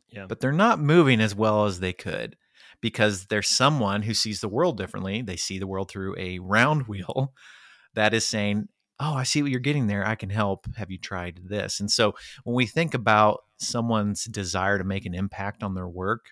Yeah. 0.09 0.25
but 0.27 0.39
they're 0.39 0.51
not 0.51 0.79
moving 0.79 1.19
as 1.19 1.35
well 1.35 1.65
as 1.65 1.79
they 1.79 1.93
could 1.93 2.37
because 2.81 3.25
there's 3.27 3.47
someone 3.49 4.03
who 4.03 4.13
sees 4.13 4.41
the 4.41 4.49
world 4.49 4.77
differently. 4.77 5.21
They 5.21 5.37
see 5.37 5.59
the 5.59 5.67
world 5.67 5.89
through 5.89 6.15
a 6.17 6.39
round 6.39 6.87
wheel 6.87 7.33
that 7.93 8.13
is 8.13 8.27
saying, 8.27 8.69
Oh, 8.97 9.13
I 9.13 9.23
see 9.23 9.41
what 9.41 9.51
you're 9.51 9.59
getting 9.59 9.87
there. 9.87 10.07
I 10.07 10.15
can 10.15 10.29
help. 10.29 10.67
Have 10.77 10.89
you 10.89 10.97
tried 10.97 11.41
this? 11.43 11.81
And 11.81 11.91
so 11.91 12.15
when 12.45 12.55
we 12.55 12.65
think 12.65 12.93
about 12.93 13.41
someone's 13.57 14.23
desire 14.23 14.77
to 14.77 14.85
make 14.85 15.05
an 15.05 15.13
impact 15.13 15.63
on 15.63 15.73
their 15.75 15.87
work, 15.87 16.27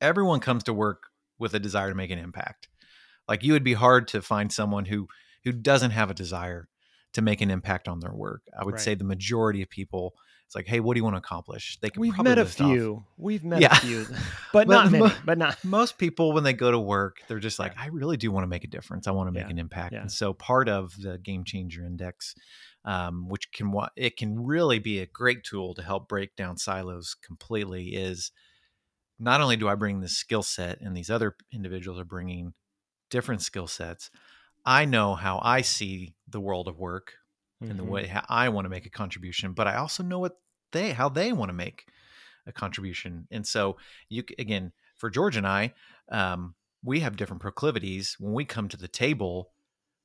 everyone 0.00 0.40
comes 0.40 0.64
to 0.64 0.72
work 0.72 1.09
with 1.40 1.54
a 1.54 1.58
desire 1.58 1.88
to 1.88 1.94
make 1.94 2.10
an 2.12 2.18
impact. 2.18 2.68
Like 3.28 3.42
you 3.42 3.52
would 3.54 3.64
be 3.64 3.74
hard 3.74 4.06
to 4.08 4.22
find 4.22 4.52
someone 4.52 4.84
who 4.84 5.08
who 5.44 5.52
doesn't 5.52 5.92
have 5.92 6.10
a 6.10 6.14
desire 6.14 6.68
to 7.14 7.22
make 7.22 7.40
an 7.40 7.50
impact 7.50 7.88
on 7.88 7.98
their 8.00 8.12
work. 8.14 8.42
I 8.56 8.64
would 8.64 8.74
Right. 8.74 8.80
say 8.80 8.94
the 8.94 9.04
majority 9.04 9.62
of 9.62 9.70
people, 9.70 10.14
it's 10.46 10.54
like, 10.54 10.66
hey, 10.66 10.80
what 10.80 10.94
do 10.94 10.98
you 11.00 11.04
want 11.04 11.14
to 11.14 11.18
accomplish? 11.18 11.78
They 11.80 11.88
can 11.90 12.00
We've 12.00 12.12
probably 12.12 12.30
met 12.32 12.38
a 12.38 12.42
list 12.42 12.60
off- 12.60 12.70
few. 12.70 13.04
We've 13.16 13.42
met 13.42 13.60
Yeah. 13.62 13.72
a 13.72 13.80
few, 13.80 14.04
but 14.52 14.66
But 14.66 14.68
not 14.68 14.90
many. 14.92 15.04
mo- 15.04 15.14
But 15.24 15.38
not. 15.38 15.56
Most 15.64 15.96
people, 15.96 16.32
when 16.32 16.44
they 16.44 16.52
go 16.52 16.70
to 16.70 16.78
work, 16.78 17.22
they're 17.26 17.38
just 17.38 17.58
like, 17.58 17.72
Yeah. 17.74 17.82
I 17.84 17.86
really 17.86 18.16
do 18.18 18.30
want 18.30 18.44
to 18.44 18.48
make 18.48 18.64
a 18.64 18.68
difference. 18.68 19.06
I 19.08 19.12
want 19.12 19.28
to 19.28 19.32
make 19.32 19.44
Yeah. 19.44 19.50
an 19.50 19.58
impact. 19.58 19.94
And 19.94 20.12
so 20.12 20.34
part 20.34 20.68
of 20.68 20.94
the 21.00 21.16
Game 21.18 21.42
Changer 21.44 21.84
Index, 21.86 22.34
um, 22.84 23.28
which 23.28 23.50
can 23.52 23.72
it 23.96 24.16
can 24.18 24.44
really 24.44 24.78
be 24.78 24.98
a 25.00 25.06
great 25.06 25.42
tool 25.42 25.74
to 25.74 25.82
help 25.82 26.06
break 26.08 26.36
down 26.36 26.58
silos 26.58 27.14
completely, 27.14 27.94
is 27.94 28.30
not 29.20 29.42
only 29.42 29.56
do 29.56 29.68
I 29.68 29.76
bring 29.76 30.00
this 30.00 30.18
skill 30.18 30.44
set 30.44 30.80
and 30.82 30.96
these 30.96 31.10
other 31.10 31.36
individuals 31.52 32.00
are 32.00 32.06
bringing 32.06 32.54
different 33.10 33.42
skill 33.42 33.66
sets, 33.66 34.10
I 34.64 34.84
know 34.84 35.14
how 35.14 35.40
I 35.42 35.62
see 35.62 36.16
the 36.28 36.40
world 36.40 36.68
of 36.68 36.78
work 36.78 37.14
and 37.68 37.78
the 37.78 37.84
Mhm. 37.84 37.90
way 37.90 38.06
how 38.06 38.24
I 38.28 38.48
want 38.50 38.66
to 38.66 38.70
make 38.70 38.86
a 38.86 38.90
contribution, 38.90 39.54
but 39.54 39.68
I 39.68 39.76
also 39.76 40.02
know 40.02 40.18
what 40.18 40.40
they 40.72 40.92
how 40.92 41.08
they 41.08 41.32
want 41.32 41.50
to 41.50 41.54
make 41.54 41.86
a 42.46 42.52
contribution. 42.52 43.28
And 43.30 43.46
so 43.46 43.78
you 44.08 44.24
again 44.38 44.72
for 44.96 45.10
George 45.10 45.36
and 45.36 45.46
I, 45.46 45.74
um, 46.10 46.54
we 46.82 47.00
have 47.00 47.16
different 47.16 47.42
proclivities. 47.42 48.16
When 48.18 48.34
we 48.34 48.44
come 48.44 48.68
to 48.68 48.76
the 48.76 48.88
table, 48.88 49.52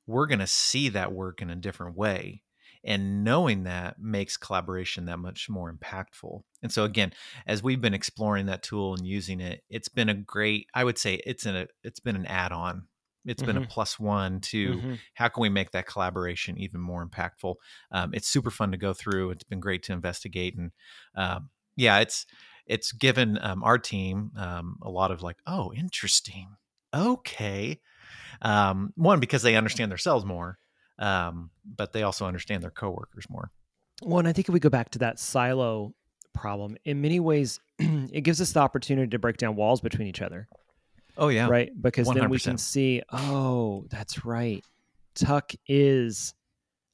we're 0.06 0.26
going 0.26 0.40
to 0.40 0.48
see 0.48 0.90
that 0.90 1.12
work 1.12 1.42
in 1.42 1.50
a 1.50 1.56
different 1.56 1.96
way. 1.96 2.44
And 2.86 3.24
knowing 3.24 3.64
that 3.64 3.98
makes 3.98 4.36
collaboration 4.36 5.06
that 5.06 5.18
much 5.18 5.48
more 5.50 5.72
impactful. 5.72 6.42
And 6.62 6.72
so 6.72 6.84
again, 6.84 7.12
as 7.46 7.62
we've 7.62 7.80
been 7.80 7.94
exploring 7.94 8.46
that 8.46 8.62
tool 8.62 8.94
and 8.94 9.06
using 9.06 9.40
it, 9.40 9.64
it's 9.68 9.88
been 9.88 10.08
a 10.08 10.14
great, 10.14 10.68
I 10.74 10.84
would 10.84 10.96
say 10.98 11.16
it's 11.26 11.44
in 11.46 11.56
a 11.56 11.66
it's 11.82 12.00
been 12.00 12.16
an 12.16 12.26
add-on. 12.26 12.88
It's 13.24 13.42
been 13.42 13.56
a 13.56 13.60
Mhm. 13.60 13.68
plus 13.68 13.98
one 13.98 14.40
to 14.52 14.84
Mhm. 14.84 15.00
how 15.14 15.28
can 15.28 15.40
we 15.42 15.48
make 15.48 15.72
that 15.72 15.86
collaboration 15.86 16.56
even 16.58 16.80
more 16.80 17.04
impactful 17.04 17.56
um, 17.90 18.14
it's 18.14 18.28
super 18.28 18.50
fun 18.52 18.70
to 18.70 18.76
go 18.76 18.92
through 18.92 19.30
it's 19.30 19.42
been 19.42 19.58
great 19.58 19.82
to 19.84 19.92
investigate 19.92 20.56
and 20.56 20.70
um, 21.16 21.50
yeah 21.76 21.98
it's 21.98 22.24
it's 22.66 22.92
given 22.92 23.38
um, 23.42 23.62
our 23.64 23.78
team 23.78 24.30
um, 24.36 24.78
a 24.82 24.90
lot 24.90 25.10
of 25.10 25.22
like 25.22 25.38
oh 25.46 25.72
interesting 25.72 26.54
okay 26.94 27.80
um, 28.42 28.92
one 28.96 29.20
because 29.20 29.42
they 29.42 29.56
understand 29.56 29.90
themselves 29.92 30.24
more 30.24 30.58
um, 30.98 31.50
but 31.64 31.92
they 31.92 32.02
also 32.02 32.26
understand 32.26 32.62
their 32.62 32.70
coworkers 32.70 33.28
more 33.28 33.50
Well, 34.02 34.18
and 34.18 34.28
I 34.28 34.32
think 34.32 34.48
if 34.48 34.52
we 34.52 34.60
go 34.60 34.68
back 34.70 34.90
to 34.90 34.98
that 35.00 35.18
silo 35.18 35.94
problem, 36.34 36.76
in 36.84 37.00
many 37.00 37.18
ways, 37.20 37.60
it 37.78 38.22
gives 38.22 38.40
us 38.40 38.52
the 38.52 38.60
opportunity 38.60 39.08
to 39.10 39.18
break 39.18 39.36
down 39.38 39.56
walls 39.56 39.80
between 39.80 40.06
each 40.08 40.22
other, 40.22 40.48
oh 41.16 41.28
yeah 41.28 41.48
right? 41.48 41.70
Because 41.80 42.06
then 42.08 42.28
we 42.28 42.38
can 42.38 42.58
see, 42.58 43.02
oh, 43.12 43.86
that's 43.90 44.24
right. 44.24 44.62
Tuck 45.14 45.52
is 45.66 46.34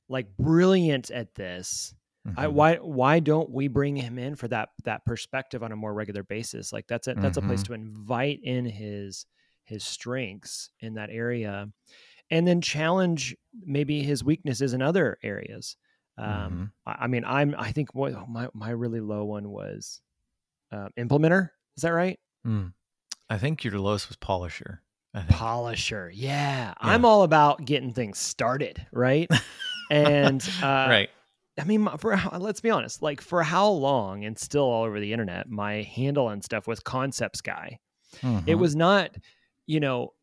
like 0.09 0.37
brilliant 0.37 1.11
at 1.11 1.35
this. 1.35 1.95
I, 2.37 2.47
Mhm. 2.47 2.53
why 2.53 2.77
why 2.77 3.19
don't 3.21 3.51
we 3.51 3.69
bring 3.69 3.97
him 3.97 4.19
in 4.19 4.37
for 4.37 4.49
that 4.49 4.71
that 4.85 5.05
perspective 5.05 5.63
on 5.63 5.73
a 5.73 5.77
more 5.77 5.93
regular 5.93 6.23
basis? 6.23 6.73
Like 6.73 6.87
that's 6.87 7.09
a 7.09 7.15
that's 7.15 7.37
a 7.37 7.43
place 7.43 7.63
Mhm. 7.63 7.67
to 7.67 7.73
invite 7.75 8.41
in 8.43 8.65
his 8.65 9.27
his 9.65 9.85
strengths 9.85 10.71
in 10.81 10.95
that 10.95 11.11
area, 11.11 11.69
and 12.33 12.49
then 12.49 12.61
challenge 12.61 13.37
maybe 13.65 14.03
his 14.03 14.25
weaknesses 14.25 14.73
in 14.73 14.83
other 14.83 15.19
areas. 15.23 15.77
Um, 16.19 16.73
I, 16.87 16.97
I 17.03 17.07
mean, 17.07 17.25
I'm 17.25 17.55
I 17.57 17.71
think 17.73 17.95
what 17.95 18.29
my 18.29 18.49
my 18.55 18.71
really 18.71 19.01
low 19.01 19.25
one 19.25 19.49
was 19.51 20.01
uh, 20.73 20.89
implementer. 20.99 21.51
Is 21.77 21.83
that 21.83 21.93
right? 21.93 22.19
Mm. 22.47 22.73
i 23.31 23.39
think 23.39 23.63
your 23.63 23.79
lowest 23.79 24.09
was 24.09 24.17
polisher. 24.17 24.83
Polisher. 25.29 26.11
Yeah, 26.13 26.75
I'm 26.81 27.05
all 27.05 27.23
about 27.23 27.65
getting 27.65 27.93
things 27.93 28.19
started, 28.19 28.85
right? 28.93 29.31
and 29.91 30.43
uh, 30.63 30.87
right 30.89 31.11
I 31.61 31.65
mean, 31.65 31.87
for 31.99 32.19
let's 32.39 32.63
be 32.63 32.71
honest, 32.71 33.03
like 33.03 33.21
for 33.21 33.43
how 33.43 33.69
long, 33.69 34.25
and 34.25 34.39
still 34.39 34.65
all 34.65 34.85
over 34.85 34.99
the 35.01 35.13
internet, 35.13 35.51
my 35.51 35.83
handle 35.83 36.31
and 36.31 36.43
stuff 36.43 36.67
was 36.67 36.81
concepts 36.81 37.43
guy. 37.43 37.79
It 38.23 38.57
Mhm. 38.57 38.59
was 38.59 38.75
not, 38.75 39.11
you 39.67 39.79
know, 39.81 40.15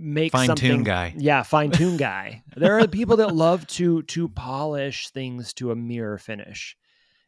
make 0.00 0.32
fine 0.32 0.46
something. 0.46 0.68
tune 0.70 0.84
guy 0.84 1.12
Yeah, 1.18 1.42
fine 1.42 1.70
tune 1.72 1.96
guy. 1.96 2.44
there 2.56 2.78
are 2.78 2.86
people 2.86 3.16
that 3.18 3.34
love 3.34 3.66
to 3.68 4.02
to 4.04 4.28
polish 4.28 5.10
things 5.10 5.52
to 5.54 5.72
a 5.72 5.76
mirror 5.76 6.18
finish. 6.18 6.76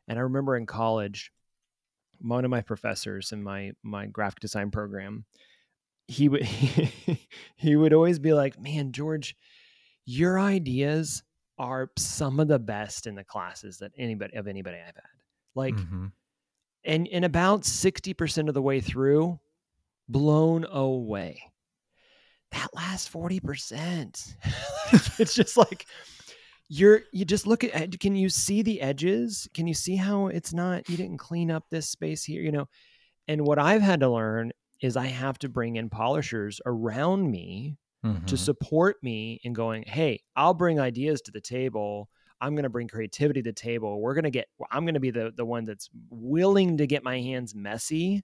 And 0.09 0.19
I 0.19 0.23
remember 0.23 0.57
in 0.57 0.67
college, 0.67 1.33
one 2.21 2.45
of 2.45 2.51
my 2.51 2.61
professors 2.63 3.33
in 3.33 3.43
my 3.43 3.73
my 3.83 4.07
graphic 4.07 4.41
design 4.41 4.71
program, 4.71 5.25
he 6.09 6.29
would 6.29 6.43
he 7.57 7.77
would 7.77 7.93
always 7.93 8.19
be 8.19 8.33
like, 8.33 8.59
"Man, 8.61 8.93
George, 8.93 9.37
your 10.05 10.39
ideas 10.39 11.23
are 11.59 11.91
some 11.99 12.41
of 12.41 12.49
the 12.49 12.59
best 12.59 13.07
in 13.07 13.15
the 13.15 13.25
classes 13.25 13.79
that 13.79 13.93
anybody 13.99 14.37
of 14.37 14.47
anybody 14.47 14.77
I've 14.79 14.95
had." 14.95 15.03
Like 15.55 15.75
Mhm. 15.75 16.13
and 16.85 17.09
and 17.09 17.25
about 17.25 17.63
60% 17.65 18.49
of 18.49 18.55
the 18.55 18.63
way 18.63 18.81
through 18.81 19.41
blown 20.09 20.65
away 20.65 21.50
that 22.53 22.69
last 22.75 23.13
40% 23.13 24.35
it's 25.19 25.35
just 25.35 25.57
like 25.57 25.87
you're 26.69 27.03
you 27.13 27.25
just 27.25 27.47
look 27.47 27.65
at 27.65 27.99
can 28.01 28.15
you 28.15 28.29
see 28.29 28.63
the 28.63 28.81
edges? 28.81 29.49
Can 29.55 29.67
you 29.67 29.75
see 29.75 29.97
how 29.97 30.29
it's 30.29 30.53
not 30.53 30.89
you 30.89 30.97
didn't 30.97 31.19
clean 31.19 31.51
up 31.51 31.65
this 31.71 31.89
space 31.89 32.25
here 32.25 32.43
you 32.43 32.53
know? 32.53 32.69
And 33.29 33.47
what 33.47 33.59
i've 33.59 33.83
had 33.83 34.01
to 34.01 34.09
learn 34.09 34.53
is 34.81 34.97
i 34.97 35.07
have 35.07 35.39
to 35.41 35.49
bring 35.49 35.77
in 35.77 35.91
polishers 35.91 36.61
around 36.67 37.31
me 37.31 37.77
to 38.27 38.35
Mhm. 38.35 38.39
support 38.39 38.97
me 39.03 39.41
in 39.45 39.53
going 39.53 39.83
hey 39.87 40.23
i'll 40.37 40.55
bring 40.55 40.81
ideas 40.81 41.21
to 41.23 41.31
the 41.33 41.41
table. 41.41 42.09
I'm 42.43 42.55
going 42.55 42.63
to 42.63 42.71
bring 42.71 42.89
creativity 42.89 43.43
to 43.43 43.51
the 43.51 43.53
table. 43.55 44.01
We're 44.01 44.15
going 44.15 44.25
to 44.25 44.31
get 44.31 44.49
i'm 44.71 44.85
going 44.85 44.95
to 44.95 45.01
be 45.01 45.11
the 45.11 45.33
the 45.37 45.45
one 45.45 45.65
that's 45.65 45.91
willing 46.09 46.79
to 46.79 46.87
get 46.87 47.05
my 47.05 47.21
hands 47.21 47.55
messy. 47.55 48.23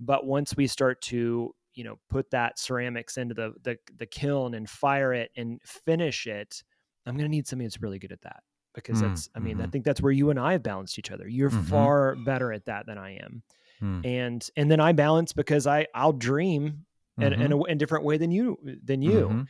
But 0.00 0.26
once 0.26 0.56
we 0.56 0.66
start 0.66 1.00
to 1.02 1.54
you 1.74 1.84
know 1.84 1.98
put 2.08 2.30
that 2.30 2.58
ceramics 2.58 3.16
into 3.16 3.34
the 3.34 3.54
the, 3.62 3.78
the 3.96 4.06
kiln 4.06 4.54
and 4.54 4.68
fire 4.70 5.12
it 5.12 5.30
and 5.36 5.60
finish 5.62 6.26
it 6.26 6.62
i'm 7.06 7.16
going 7.16 7.24
to 7.24 7.30
need 7.36 7.46
somebody 7.46 7.66
that's 7.66 7.82
really 7.82 7.98
good 7.98 8.12
at 8.12 8.22
that 8.22 8.42
because 8.74 8.98
Mm, 8.98 9.00
that's 9.00 9.28
i 9.34 9.40
mean 9.40 9.60
i 9.60 9.66
mhm. 9.66 9.72
think 9.72 9.84
that's 9.84 10.00
where 10.02 10.12
you 10.12 10.30
and 10.30 10.38
i 10.40 10.52
have 10.52 10.62
balanced 10.62 10.98
each 10.98 11.10
other 11.10 11.28
you're 11.28 11.50
Mhm. 11.50 11.88
far 11.90 12.16
better 12.16 12.52
at 12.52 12.64
that 12.66 12.86
than 12.86 12.98
i 12.98 13.12
am 13.16 13.42
Mm. 13.80 14.04
and 14.04 14.48
and 14.56 14.70
then 14.70 14.80
i 14.80 14.92
balance 14.92 15.32
because 15.32 15.66
i 15.66 15.86
i'll 15.94 16.12
dream 16.12 16.86
in, 17.20 17.32
in, 17.34 17.52
Mhm. 17.52 17.52
a, 17.52 17.64
in 17.64 17.72
a 17.72 17.76
different 17.78 18.04
way 18.04 18.18
than 18.18 18.30
you 18.30 18.58
than 18.82 19.02
you 19.02 19.34
Mhm. 19.34 19.48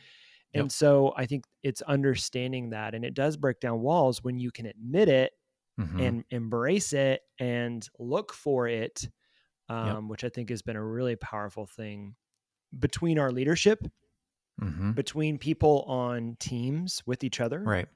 Yep. 0.53 0.67
and 0.67 0.71
so 0.71 1.13
i 1.17 1.25
think 1.25 1.45
it's 1.63 1.81
understanding 1.83 2.69
that 2.69 2.95
and 2.95 3.05
it 3.05 3.13
does 3.13 3.37
break 3.37 3.59
down 3.59 3.81
walls 3.81 4.23
when 4.23 4.39
you 4.39 4.51
can 4.51 4.65
admit 4.65 5.09
it 5.09 5.33
Mhm. 5.77 5.99
and 5.99 6.25
embrace 6.31 6.93
it 6.93 7.21
and 7.39 7.87
look 7.99 8.33
for 8.33 8.67
it 8.67 9.09
um, 9.69 10.07
which 10.09 10.23
i 10.23 10.29
think 10.29 10.49
has 10.49 10.61
been 10.61 10.75
a 10.75 10.83
really 10.83 11.15
powerful 11.15 11.65
thing 11.65 12.15
between 12.79 13.19
our 13.19 13.31
leadership 13.31 13.87
Mhm. 14.61 14.95
between 14.95 15.37
people 15.37 15.83
on 15.83 16.35
teams 16.39 17.03
with 17.05 17.23
each 17.23 17.39
other 17.39 17.69
right 17.69 17.89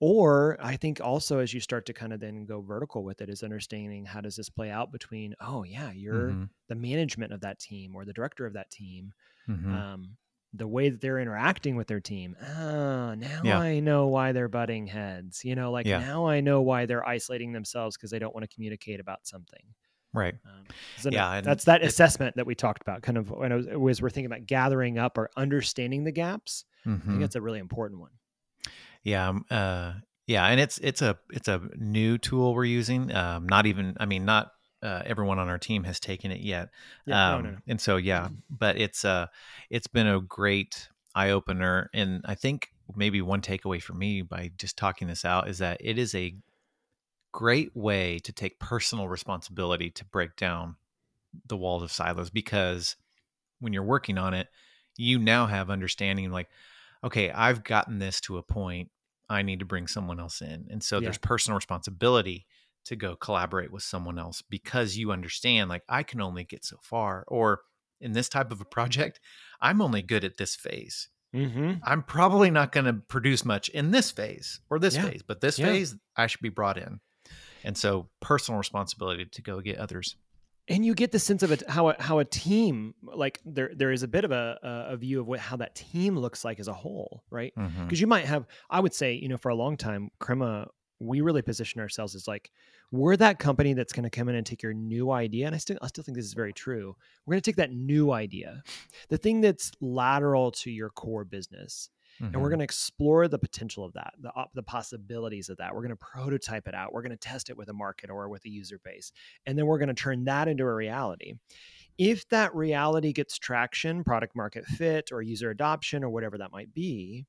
or 0.00 0.56
i 0.60 0.76
think 0.76 1.00
also 1.00 1.38
as 1.38 1.52
you 1.52 1.60
start 1.60 1.84
to 1.86 1.92
kind 1.92 2.12
of 2.12 2.20
then 2.20 2.44
go 2.44 2.60
vertical 2.60 3.04
with 3.04 3.20
it 3.20 3.28
is 3.28 3.42
understanding 3.42 4.04
how 4.04 4.20
does 4.20 4.36
this 4.36 4.48
play 4.48 4.70
out 4.70 4.92
between 4.92 5.34
oh 5.40 5.62
yeah 5.62 5.90
you're 5.92 6.36
Mhm. 6.36 6.50
the 6.68 6.74
management 6.74 7.32
of 7.32 7.40
that 7.40 7.58
team 7.58 7.94
or 7.94 8.04
the 8.04 8.12
director 8.12 8.46
of 8.46 8.52
that 8.54 8.70
team 8.70 9.12
Mhm. 9.46 9.80
um, 9.80 10.16
the 10.54 10.68
way 10.68 10.90
that 10.90 11.00
they're 11.00 11.18
interacting 11.20 11.76
with 11.76 11.88
their 11.88 12.00
team. 12.00 12.36
Oh, 12.42 13.14
now 13.14 13.42
Yeah. 13.42 13.56
I 13.56 13.80
know 13.80 14.08
why 14.08 14.32
they're 14.32 14.48
butting 14.48 14.86
heads. 14.86 15.44
You 15.44 15.56
know, 15.56 15.72
like 15.72 15.88
Yeah. 15.88 16.04
now 16.06 16.26
I 16.28 16.40
know 16.42 16.62
why 16.62 16.86
they're 16.86 17.06
isolating 17.08 17.52
themselves 17.52 17.96
because 17.96 18.10
they 18.12 18.20
don't 18.20 18.34
want 18.34 18.48
to 18.48 18.54
communicate 18.54 19.00
about 19.00 19.26
something. 19.26 19.74
Right 20.12 20.34
Um, 20.44 21.12
Yeah, 21.12 21.40
that's 21.40 21.64
that 21.64 21.82
assessment 21.82 22.36
that 22.36 22.46
we 22.46 22.54
talked 22.54 22.82
about. 22.82 23.02
Kind 23.02 23.18
of 23.18 23.30
when 23.30 23.52
I 23.52 23.56
was, 23.56 23.66
was 23.66 24.02
we're 24.02 24.10
thinking 24.10 24.26
about 24.26 24.46
gathering 24.46 24.98
up 24.98 25.18
or 25.18 25.30
understanding 25.36 26.04
the 26.04 26.12
gaps. 26.12 26.64
I 26.84 26.90
think 26.90 27.04
Mhm. 27.04 27.20
that's 27.20 27.36
a 27.36 27.40
really 27.40 27.58
important 27.58 28.00
one. 28.00 28.10
Yeah, 29.02 29.28
um, 29.28 29.44
uh, 29.50 29.94
yeah, 30.26 30.46
and 30.46 30.60
it's 30.60 30.78
it's 30.78 31.02
a 31.02 31.18
it's 31.30 31.48
a 31.48 31.60
new 31.76 32.18
tool 32.18 32.54
we're 32.54 32.64
using. 32.64 33.14
Um, 33.14 33.48
not 33.48 33.66
even, 33.66 33.96
I 33.98 34.06
mean, 34.06 34.24
not 34.24 34.52
uh, 34.82 35.02
everyone 35.04 35.38
on 35.38 35.48
our 35.48 35.58
team 35.58 35.84
has 35.84 35.98
taken 36.00 36.30
it 36.30 36.40
yet. 36.40 36.68
Yeah, 37.06 37.34
um, 37.34 37.42
no, 37.42 37.50
no, 37.50 37.54
no. 37.56 37.62
And 37.66 37.80
so, 37.80 37.96
yeah, 37.96 38.28
but 38.50 38.76
it's 38.78 39.04
uh, 39.04 39.26
it's 39.70 39.86
been 39.86 40.06
a 40.06 40.20
great 40.20 40.88
eye 41.14 41.30
opener, 41.30 41.90
and 41.94 42.22
I 42.24 42.34
think 42.34 42.68
maybe 42.94 43.22
one 43.22 43.40
takeaway 43.40 43.82
for 43.82 43.94
me 43.94 44.22
by 44.22 44.50
just 44.56 44.76
talking 44.76 45.08
this 45.08 45.24
out 45.24 45.48
is 45.48 45.58
that 45.58 45.78
it 45.80 45.98
is 45.98 46.14
a 46.14 46.34
great 47.32 47.74
way 47.76 48.18
to 48.20 48.32
take 48.32 48.58
personal 48.58 49.08
responsibility 49.08 49.90
to 49.90 50.04
break 50.04 50.36
down 50.36 50.76
the 51.46 51.56
walls 51.56 51.82
of 51.82 51.92
silos 51.92 52.30
because 52.30 52.96
when 53.60 53.72
you're 53.72 53.82
working 53.84 54.18
on 54.18 54.34
it, 54.34 54.48
you 54.96 55.18
now 55.18 55.46
have 55.46 55.70
understanding 55.70 56.30
like, 56.30 56.48
okay, 57.04 57.30
I've 57.30 57.64
gotten 57.64 57.98
this 57.98 58.20
to 58.22 58.38
a 58.38 58.42
point. 58.42 58.90
I 59.28 59.42
need 59.42 59.60
to 59.60 59.64
bring 59.64 59.86
someone 59.86 60.18
else 60.20 60.42
in. 60.42 60.66
And 60.70 60.82
so 60.82 61.00
Yeah. 61.00 61.04
there's 61.04 61.18
personal 61.18 61.56
responsibility 61.56 62.46
to 62.86 62.96
go 62.96 63.14
collaborate 63.16 63.70
with 63.70 63.82
someone 63.82 64.18
else 64.18 64.42
because 64.42 64.96
you 64.96 65.12
understand 65.12 65.68
like 65.68 65.84
I 65.88 66.02
can 66.02 66.20
only 66.20 66.44
get 66.44 66.64
so 66.64 66.78
far 66.82 67.24
or 67.28 67.62
in 68.00 68.12
this 68.12 68.28
type 68.28 68.50
of 68.50 68.60
a 68.60 68.64
project, 68.64 69.20
I'm 69.60 69.82
only 69.82 70.02
good 70.02 70.24
at 70.24 70.38
this 70.38 70.56
phase. 70.56 71.08
Mm-hmm. 71.34 71.80
I'm 71.82 72.02
probably 72.02 72.50
not 72.50 72.72
going 72.72 72.86
to 72.86 72.94
produce 72.94 73.44
much 73.44 73.68
in 73.68 73.90
this 73.90 74.10
phase 74.10 74.60
or 74.70 74.78
this 74.78 74.96
Yeah. 74.96 75.02
phase, 75.02 75.22
but 75.22 75.40
this 75.40 75.58
Yeah. 75.58 75.66
phase 75.66 75.94
I 76.16 76.26
should 76.26 76.40
be 76.42 76.48
brought 76.48 76.78
in. 76.78 77.00
And 77.64 77.76
so 77.76 78.08
personal 78.20 78.58
responsibility 78.58 79.24
to 79.26 79.42
go 79.42 79.60
get 79.60 79.78
others. 79.78 80.16
and 80.68 80.84
you 80.86 80.94
get 80.94 81.10
the 81.10 81.18
sense 81.18 81.42
of 81.42 81.50
it 81.50 81.62
how 81.68 81.88
a, 81.90 81.96
how 82.00 82.18
a 82.20 82.24
team 82.24 82.94
like 83.02 83.40
there 83.44 83.70
there 83.74 83.90
is 83.90 84.02
a 84.02 84.08
bit 84.08 84.24
of 84.24 84.30
a 84.30 84.58
a- 84.62 84.96
view 84.96 85.20
of 85.20 85.26
what 85.26 85.40
how 85.40 85.56
that 85.56 85.74
team 85.74 86.16
looks 86.16 86.44
like 86.44 86.60
as 86.60 86.68
a 86.68 86.72
whole 86.72 87.24
right? 87.30 87.52
Mm-hmm. 87.56 87.84
Because 87.84 88.00
you 88.00 88.06
might 88.06 88.24
have 88.26 88.46
i 88.70 88.78
would 88.80 88.94
say 88.94 89.14
you 89.14 89.28
know 89.28 89.36
for 89.38 89.48
a 89.48 89.54
long 89.54 89.76
time 89.76 90.10
crema 90.20 90.68
we 91.00 91.22
really 91.22 91.42
position 91.42 91.80
ourselves 91.80 92.14
as 92.14 92.28
like 92.28 92.50
we're 92.92 93.16
that 93.16 93.38
company 93.38 93.72
that's 93.72 93.92
going 93.92 94.02
to 94.04 94.10
come 94.10 94.28
in 94.28 94.34
and 94.34 94.44
take 94.46 94.62
your 94.62 94.74
new 94.74 95.10
idea 95.10 95.46
and 95.46 95.54
i 95.54 95.58
still 95.58 95.78
i 95.82 95.86
still 95.86 96.04
think 96.04 96.16
this 96.16 96.26
is 96.26 96.34
very 96.34 96.52
true. 96.52 96.94
We're 97.24 97.32
going 97.34 97.42
to 97.42 97.50
take 97.50 97.56
that 97.56 97.72
new 97.72 98.12
idea 98.12 98.62
the 99.08 99.18
thing 99.18 99.40
that's 99.40 99.72
lateral 99.80 100.50
to 100.62 100.70
your 100.70 100.90
core 100.90 101.24
business 101.24 101.88
and 102.32 102.40
we're 102.42 102.48
Mhm. 102.48 102.50
going 102.50 102.60
to 102.60 102.64
explore 102.64 103.28
the 103.28 103.38
potential 103.38 103.84
of 103.84 103.92
that, 103.94 104.14
the 104.18 104.32
the 104.54 104.62
possibilities 104.62 105.48
of 105.48 105.56
that. 105.58 105.74
We're 105.74 105.82
going 105.82 105.90
to 105.90 105.96
prototype 105.96 106.68
it 106.68 106.74
out. 106.74 106.92
We're 106.92 107.02
going 107.02 107.10
to 107.12 107.16
test 107.16 107.50
it 107.50 107.56
with 107.56 107.68
a 107.68 107.72
market 107.74 108.10
or 108.10 108.28
with 108.28 108.44
a 108.44 108.50
user 108.50 108.78
base, 108.78 109.12
and 109.46 109.58
then 109.58 109.66
we're 109.66 109.78
going 109.78 109.88
to 109.88 109.94
turn 109.94 110.24
that 110.24 110.48
into 110.48 110.64
a 110.64 110.74
reality. 110.74 111.34
If 111.98 112.28
that 112.30 112.54
reality 112.54 113.12
gets 113.12 113.38
traction, 113.38 114.04
product 114.04 114.36
market 114.36 114.66
fit, 114.66 115.12
or 115.12 115.22
user 115.22 115.50
adoption, 115.50 116.04
or 116.04 116.10
whatever 116.10 116.38
that 116.38 116.52
might 116.52 116.72
be, 116.74 117.26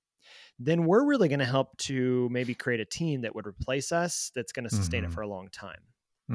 then 0.59 0.85
we're 0.85 1.05
really 1.05 1.29
going 1.29 1.39
to 1.39 1.45
help 1.45 1.77
to 1.77 2.29
maybe 2.31 2.55
create 2.55 2.79
a 2.81 2.85
team 2.85 3.21
that 3.21 3.35
would 3.35 3.47
replace 3.47 3.91
us 3.91 4.31
that's 4.35 4.51
going 4.53 4.65
to 4.65 4.69
sustain 4.69 5.03
it 5.05 5.11
Mhm. 5.11 5.13
for 5.13 5.21
a 5.21 5.27
long 5.27 5.49
time. 5.49 5.81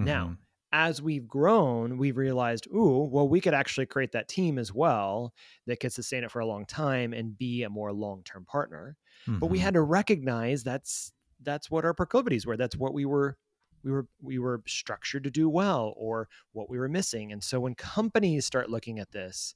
now, 0.03 0.29
Mhm. 0.29 0.39
As 0.77 1.01
we've 1.01 1.27
grown, 1.27 1.97
we've 1.97 2.18
realized, 2.18 2.66
ooh, 2.68 3.05
well, 3.11 3.27
we 3.29 3.41
could 3.41 3.55
actually 3.55 3.87
create 3.87 4.12
that 4.12 4.29
team 4.29 4.59
as 4.59 4.74
well 4.74 5.33
that 5.66 5.81
could 5.81 5.93
sustain 5.93 6.22
it 6.22 6.31
for 6.31 6.41
a 6.41 6.47
long 6.47 6.66
time 6.66 7.14
and 7.14 7.39
be 7.39 7.62
a 7.62 7.70
more 7.70 7.95
long-term 7.95 8.45
partner. 8.45 8.99
But 9.41 9.47
we 9.49 9.59
Mhm. 9.59 9.70
had 9.70 9.74
to 9.74 9.81
recognize 9.83 10.64
that's 10.64 11.12
that's 11.41 11.70
what 11.70 11.85
our 11.87 11.95
proclivities 11.95 12.47
were. 12.47 12.57
That's 12.59 12.77
what 12.77 12.95
we 12.95 13.07
were 13.07 13.39
we 13.85 13.91
were 13.93 14.09
we 14.20 14.39
were 14.39 14.62
structured 14.66 15.24
to 15.24 15.31
do 15.31 15.49
well 15.49 15.95
or 15.97 16.29
what 16.53 16.68
we 16.68 16.79
were 16.79 16.89
missing. 16.91 17.33
And 17.33 17.43
so 17.43 17.61
when 17.61 17.74
companies 17.74 18.45
start 18.47 18.68
looking 18.70 18.99
at 18.99 19.12
this, 19.12 19.55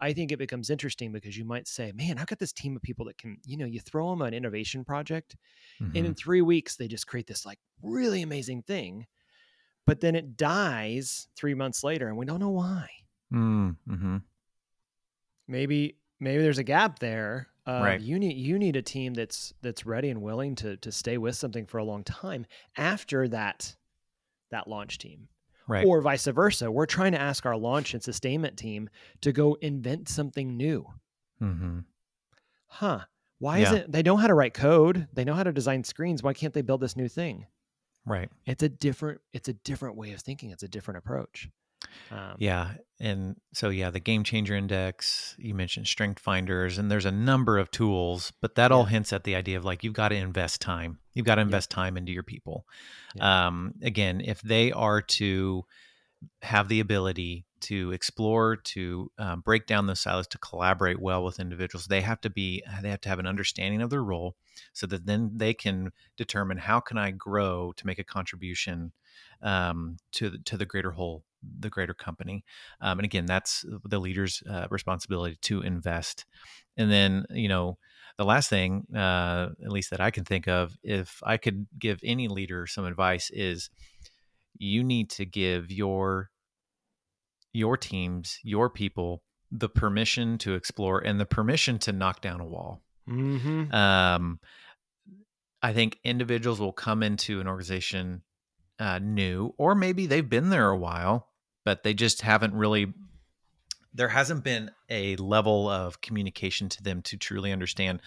I 0.00 0.12
think 0.12 0.30
it 0.32 0.38
becomes 0.38 0.70
interesting 0.70 1.12
because 1.12 1.36
you 1.36 1.44
might 1.44 1.66
say, 1.68 1.92
man, 1.92 2.18
I've 2.18 2.26
got 2.28 2.38
this 2.38 2.52
team 2.52 2.76
of 2.76 2.82
people 2.82 3.06
that 3.06 3.18
can, 3.18 3.38
you 3.44 3.56
know, 3.56 3.66
you 3.66 3.80
throw 3.80 4.10
them 4.10 4.22
an 4.22 4.34
innovation 4.34 4.84
project 4.84 5.36
and 5.94 6.06
in 6.06 6.14
Mhm. 6.14 6.16
three 6.16 6.42
weeks 6.42 6.76
they 6.76 6.88
just 6.88 7.06
create 7.06 7.26
this 7.26 7.46
like 7.46 7.58
really 7.82 8.22
amazing 8.22 8.62
thing 8.62 9.06
but 9.88 10.00
then 10.00 10.14
it 10.14 10.36
dies 10.36 11.28
three 11.34 11.54
months 11.54 11.82
later 11.82 12.06
and 12.08 12.16
we 12.16 12.24
don't 12.26 12.40
know 12.40 12.50
why 12.50 12.88
Mm, 13.32 13.76
mhm. 13.88 14.22
maybe 15.46 15.96
maybe 16.20 16.42
there's 16.42 16.58
a 16.58 16.64
gap 16.64 16.98
there 16.98 17.48
uh, 17.66 17.82
Right. 17.82 18.00
you 18.00 18.18
need 18.18 18.36
you 18.38 18.58
need 18.58 18.76
a 18.76 18.82
team 18.82 19.12
that's 19.14 19.52
that's 19.60 19.84
ready 19.84 20.08
and 20.10 20.22
willing 20.22 20.54
to 20.56 20.76
to 20.78 20.90
stay 20.92 21.18
with 21.18 21.36
something 21.36 21.66
for 21.66 21.78
a 21.78 21.84
long 21.84 22.02
time 22.04 22.46
after 22.76 23.28
that 23.28 23.74
that 24.50 24.68
launch 24.68 24.98
team 24.98 25.28
Right. 25.66 25.84
or 25.86 26.00
vice 26.00 26.26
versa 26.26 26.70
we're 26.70 26.86
trying 26.86 27.12
to 27.12 27.20
ask 27.20 27.44
our 27.44 27.56
launch 27.56 27.92
and 27.92 28.02
sustainment 28.02 28.56
team 28.56 28.88
to 29.20 29.32
go 29.32 29.54
invent 29.60 30.08
something 30.08 30.56
new 30.56 30.86
hmm 31.38 31.80
huh 32.66 33.00
why 33.38 33.58
Yeah. 33.58 33.64
is 33.66 33.72
it 33.80 33.92
they 33.92 34.02
know 34.02 34.16
how 34.16 34.26
to 34.26 34.34
write 34.34 34.54
code 34.54 35.08
they 35.12 35.24
know 35.24 35.34
how 35.34 35.42
to 35.44 35.52
design 35.52 35.84
screens 35.84 36.22
why 36.22 36.32
can't 36.32 36.54
they 36.54 36.62
build 36.62 36.80
this 36.80 36.96
new 36.96 37.08
thing 37.08 37.46
Right. 38.08 38.30
it's 38.46 38.62
a 38.62 38.68
different 38.68 39.20
it's 39.32 39.48
a 39.48 39.52
different 39.52 39.96
way 39.96 40.12
of 40.12 40.20
thinking 40.20 40.50
it's 40.50 40.62
a 40.62 40.68
different 40.68 40.98
approach 40.98 41.48
um, 42.10 42.34
Yeah. 42.38 42.72
And 43.00 43.36
so, 43.52 43.68
yeah, 43.68 43.90
the 43.90 44.00
game 44.00 44.24
changer 44.24 44.56
index, 44.56 45.36
you 45.38 45.54
mentioned 45.54 45.86
strength 45.86 46.20
finders, 46.20 46.78
and 46.78 46.90
there's 46.90 47.04
a 47.04 47.12
number 47.12 47.58
of 47.58 47.70
tools, 47.70 48.32
but 48.40 48.56
that 48.56 48.72
all 48.72 48.84
hints 48.84 49.12
at 49.12 49.24
the 49.24 49.36
idea 49.36 49.56
of 49.56 49.64
like, 49.64 49.84
you've 49.84 49.92
got 49.92 50.08
to 50.08 50.16
invest 50.16 50.60
time. 50.60 50.98
You've 51.14 51.26
got 51.26 51.36
to 51.36 51.42
invest 51.42 51.70
time 51.70 51.96
into 51.96 52.12
your 52.12 52.22
people. 52.22 52.66
Um, 53.20 53.74
again, 53.82 54.20
if 54.20 54.40
they 54.40 54.72
are 54.72 55.02
to 55.02 55.64
have 56.42 56.68
the 56.68 56.80
ability 56.80 57.44
to 57.60 57.92
explore, 57.92 58.56
to 58.56 59.10
um, 59.18 59.40
break 59.40 59.66
down 59.66 59.86
those 59.86 60.00
silos, 60.00 60.26
to 60.28 60.38
collaborate 60.38 61.00
well 61.00 61.24
with 61.24 61.40
individuals, 61.40 61.86
they 61.86 62.00
have 62.00 62.20
to 62.22 62.30
be, 62.30 62.62
they 62.82 62.90
have 62.90 63.00
to 63.02 63.08
have 63.08 63.18
an 63.18 63.26
understanding 63.26 63.82
of 63.82 63.90
their 63.90 64.02
role 64.02 64.36
so 64.72 64.86
that 64.86 65.06
then 65.06 65.30
they 65.34 65.54
can 65.54 65.90
determine 66.16 66.58
how 66.58 66.80
can 66.80 66.98
I 66.98 67.10
grow 67.10 67.72
to 67.76 67.86
make 67.86 67.98
a 67.98 68.04
contribution 68.04 68.92
um, 69.42 69.96
to 70.12 70.30
the, 70.30 70.38
to 70.38 70.56
the 70.56 70.66
greater 70.66 70.92
whole, 70.92 71.24
the 71.60 71.70
greater 71.70 71.94
company. 71.94 72.44
Um, 72.80 72.98
and 72.98 73.04
again, 73.04 73.26
that's 73.26 73.64
the 73.84 74.00
leader's 74.00 74.42
uh, 74.48 74.66
responsibility 74.70 75.36
to 75.42 75.62
invest. 75.62 76.24
And 76.76 76.90
then, 76.90 77.24
you 77.30 77.48
know, 77.48 77.78
the 78.16 78.24
last 78.24 78.50
thing, 78.50 78.86
uh, 78.94 79.50
at 79.64 79.70
least 79.70 79.90
that 79.90 80.00
I 80.00 80.10
can 80.10 80.24
think 80.24 80.48
of, 80.48 80.76
if 80.82 81.22
I 81.24 81.36
could 81.36 81.66
give 81.78 82.00
any 82.02 82.26
leader 82.26 82.66
some 82.66 82.84
advice, 82.84 83.30
is 83.32 83.70
you 84.58 84.82
need 84.82 85.08
to 85.10 85.24
give 85.24 85.70
your 85.70 86.30
your 87.52 87.76
teams, 87.76 88.38
your 88.42 88.68
people, 88.70 89.22
the 89.50 89.68
permission 89.68 90.38
to 90.38 90.54
explore 90.54 90.98
and 91.00 91.18
the 91.18 91.26
permission 91.26 91.78
to 91.80 91.92
knock 91.92 92.20
down 92.20 92.40
a 92.40 92.44
wall. 92.46 92.82
mhm. 93.08 93.72
Um, 93.72 94.38
I 95.62 95.72
think 95.72 95.98
individuals 96.04 96.60
will 96.60 96.72
come 96.72 97.02
into 97.02 97.40
an 97.40 97.48
organization 97.48 98.22
uh, 98.78 98.98
new, 99.00 99.54
or 99.58 99.74
maybe 99.74 100.06
they've 100.06 100.28
been 100.28 100.50
there 100.50 100.68
a 100.68 100.76
while, 100.76 101.28
but 101.64 101.82
they 101.82 101.94
just 101.94 102.22
haven't 102.22 102.54
really. 102.54 102.92
There 103.94 104.08
hasn't 104.08 104.44
been 104.44 104.70
a 104.90 105.16
level 105.16 105.68
of 105.68 106.00
communication 106.00 106.68
to 106.68 106.82
them 106.82 107.02
to 107.02 107.16
truly 107.16 107.50
understand 107.50 108.00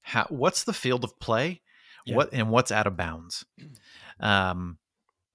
how 0.00 0.26
what's 0.30 0.64
the 0.64 0.72
field 0.72 1.04
of 1.04 1.20
play, 1.20 1.60
Yeah. 2.06 2.16
what 2.16 2.30
and 2.32 2.50
what's 2.50 2.72
out 2.72 2.86
of 2.86 2.96
bounds. 2.96 3.44
Um, 4.18 4.78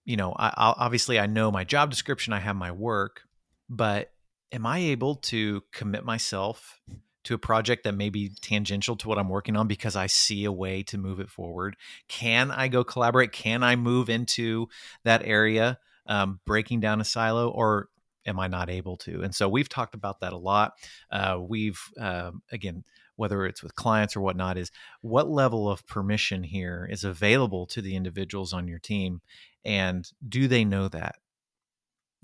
you 0.06 0.18
know, 0.18 0.34
I, 0.38 0.52
obviously 0.58 1.20
I 1.20 1.28
know 1.28 1.52
my 1.52 1.64
job 1.64 1.90
description, 1.90 2.34
I 2.34 2.40
have 2.40 2.56
my 2.56 2.72
work, 2.72 3.22
but 3.70 4.12
am 4.52 4.66
I 4.66 4.80
able 4.80 5.16
to 5.16 5.64
commit 5.72 6.04
myself 6.04 6.80
to 7.24 7.36
a 7.36 7.38
project 7.38 7.84
that 7.84 7.94
may 7.94 8.10
be 8.10 8.32
tangential 8.42 8.96
to 8.98 9.08
what 9.08 9.20
I'm 9.20 9.30
working 9.30 9.56
on 9.56 9.68
because 9.68 9.96
I 9.96 10.08
see 10.08 10.46
a 10.46 10.52
way 10.52 10.84
to 10.84 10.98
move 10.98 11.20
it 11.20 11.30
forward? 11.30 11.76
Can 12.08 12.52
I 12.52 12.68
go 12.68 12.84
collaborate? 12.84 13.32
Can 13.32 13.64
I 13.64 13.76
move 13.76 14.10
into 14.10 14.68
that 15.04 15.22
area, 15.24 15.80
um, 16.08 16.40
breaking 16.46 16.80
down 16.80 17.00
a 17.00 17.06
silo, 17.06 17.50
or 17.50 17.90
am 18.26 18.40
I 18.40 18.48
not 18.48 18.70
able 18.70 18.98
to? 18.98 19.22
And 19.22 19.34
so 19.36 19.48
we've 19.48 19.70
talked 19.70 19.96
about 19.96 20.22
that 20.22 20.34
a 20.34 20.38
lot. 20.38 20.74
Uh, 21.12 21.40
we've 21.40 21.80
um, 22.00 22.42
again, 22.52 22.84
whether 23.16 23.46
it's 23.46 23.62
with 23.62 23.76
clients 23.76 24.16
or 24.16 24.22
whatnot, 24.22 24.58
is 24.58 24.72
what 25.02 25.30
level 25.30 25.70
of 25.70 25.86
permission 25.86 26.44
here 26.44 26.88
is 26.90 27.04
available 27.04 27.68
to 27.68 27.82
the 27.82 27.96
individuals 27.96 28.52
on 28.52 28.68
your 28.68 28.80
team, 28.80 29.22
and 29.66 30.06
do 30.28 30.48
they 30.48 30.66
know 30.66 30.88
that? 30.90 31.16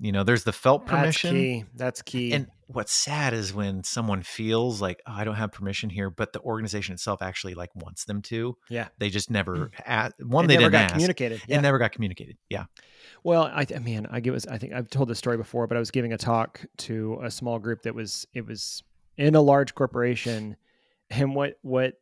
You 0.00 0.12
know, 0.12 0.22
there's 0.22 0.44
the 0.44 0.52
felt 0.52 0.86
That's 0.86 1.00
permission. 1.00 1.34
key. 1.34 1.64
That's 1.74 2.02
key. 2.02 2.32
And 2.32 2.46
what's 2.68 2.92
sad 2.92 3.34
is 3.34 3.52
when 3.52 3.82
someone 3.82 4.22
feels 4.22 4.80
like 4.80 5.00
oh, 5.08 5.12
I 5.12 5.24
don't 5.24 5.34
have 5.34 5.50
permission 5.50 5.90
here, 5.90 6.08
but 6.08 6.32
the 6.32 6.40
organization 6.40 6.92
itself 6.92 7.20
actually 7.20 7.54
like 7.54 7.70
wants 7.74 8.04
them 8.04 8.22
to. 8.22 8.56
yeah, 8.70 8.88
They 8.98 9.10
just 9.10 9.28
never 9.28 9.56
mm. 9.56 9.70
a 9.86 10.12
one. 10.24 10.44
it 10.44 10.48
they 10.48 10.54
never 10.54 10.66
didn't 10.66 10.72
got 10.72 10.82
ask. 10.82 10.92
communicated. 10.92 11.42
It 11.48 11.60
never 11.60 11.78
got 11.78 11.90
communicated. 11.90 12.36
Yeah. 12.48 12.66
Well, 13.24 13.44
I 13.44 13.66
mean 13.80 14.06
I 14.08 14.20
give 14.20 14.38
I 14.48 14.58
think 14.58 14.72
I've 14.72 14.88
told 14.88 15.08
this 15.08 15.18
story 15.18 15.36
before, 15.36 15.66
but 15.66 15.76
I 15.76 15.80
was 15.80 15.90
giving 15.90 16.12
a 16.12 16.18
talk 16.18 16.64
to 16.78 17.18
a 17.24 17.30
small 17.30 17.58
group 17.58 17.82
that 17.82 17.94
was 17.94 18.24
it 18.34 18.46
was 18.46 18.84
in 19.16 19.34
a 19.34 19.40
large 19.40 19.74
corporation, 19.74 20.56
and 21.10 21.34
what 21.34 21.54
what 21.62 21.94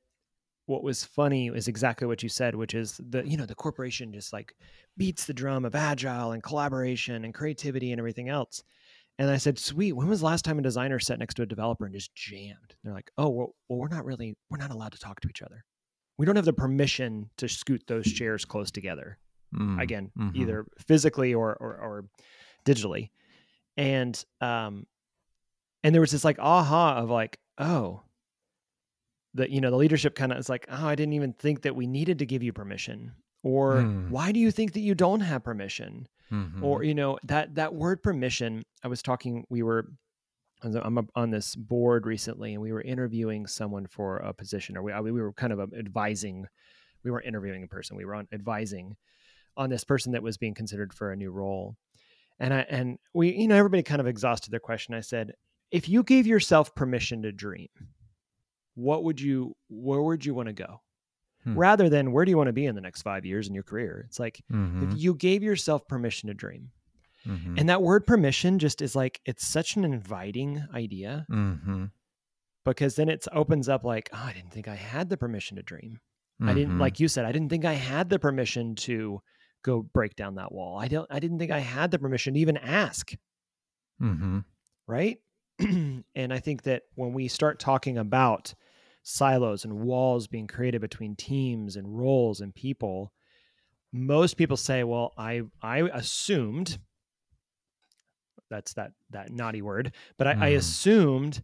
what 0.66 0.82
was 0.82 1.04
funny 1.04 1.48
is 1.48 1.68
exactly 1.68 2.06
what 2.06 2.22
you 2.22 2.28
said, 2.28 2.54
which 2.54 2.74
is 2.74 3.00
the 3.08 3.26
you 3.26 3.36
know 3.36 3.46
the 3.46 3.54
corporation 3.54 4.12
just 4.12 4.32
like 4.32 4.54
beats 4.96 5.24
the 5.24 5.34
drum 5.34 5.64
of 5.64 5.74
agile 5.74 6.32
and 6.32 6.42
collaboration 6.42 7.24
and 7.24 7.34
creativity 7.34 7.92
and 7.92 8.00
everything 8.00 8.28
else. 8.28 8.62
And 9.18 9.30
I 9.30 9.38
said, 9.38 9.58
"Sweet, 9.58 9.92
when 9.92 10.08
was 10.08 10.20
the 10.20 10.26
last 10.26 10.44
time 10.44 10.58
a 10.58 10.62
designer 10.62 10.98
sat 10.98 11.18
next 11.18 11.34
to 11.34 11.42
a 11.42 11.46
developer 11.46 11.86
and 11.86 11.94
just 11.94 12.14
jammed?" 12.14 12.74
They're 12.82 12.92
like, 12.92 13.10
"Oh, 13.16 13.28
well, 13.30 13.54
well 13.68 13.78
we're 13.78 13.88
not 13.88 14.04
really 14.04 14.36
we're 14.50 14.58
not 14.58 14.70
allowed 14.70 14.92
to 14.92 14.98
talk 14.98 15.20
to 15.20 15.28
each 15.28 15.42
other. 15.42 15.64
We 16.18 16.26
don't 16.26 16.36
have 16.36 16.44
the 16.44 16.52
permission 16.52 17.30
to 17.38 17.48
scoot 17.48 17.84
those 17.86 18.12
chairs 18.12 18.44
close 18.44 18.70
together." 18.70 19.18
Mm, 19.54 19.80
again, 19.80 20.10
mhm. 20.18 20.34
either 20.34 20.66
physically 20.78 21.32
or, 21.32 21.54
or 21.56 21.76
or 21.76 22.04
digitally. 22.64 23.10
And 23.76 24.22
um 24.40 24.86
and 25.84 25.94
there 25.94 26.00
was 26.00 26.10
this 26.10 26.24
like 26.24 26.38
aha 26.40 26.96
of 26.96 27.10
like, 27.10 27.38
oh, 27.58 28.02
the 29.36 29.50
you 29.50 29.60
know, 29.60 29.70
the 29.70 29.76
leadership 29.76 30.14
kind 30.14 30.32
of 30.32 30.38
is 30.38 30.48
like, 30.48 30.66
oh, 30.68 30.86
I 30.86 30.94
didn't 30.94 31.12
even 31.14 31.32
think 31.34 31.62
that 31.62 31.76
we 31.76 31.86
needed 31.86 32.18
to 32.20 32.26
give 32.26 32.42
you 32.42 32.52
permission. 32.52 33.12
Or 33.42 33.82
Hmm. 33.82 34.10
why 34.10 34.32
do 34.32 34.40
you 34.40 34.50
think 34.50 34.72
that 34.72 34.80
you 34.80 34.94
don't 34.94 35.20
have 35.20 35.44
permission? 35.44 36.08
Mhm. 36.32 36.60
or 36.60 36.82
you 36.82 36.92
know 36.92 37.18
that 37.22 37.54
that 37.54 37.72
word 37.72 38.02
permission 38.02 38.64
i 38.82 38.88
was 38.88 39.00
talking 39.00 39.44
we 39.48 39.62
were 39.62 39.86
i'm 40.64 40.98
up 40.98 41.06
on 41.14 41.30
this 41.30 41.54
board 41.54 42.04
recently 42.04 42.52
and 42.52 42.60
we 42.60 42.72
were 42.72 42.82
interviewing 42.82 43.46
someone 43.46 43.86
for 43.86 44.16
a 44.16 44.32
position 44.32 44.76
or 44.76 44.82
we, 44.82 44.90
I- 44.90 45.00
we 45.00 45.12
were 45.12 45.32
kind 45.34 45.52
of 45.52 45.60
um, 45.60 45.70
advising 45.78 46.48
we 47.04 47.12
weren't 47.12 47.26
interviewing 47.26 47.62
a 47.62 47.68
person 47.68 47.96
we 47.96 48.04
were 48.04 48.16
on 48.16 48.26
advising 48.32 48.96
on 49.56 49.70
this 49.70 49.84
person 49.84 50.10
that 50.14 50.22
was 50.24 50.36
being 50.36 50.52
considered 50.54 50.92
for 50.92 51.12
a 51.12 51.16
new 51.16 51.30
role 51.30 51.76
and 52.40 52.52
i 52.52 52.66
and 52.68 52.98
we 53.14 53.32
you 53.32 53.46
know 53.46 53.54
everybody 53.54 53.84
kind 53.84 54.00
of 54.00 54.08
exhausted 54.08 54.50
their 54.50 54.58
question 54.58 54.94
i 54.94 55.00
said 55.00 55.32
if 55.70 55.88
you 55.88 56.02
gave 56.02 56.26
yourself 56.26 56.74
permission 56.74 57.22
to 57.22 57.30
dream 57.30 57.68
what 58.76 59.02
would 59.04 59.20
you 59.20 59.54
where 59.68 60.00
would 60.02 60.24
you 60.24 60.34
want 60.34 60.46
to 60.46 60.52
go 60.54 60.80
Hmm. 61.44 61.54
rather 61.58 61.88
than 61.88 62.12
where 62.12 62.24
do 62.24 62.30
you 62.30 62.36
want 62.36 62.48
to 62.48 62.52
be 62.52 62.66
in 62.66 62.74
the 62.74 62.80
next 62.80 63.02
five 63.02 63.24
years 63.26 63.46
in 63.48 63.54
your 63.54 63.62
career 63.62 64.04
it's 64.06 64.18
like 64.20 64.40
Mhm. 64.50 64.90
if 64.92 64.98
you 64.98 65.14
gave 65.14 65.42
yourself 65.42 65.86
permission 65.86 66.28
to 66.28 66.34
dream 66.34 66.70
Mhm. 67.26 67.58
and 67.58 67.68
that 67.68 67.82
word 67.82 68.06
permission 68.06 68.58
just 68.58 68.80
is 68.82 68.94
like 68.96 69.20
it's 69.24 69.46
such 69.46 69.76
an 69.76 69.84
inviting 69.84 70.62
idea 70.74 71.26
Mhm. 71.30 71.90
because 72.64 72.96
then 72.96 73.08
it 73.08 73.24
opens 73.32 73.68
up 73.68 73.84
like 73.84 74.08
oh 74.12 74.22
i 74.24 74.32
didn't 74.32 74.50
think 74.52 74.66
i 74.68 74.74
had 74.74 75.08
the 75.08 75.16
permission 75.16 75.56
to 75.56 75.62
dream 75.62 76.00
i 76.42 76.52
didn't 76.52 76.76
Mhm. 76.76 76.80
like 76.80 77.00
you 77.00 77.06
said 77.08 77.24
i 77.24 77.32
didn't 77.32 77.48
think 77.48 77.64
i 77.64 77.74
had 77.74 78.08
the 78.10 78.18
permission 78.18 78.74
to 78.74 79.20
go 79.62 79.82
break 79.82 80.16
down 80.16 80.34
that 80.36 80.52
wall 80.52 80.78
i 80.78 80.86
don't 80.88 81.10
i 81.10 81.18
didn't 81.20 81.38
think 81.38 81.50
i 81.52 81.60
had 81.60 81.90
the 81.90 81.98
permission 81.98 82.34
to 82.34 82.40
even 82.40 82.56
ask 82.56 83.12
Mhm. 84.00 84.44
right 84.86 85.18
and 85.58 86.32
i 86.32 86.38
think 86.40 86.62
that 86.62 86.82
when 86.96 87.12
we 87.12 87.28
start 87.28 87.58
talking 87.58 87.96
about 87.98 88.54
silos 89.08 89.64
and 89.64 89.72
walls 89.72 90.26
being 90.26 90.48
created 90.48 90.80
between 90.80 91.14
teams 91.14 91.76
and 91.76 91.96
roles 91.96 92.40
and 92.40 92.52
people 92.54 93.12
most 93.92 94.36
people 94.36 94.56
say 94.56 94.82
well 94.82 95.12
i 95.16 95.42
i 95.62 95.78
assumed 95.94 96.78
that's 98.50 98.74
that 98.74 98.92
that 99.10 99.30
naughty 99.30 99.62
word 99.62 99.92
but 100.18 100.26
i, 100.26 100.30
I 100.32 100.50
Mhm. 100.50 100.56
assumed 100.56 101.42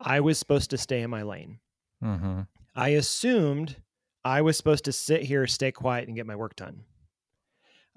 i 0.00 0.18
was 0.20 0.38
supposed 0.38 0.70
to 0.70 0.78
stay 0.78 1.02
in 1.02 1.10
my 1.10 1.22
lane 1.22 1.60
Mhm. 2.02 2.46
i 2.74 2.88
assumed 2.90 3.76
i 4.24 4.42
was 4.42 4.56
supposed 4.56 4.84
to 4.86 4.92
sit 4.92 5.22
here 5.22 5.46
stay 5.46 5.70
quiet 5.72 6.08
and 6.08 6.16
get 6.16 6.26
my 6.26 6.36
work 6.36 6.56
done 6.56 6.84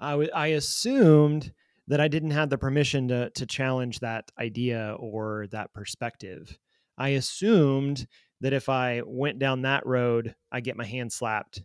i 0.00 0.12
I 0.32 0.46
assumed 0.48 1.52
that 1.88 2.00
i 2.00 2.06
didn't 2.08 2.30
have 2.30 2.50
the 2.50 2.58
permission 2.58 3.08
to 3.08 3.30
to 3.30 3.46
challenge 3.46 3.98
that 4.00 4.30
idea 4.38 4.96
or 4.98 5.46
that 5.48 5.72
perspective 5.72 6.56
i 6.96 7.10
assumed 7.10 8.06
that 8.42 8.52
if 8.52 8.68
i 8.68 9.02
went 9.04 9.38
down 9.38 9.62
that 9.62 9.84
road 9.86 10.34
i 10.52 10.60
get 10.60 10.76
my 10.76 10.84
hand 10.84 11.10
slapped 11.12 11.62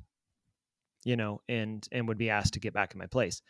you 1.03 1.15
know 1.15 1.41
and 1.47 1.87
and 1.91 2.07
would 2.07 2.17
be 2.17 2.29
asked 2.29 2.53
to 2.53 2.59
get 2.59 2.73
back 2.73 2.93
in 2.93 2.99
my 2.99 3.05
place 3.07 3.41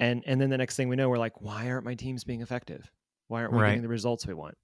and 0.00 0.22
and 0.26 0.40
then 0.40 0.50
the 0.50 0.58
next 0.58 0.74
thing 0.76 0.88
we 0.88 0.96
know 0.96 1.08
we're 1.08 1.16
like 1.16 1.40
why 1.40 1.70
aren't 1.70 1.84
my 1.84 1.94
teams 1.94 2.24
being 2.24 2.42
effective 2.42 2.90
why 3.28 3.40
aren't 3.40 3.52
we 3.52 3.60
Right. 3.60 3.68
getting 3.70 3.82
the 3.82 3.88
results 3.88 4.26
we 4.26 4.34
want 4.34 4.56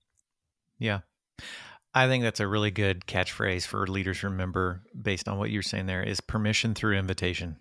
Yeah. 0.78 1.00
I 1.94 2.06
think 2.06 2.22
that's 2.22 2.38
a 2.40 2.46
really 2.46 2.70
good 2.70 3.06
catchphrase 3.06 3.66
for 3.66 3.86
leaders 3.86 4.20
to 4.20 4.28
remember 4.28 4.82
based 5.00 5.26
on 5.26 5.38
what 5.38 5.50
you're 5.50 5.62
saying 5.62 5.86
there 5.86 6.02
is 6.02 6.20
permission 6.20 6.74
through 6.74 6.96
invitation. 6.98 7.56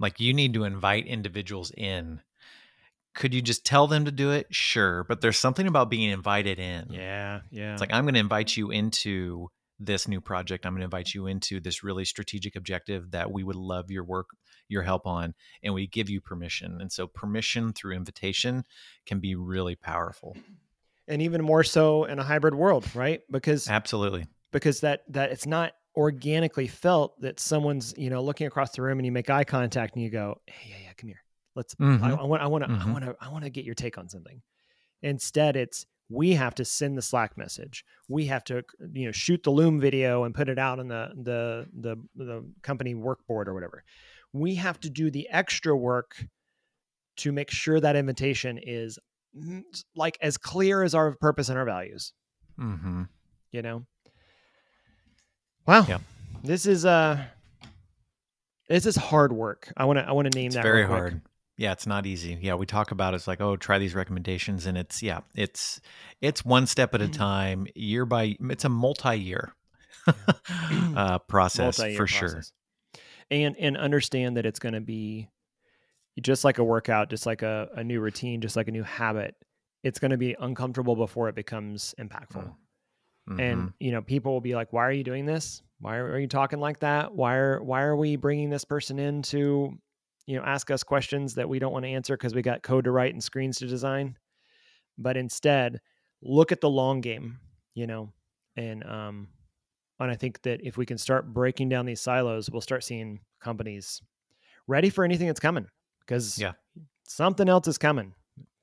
Like 0.00 0.18
you 0.18 0.34
need 0.34 0.54
to 0.54 0.64
invite 0.64 1.06
individuals 1.06 1.70
in. 1.76 2.20
Could 3.14 3.34
you 3.34 3.42
just 3.42 3.64
tell 3.64 3.86
them 3.86 4.04
to 4.06 4.10
do 4.12 4.30
it? 4.30 4.46
Sure. 4.50 5.04
But 5.04 5.20
there's 5.20 5.38
something 5.38 5.66
about 5.66 5.90
being 5.90 6.10
invited 6.10 6.58
in. 6.58 6.86
yeah 6.90 7.40
yeah 7.50 7.72
It's 7.72 7.80
like, 7.80 7.92
I'm 7.92 8.04
going 8.04 8.14
to 8.14 8.20
invite 8.20 8.56
you 8.56 8.70
into 8.70 9.48
this 9.78 10.06
new 10.06 10.20
project. 10.20 10.64
I'm 10.64 10.72
going 10.72 10.80
to 10.80 10.84
invite 10.84 11.12
you 11.12 11.26
into 11.26 11.58
this 11.60 11.82
really 11.82 12.04
strategic 12.04 12.54
objective 12.56 13.10
that 13.10 13.32
we 13.32 13.42
would 13.42 13.56
love 13.56 13.90
your 13.90 14.04
work, 14.04 14.28
your 14.68 14.82
help 14.82 15.06
on, 15.06 15.34
and 15.62 15.74
we 15.74 15.86
give 15.88 16.08
you 16.08 16.20
permission. 16.20 16.78
And 16.80 16.92
so, 16.92 17.06
permission 17.08 17.72
through 17.72 17.96
invitation 17.96 18.64
can 19.06 19.18
be 19.18 19.34
really 19.34 19.74
powerful. 19.74 20.36
and 21.08 21.20
even 21.20 21.42
more 21.42 21.64
so 21.64 22.04
in 22.04 22.18
a 22.20 22.22
hybrid 22.22 22.54
world 22.54 22.86
right 22.94 23.22
because 23.30 23.68
Absolutely. 23.68 24.24
because 24.52 24.80
that 24.80 25.02
that 25.08 25.32
it's 25.32 25.46
not 25.46 25.72
organically 25.96 26.68
felt 26.68 27.20
that 27.20 27.40
someone's 27.40 27.92
you 27.98 28.08
know 28.08 28.22
looking 28.22 28.46
across 28.46 28.70
the 28.70 28.82
room 28.82 28.98
and 29.00 29.04
you 29.04 29.10
make 29.12 29.28
eye 29.28 29.42
contact 29.44 29.96
and 29.96 30.04
you 30.04 30.10
go 30.10 30.40
hey 30.46 30.70
yeah 30.70 30.76
yeah 30.84 30.92
come 30.96 31.08
here 31.08 31.22
let's 31.54 31.74
I, 31.80 31.84
Mhm. 31.84 32.18
I 32.18 32.22
want 32.24 32.42
i 32.42 32.46
want 32.46 32.64
to 32.64 32.70
i 32.70 32.74
Mhm. 32.74 32.92
want 32.92 33.04
to 33.04 33.16
i 33.20 33.28
want 33.28 33.44
to 33.44 33.50
get 33.50 33.64
your 33.64 33.74
take 33.74 33.98
on 33.98 34.08
something 34.08 34.42
instead 35.02 35.56
it's 35.56 35.86
we 36.08 36.32
have 36.34 36.54
to 36.56 36.64
send 36.64 36.96
the 36.98 37.02
slack 37.02 37.36
message 37.38 37.84
we 38.08 38.26
have 38.26 38.44
to 38.44 38.62
you 38.92 39.06
know 39.06 39.12
shoot 39.12 39.42
the 39.42 39.50
loom 39.50 39.80
video 39.80 40.24
and 40.24 40.34
put 40.34 40.48
it 40.48 40.58
out 40.58 40.78
on 40.78 40.88
the 40.88 41.10
the 41.22 41.66
the, 41.74 41.96
the 42.16 42.44
company 42.62 42.94
workboard 42.94 43.46
or 43.46 43.54
whatever 43.54 43.84
we 44.32 44.54
have 44.54 44.78
to 44.80 44.88
do 44.90 45.10
the 45.10 45.28
extra 45.30 45.76
work 45.76 46.24
to 47.16 47.32
make 47.32 47.50
sure 47.50 47.78
that 47.80 47.96
invitation 47.96 48.58
is 48.62 48.98
mm, 49.36 49.62
like 49.94 50.16
as 50.22 50.38
clear 50.38 50.82
as 50.82 50.94
our 50.94 51.14
purpose 51.16 51.48
and 51.48 51.58
our 51.58 51.64
values 51.64 52.12
Mm-hmm. 52.58 53.02
you 53.50 53.62
know 53.62 53.84
wow 55.66 55.84
Yep. 55.88 56.00
this 56.42 56.66
is 56.66 56.84
uh 56.84 57.22
this 58.68 58.86
is 58.86 58.96
hard 58.96 59.32
work 59.32 59.72
i 59.76 59.84
want 59.84 59.98
to 59.98 60.06
i 60.06 60.12
want 60.12 60.30
to 60.30 60.38
name 60.38 60.46
It's 60.48 60.56
that 60.56 60.62
very 60.62 60.80
real 60.80 60.88
quick. 60.88 60.98
hard. 61.00 61.20
Yeah, 61.62 61.70
it's 61.70 61.86
not 61.86 62.06
easy. 62.06 62.36
Yeah, 62.40 62.54
we 62.56 62.66
talk 62.66 62.90
about 62.90 63.14
it, 63.14 63.18
it's 63.18 63.28
like, 63.28 63.40
oh, 63.40 63.54
try 63.56 63.78
these 63.78 63.94
recommendations, 63.94 64.66
and 64.66 64.76
it's 64.76 65.00
yeah, 65.00 65.20
it's 65.32 65.80
it's 66.20 66.44
one 66.44 66.66
step 66.66 66.92
at 66.92 67.00
a 67.00 67.06
Mhm. 67.06 67.12
time, 67.12 67.66
year 67.76 68.04
by. 68.04 68.36
It's 68.40 68.64
a 68.64 68.68
multi-year 68.68 69.54
uh, 70.96 71.20
process 71.20 71.78
Multi-year 71.78 71.96
for 71.96 72.06
sure. 72.08 72.42
and 73.30 73.56
and 73.60 73.76
understand 73.76 74.38
that 74.38 74.44
it's 74.44 74.58
going 74.58 74.72
to 74.72 74.80
be 74.80 75.28
just 76.20 76.42
like 76.42 76.58
a 76.58 76.64
workout 76.64 77.08
just 77.10 77.26
like 77.26 77.42
a, 77.42 77.68
a 77.76 77.84
new 77.84 78.00
routine 78.00 78.40
just 78.40 78.56
like 78.56 78.66
a 78.66 78.72
new 78.72 78.82
habit 78.82 79.36
it's 79.84 80.00
going 80.00 80.10
to 80.10 80.16
be 80.18 80.34
uncomfortable 80.40 80.96
before 80.96 81.28
it 81.28 81.36
becomes 81.36 81.94
impactful 81.98 82.52
Mhm. 83.30 83.38
and 83.38 83.72
you 83.78 83.92
know 83.92 84.02
people 84.02 84.32
will 84.32 84.40
be 84.40 84.56
like 84.56 84.72
why 84.72 84.82
are 84.82 84.92
you 84.92 85.04
doing 85.04 85.26
this 85.26 85.62
why 85.78 85.96
are, 85.96 86.10
are 86.12 86.18
you 86.18 86.26
talking 86.26 86.58
like 86.58 86.80
that 86.80 87.14
why 87.14 87.36
are 87.36 87.62
why 87.62 87.82
are 87.82 87.96
we 87.96 88.16
bringing 88.16 88.50
this 88.50 88.64
person 88.64 88.98
in 88.98 89.22
to 89.22 89.78
you 90.26 90.36
know 90.36 90.42
ask 90.44 90.70
us 90.70 90.82
questions 90.82 91.34
that 91.34 91.48
we 91.48 91.58
don't 91.58 91.72
want 91.72 91.84
to 91.84 91.90
answer 91.90 92.16
because 92.16 92.34
we 92.34 92.42
got 92.42 92.62
code 92.62 92.84
to 92.84 92.90
write 92.90 93.12
and 93.12 93.22
screens 93.22 93.58
to 93.58 93.66
design 93.66 94.16
but 94.98 95.16
instead 95.16 95.80
look 96.22 96.52
at 96.52 96.60
the 96.60 96.70
long 96.70 97.00
game 97.00 97.38
you 97.74 97.86
know 97.86 98.12
and 98.56 98.84
um 98.84 99.28
and 100.00 100.10
i 100.10 100.14
think 100.14 100.40
that 100.42 100.60
if 100.62 100.76
we 100.76 100.86
can 100.86 100.98
start 100.98 101.32
breaking 101.32 101.68
down 101.68 101.86
these 101.86 102.00
silos 102.00 102.50
we'll 102.50 102.60
start 102.60 102.84
seeing 102.84 103.20
companies 103.40 104.00
ready 104.66 104.90
for 104.90 105.04
anything 105.04 105.26
that's 105.26 105.40
coming 105.40 105.66
because 106.00 106.38
Yeah. 106.38 106.52
something 107.08 107.48
else 107.48 107.66
is 107.68 107.78
coming 107.78 108.14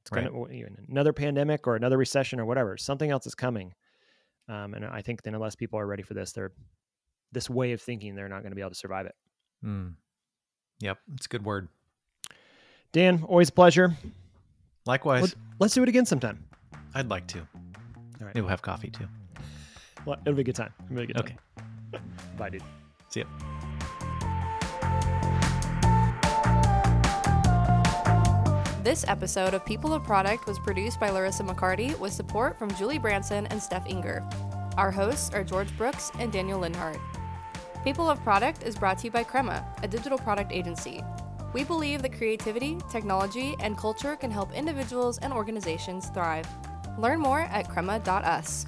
it's 0.02 0.12
Right. 0.12 0.32
gonna 0.32 0.46
another 0.88 1.14
pandemic 1.14 1.68
or 1.68 1.76
another 1.76 1.98
recession 1.98 2.40
or 2.40 2.46
whatever 2.46 2.78
something 2.78 3.12
else 3.12 3.28
is 3.28 3.36
coming 3.36 3.74
um, 4.50 4.74
and 4.74 4.84
I 4.84 5.02
think 5.04 5.22
then 5.22 5.36
unless 5.36 5.56
people 5.56 5.80
are 5.80 5.86
ready 5.86 6.02
for 6.02 6.16
this, 6.16 6.32
they're 6.32 6.52
this 7.32 7.50
way 7.50 7.72
of 7.72 7.82
thinking, 7.82 8.16
they're 8.16 8.28
not 8.28 8.42
going 8.42 8.50
to 8.52 8.56
be 8.56 8.62
able 8.62 8.72
to 8.72 8.76
survive 8.76 9.06
it. 9.06 9.14
Mm. 9.64 9.94
Yep, 10.82 10.98
it's 11.16 11.26
a 11.26 11.30
good 11.30 11.44
word. 11.46 11.68
Dan, 12.92 13.24
always 13.28 13.50
a 13.50 13.52
pleasure. 13.52 13.96
Likewise, 14.86 15.22
Let- 15.24 15.36
Let's 15.60 15.74
do 15.74 15.84
it 15.84 15.90
again 15.90 16.06
sometime. 16.06 16.46
I'd 16.96 17.10
like 17.10 17.28
to. 17.28 17.40
All 17.40 17.46
right. 18.22 18.34
Maybe 18.34 18.42
we'll 18.42 18.50
have 18.50 18.62
coffee 18.62 18.90
too. 18.90 19.08
Well, 20.06 20.18
it'll 20.26 20.34
be 20.36 20.42
a 20.42 20.44
good 20.46 20.56
time. 20.56 20.74
It'll 20.86 20.96
be 20.96 21.04
a 21.04 21.08
good 21.08 21.16
time. 21.18 21.38
Okay. 21.94 22.00
Bye, 22.38 22.50
dude. 22.50 22.64
See 23.10 23.20
ya. 23.20 23.26
This 28.82 29.04
episode 29.08 29.54
of 29.54 29.64
People 29.66 29.94
of 29.94 30.04
Product 30.04 30.48
was 30.48 30.58
produced 30.58 31.00
by 31.00 31.10
Larissa 31.10 31.44
McCarty 31.44 31.98
with 32.00 32.12
support 32.14 32.58
from 32.58 32.74
Julie 32.76 32.98
Branson 32.98 33.46
and 33.48 33.62
Steph 33.62 33.86
Inger. 33.88 34.28
Our 34.78 34.90
hosts 34.90 35.30
are 35.34 35.44
George 35.44 35.76
Brooks 35.78 36.12
and 36.18 36.32
Daniel 36.32 36.62
Linhart. 36.62 37.00
People 37.90 38.08
of 38.08 38.22
Product 38.22 38.62
is 38.62 38.76
brought 38.76 39.00
to 39.00 39.06
you 39.06 39.12
by 39.12 39.24
Crema, 39.24 39.66
a 39.82 39.88
digital 39.88 40.20
product 40.20 40.52
agency. 40.52 41.02
We 41.54 41.64
believe 41.64 42.04
that 42.04 42.14
creativity, 42.14 42.78
technology, 42.92 43.56
and 43.62 43.76
culture 43.76 44.16
can 44.16 44.30
help 44.30 44.54
individuals 44.54 45.18
and 45.18 45.34
organizations 45.34 46.10
thrive. 46.10 46.48
Learn 47.00 47.20
more 47.20 47.40
at 47.40 47.68
crema.us. 47.68 48.68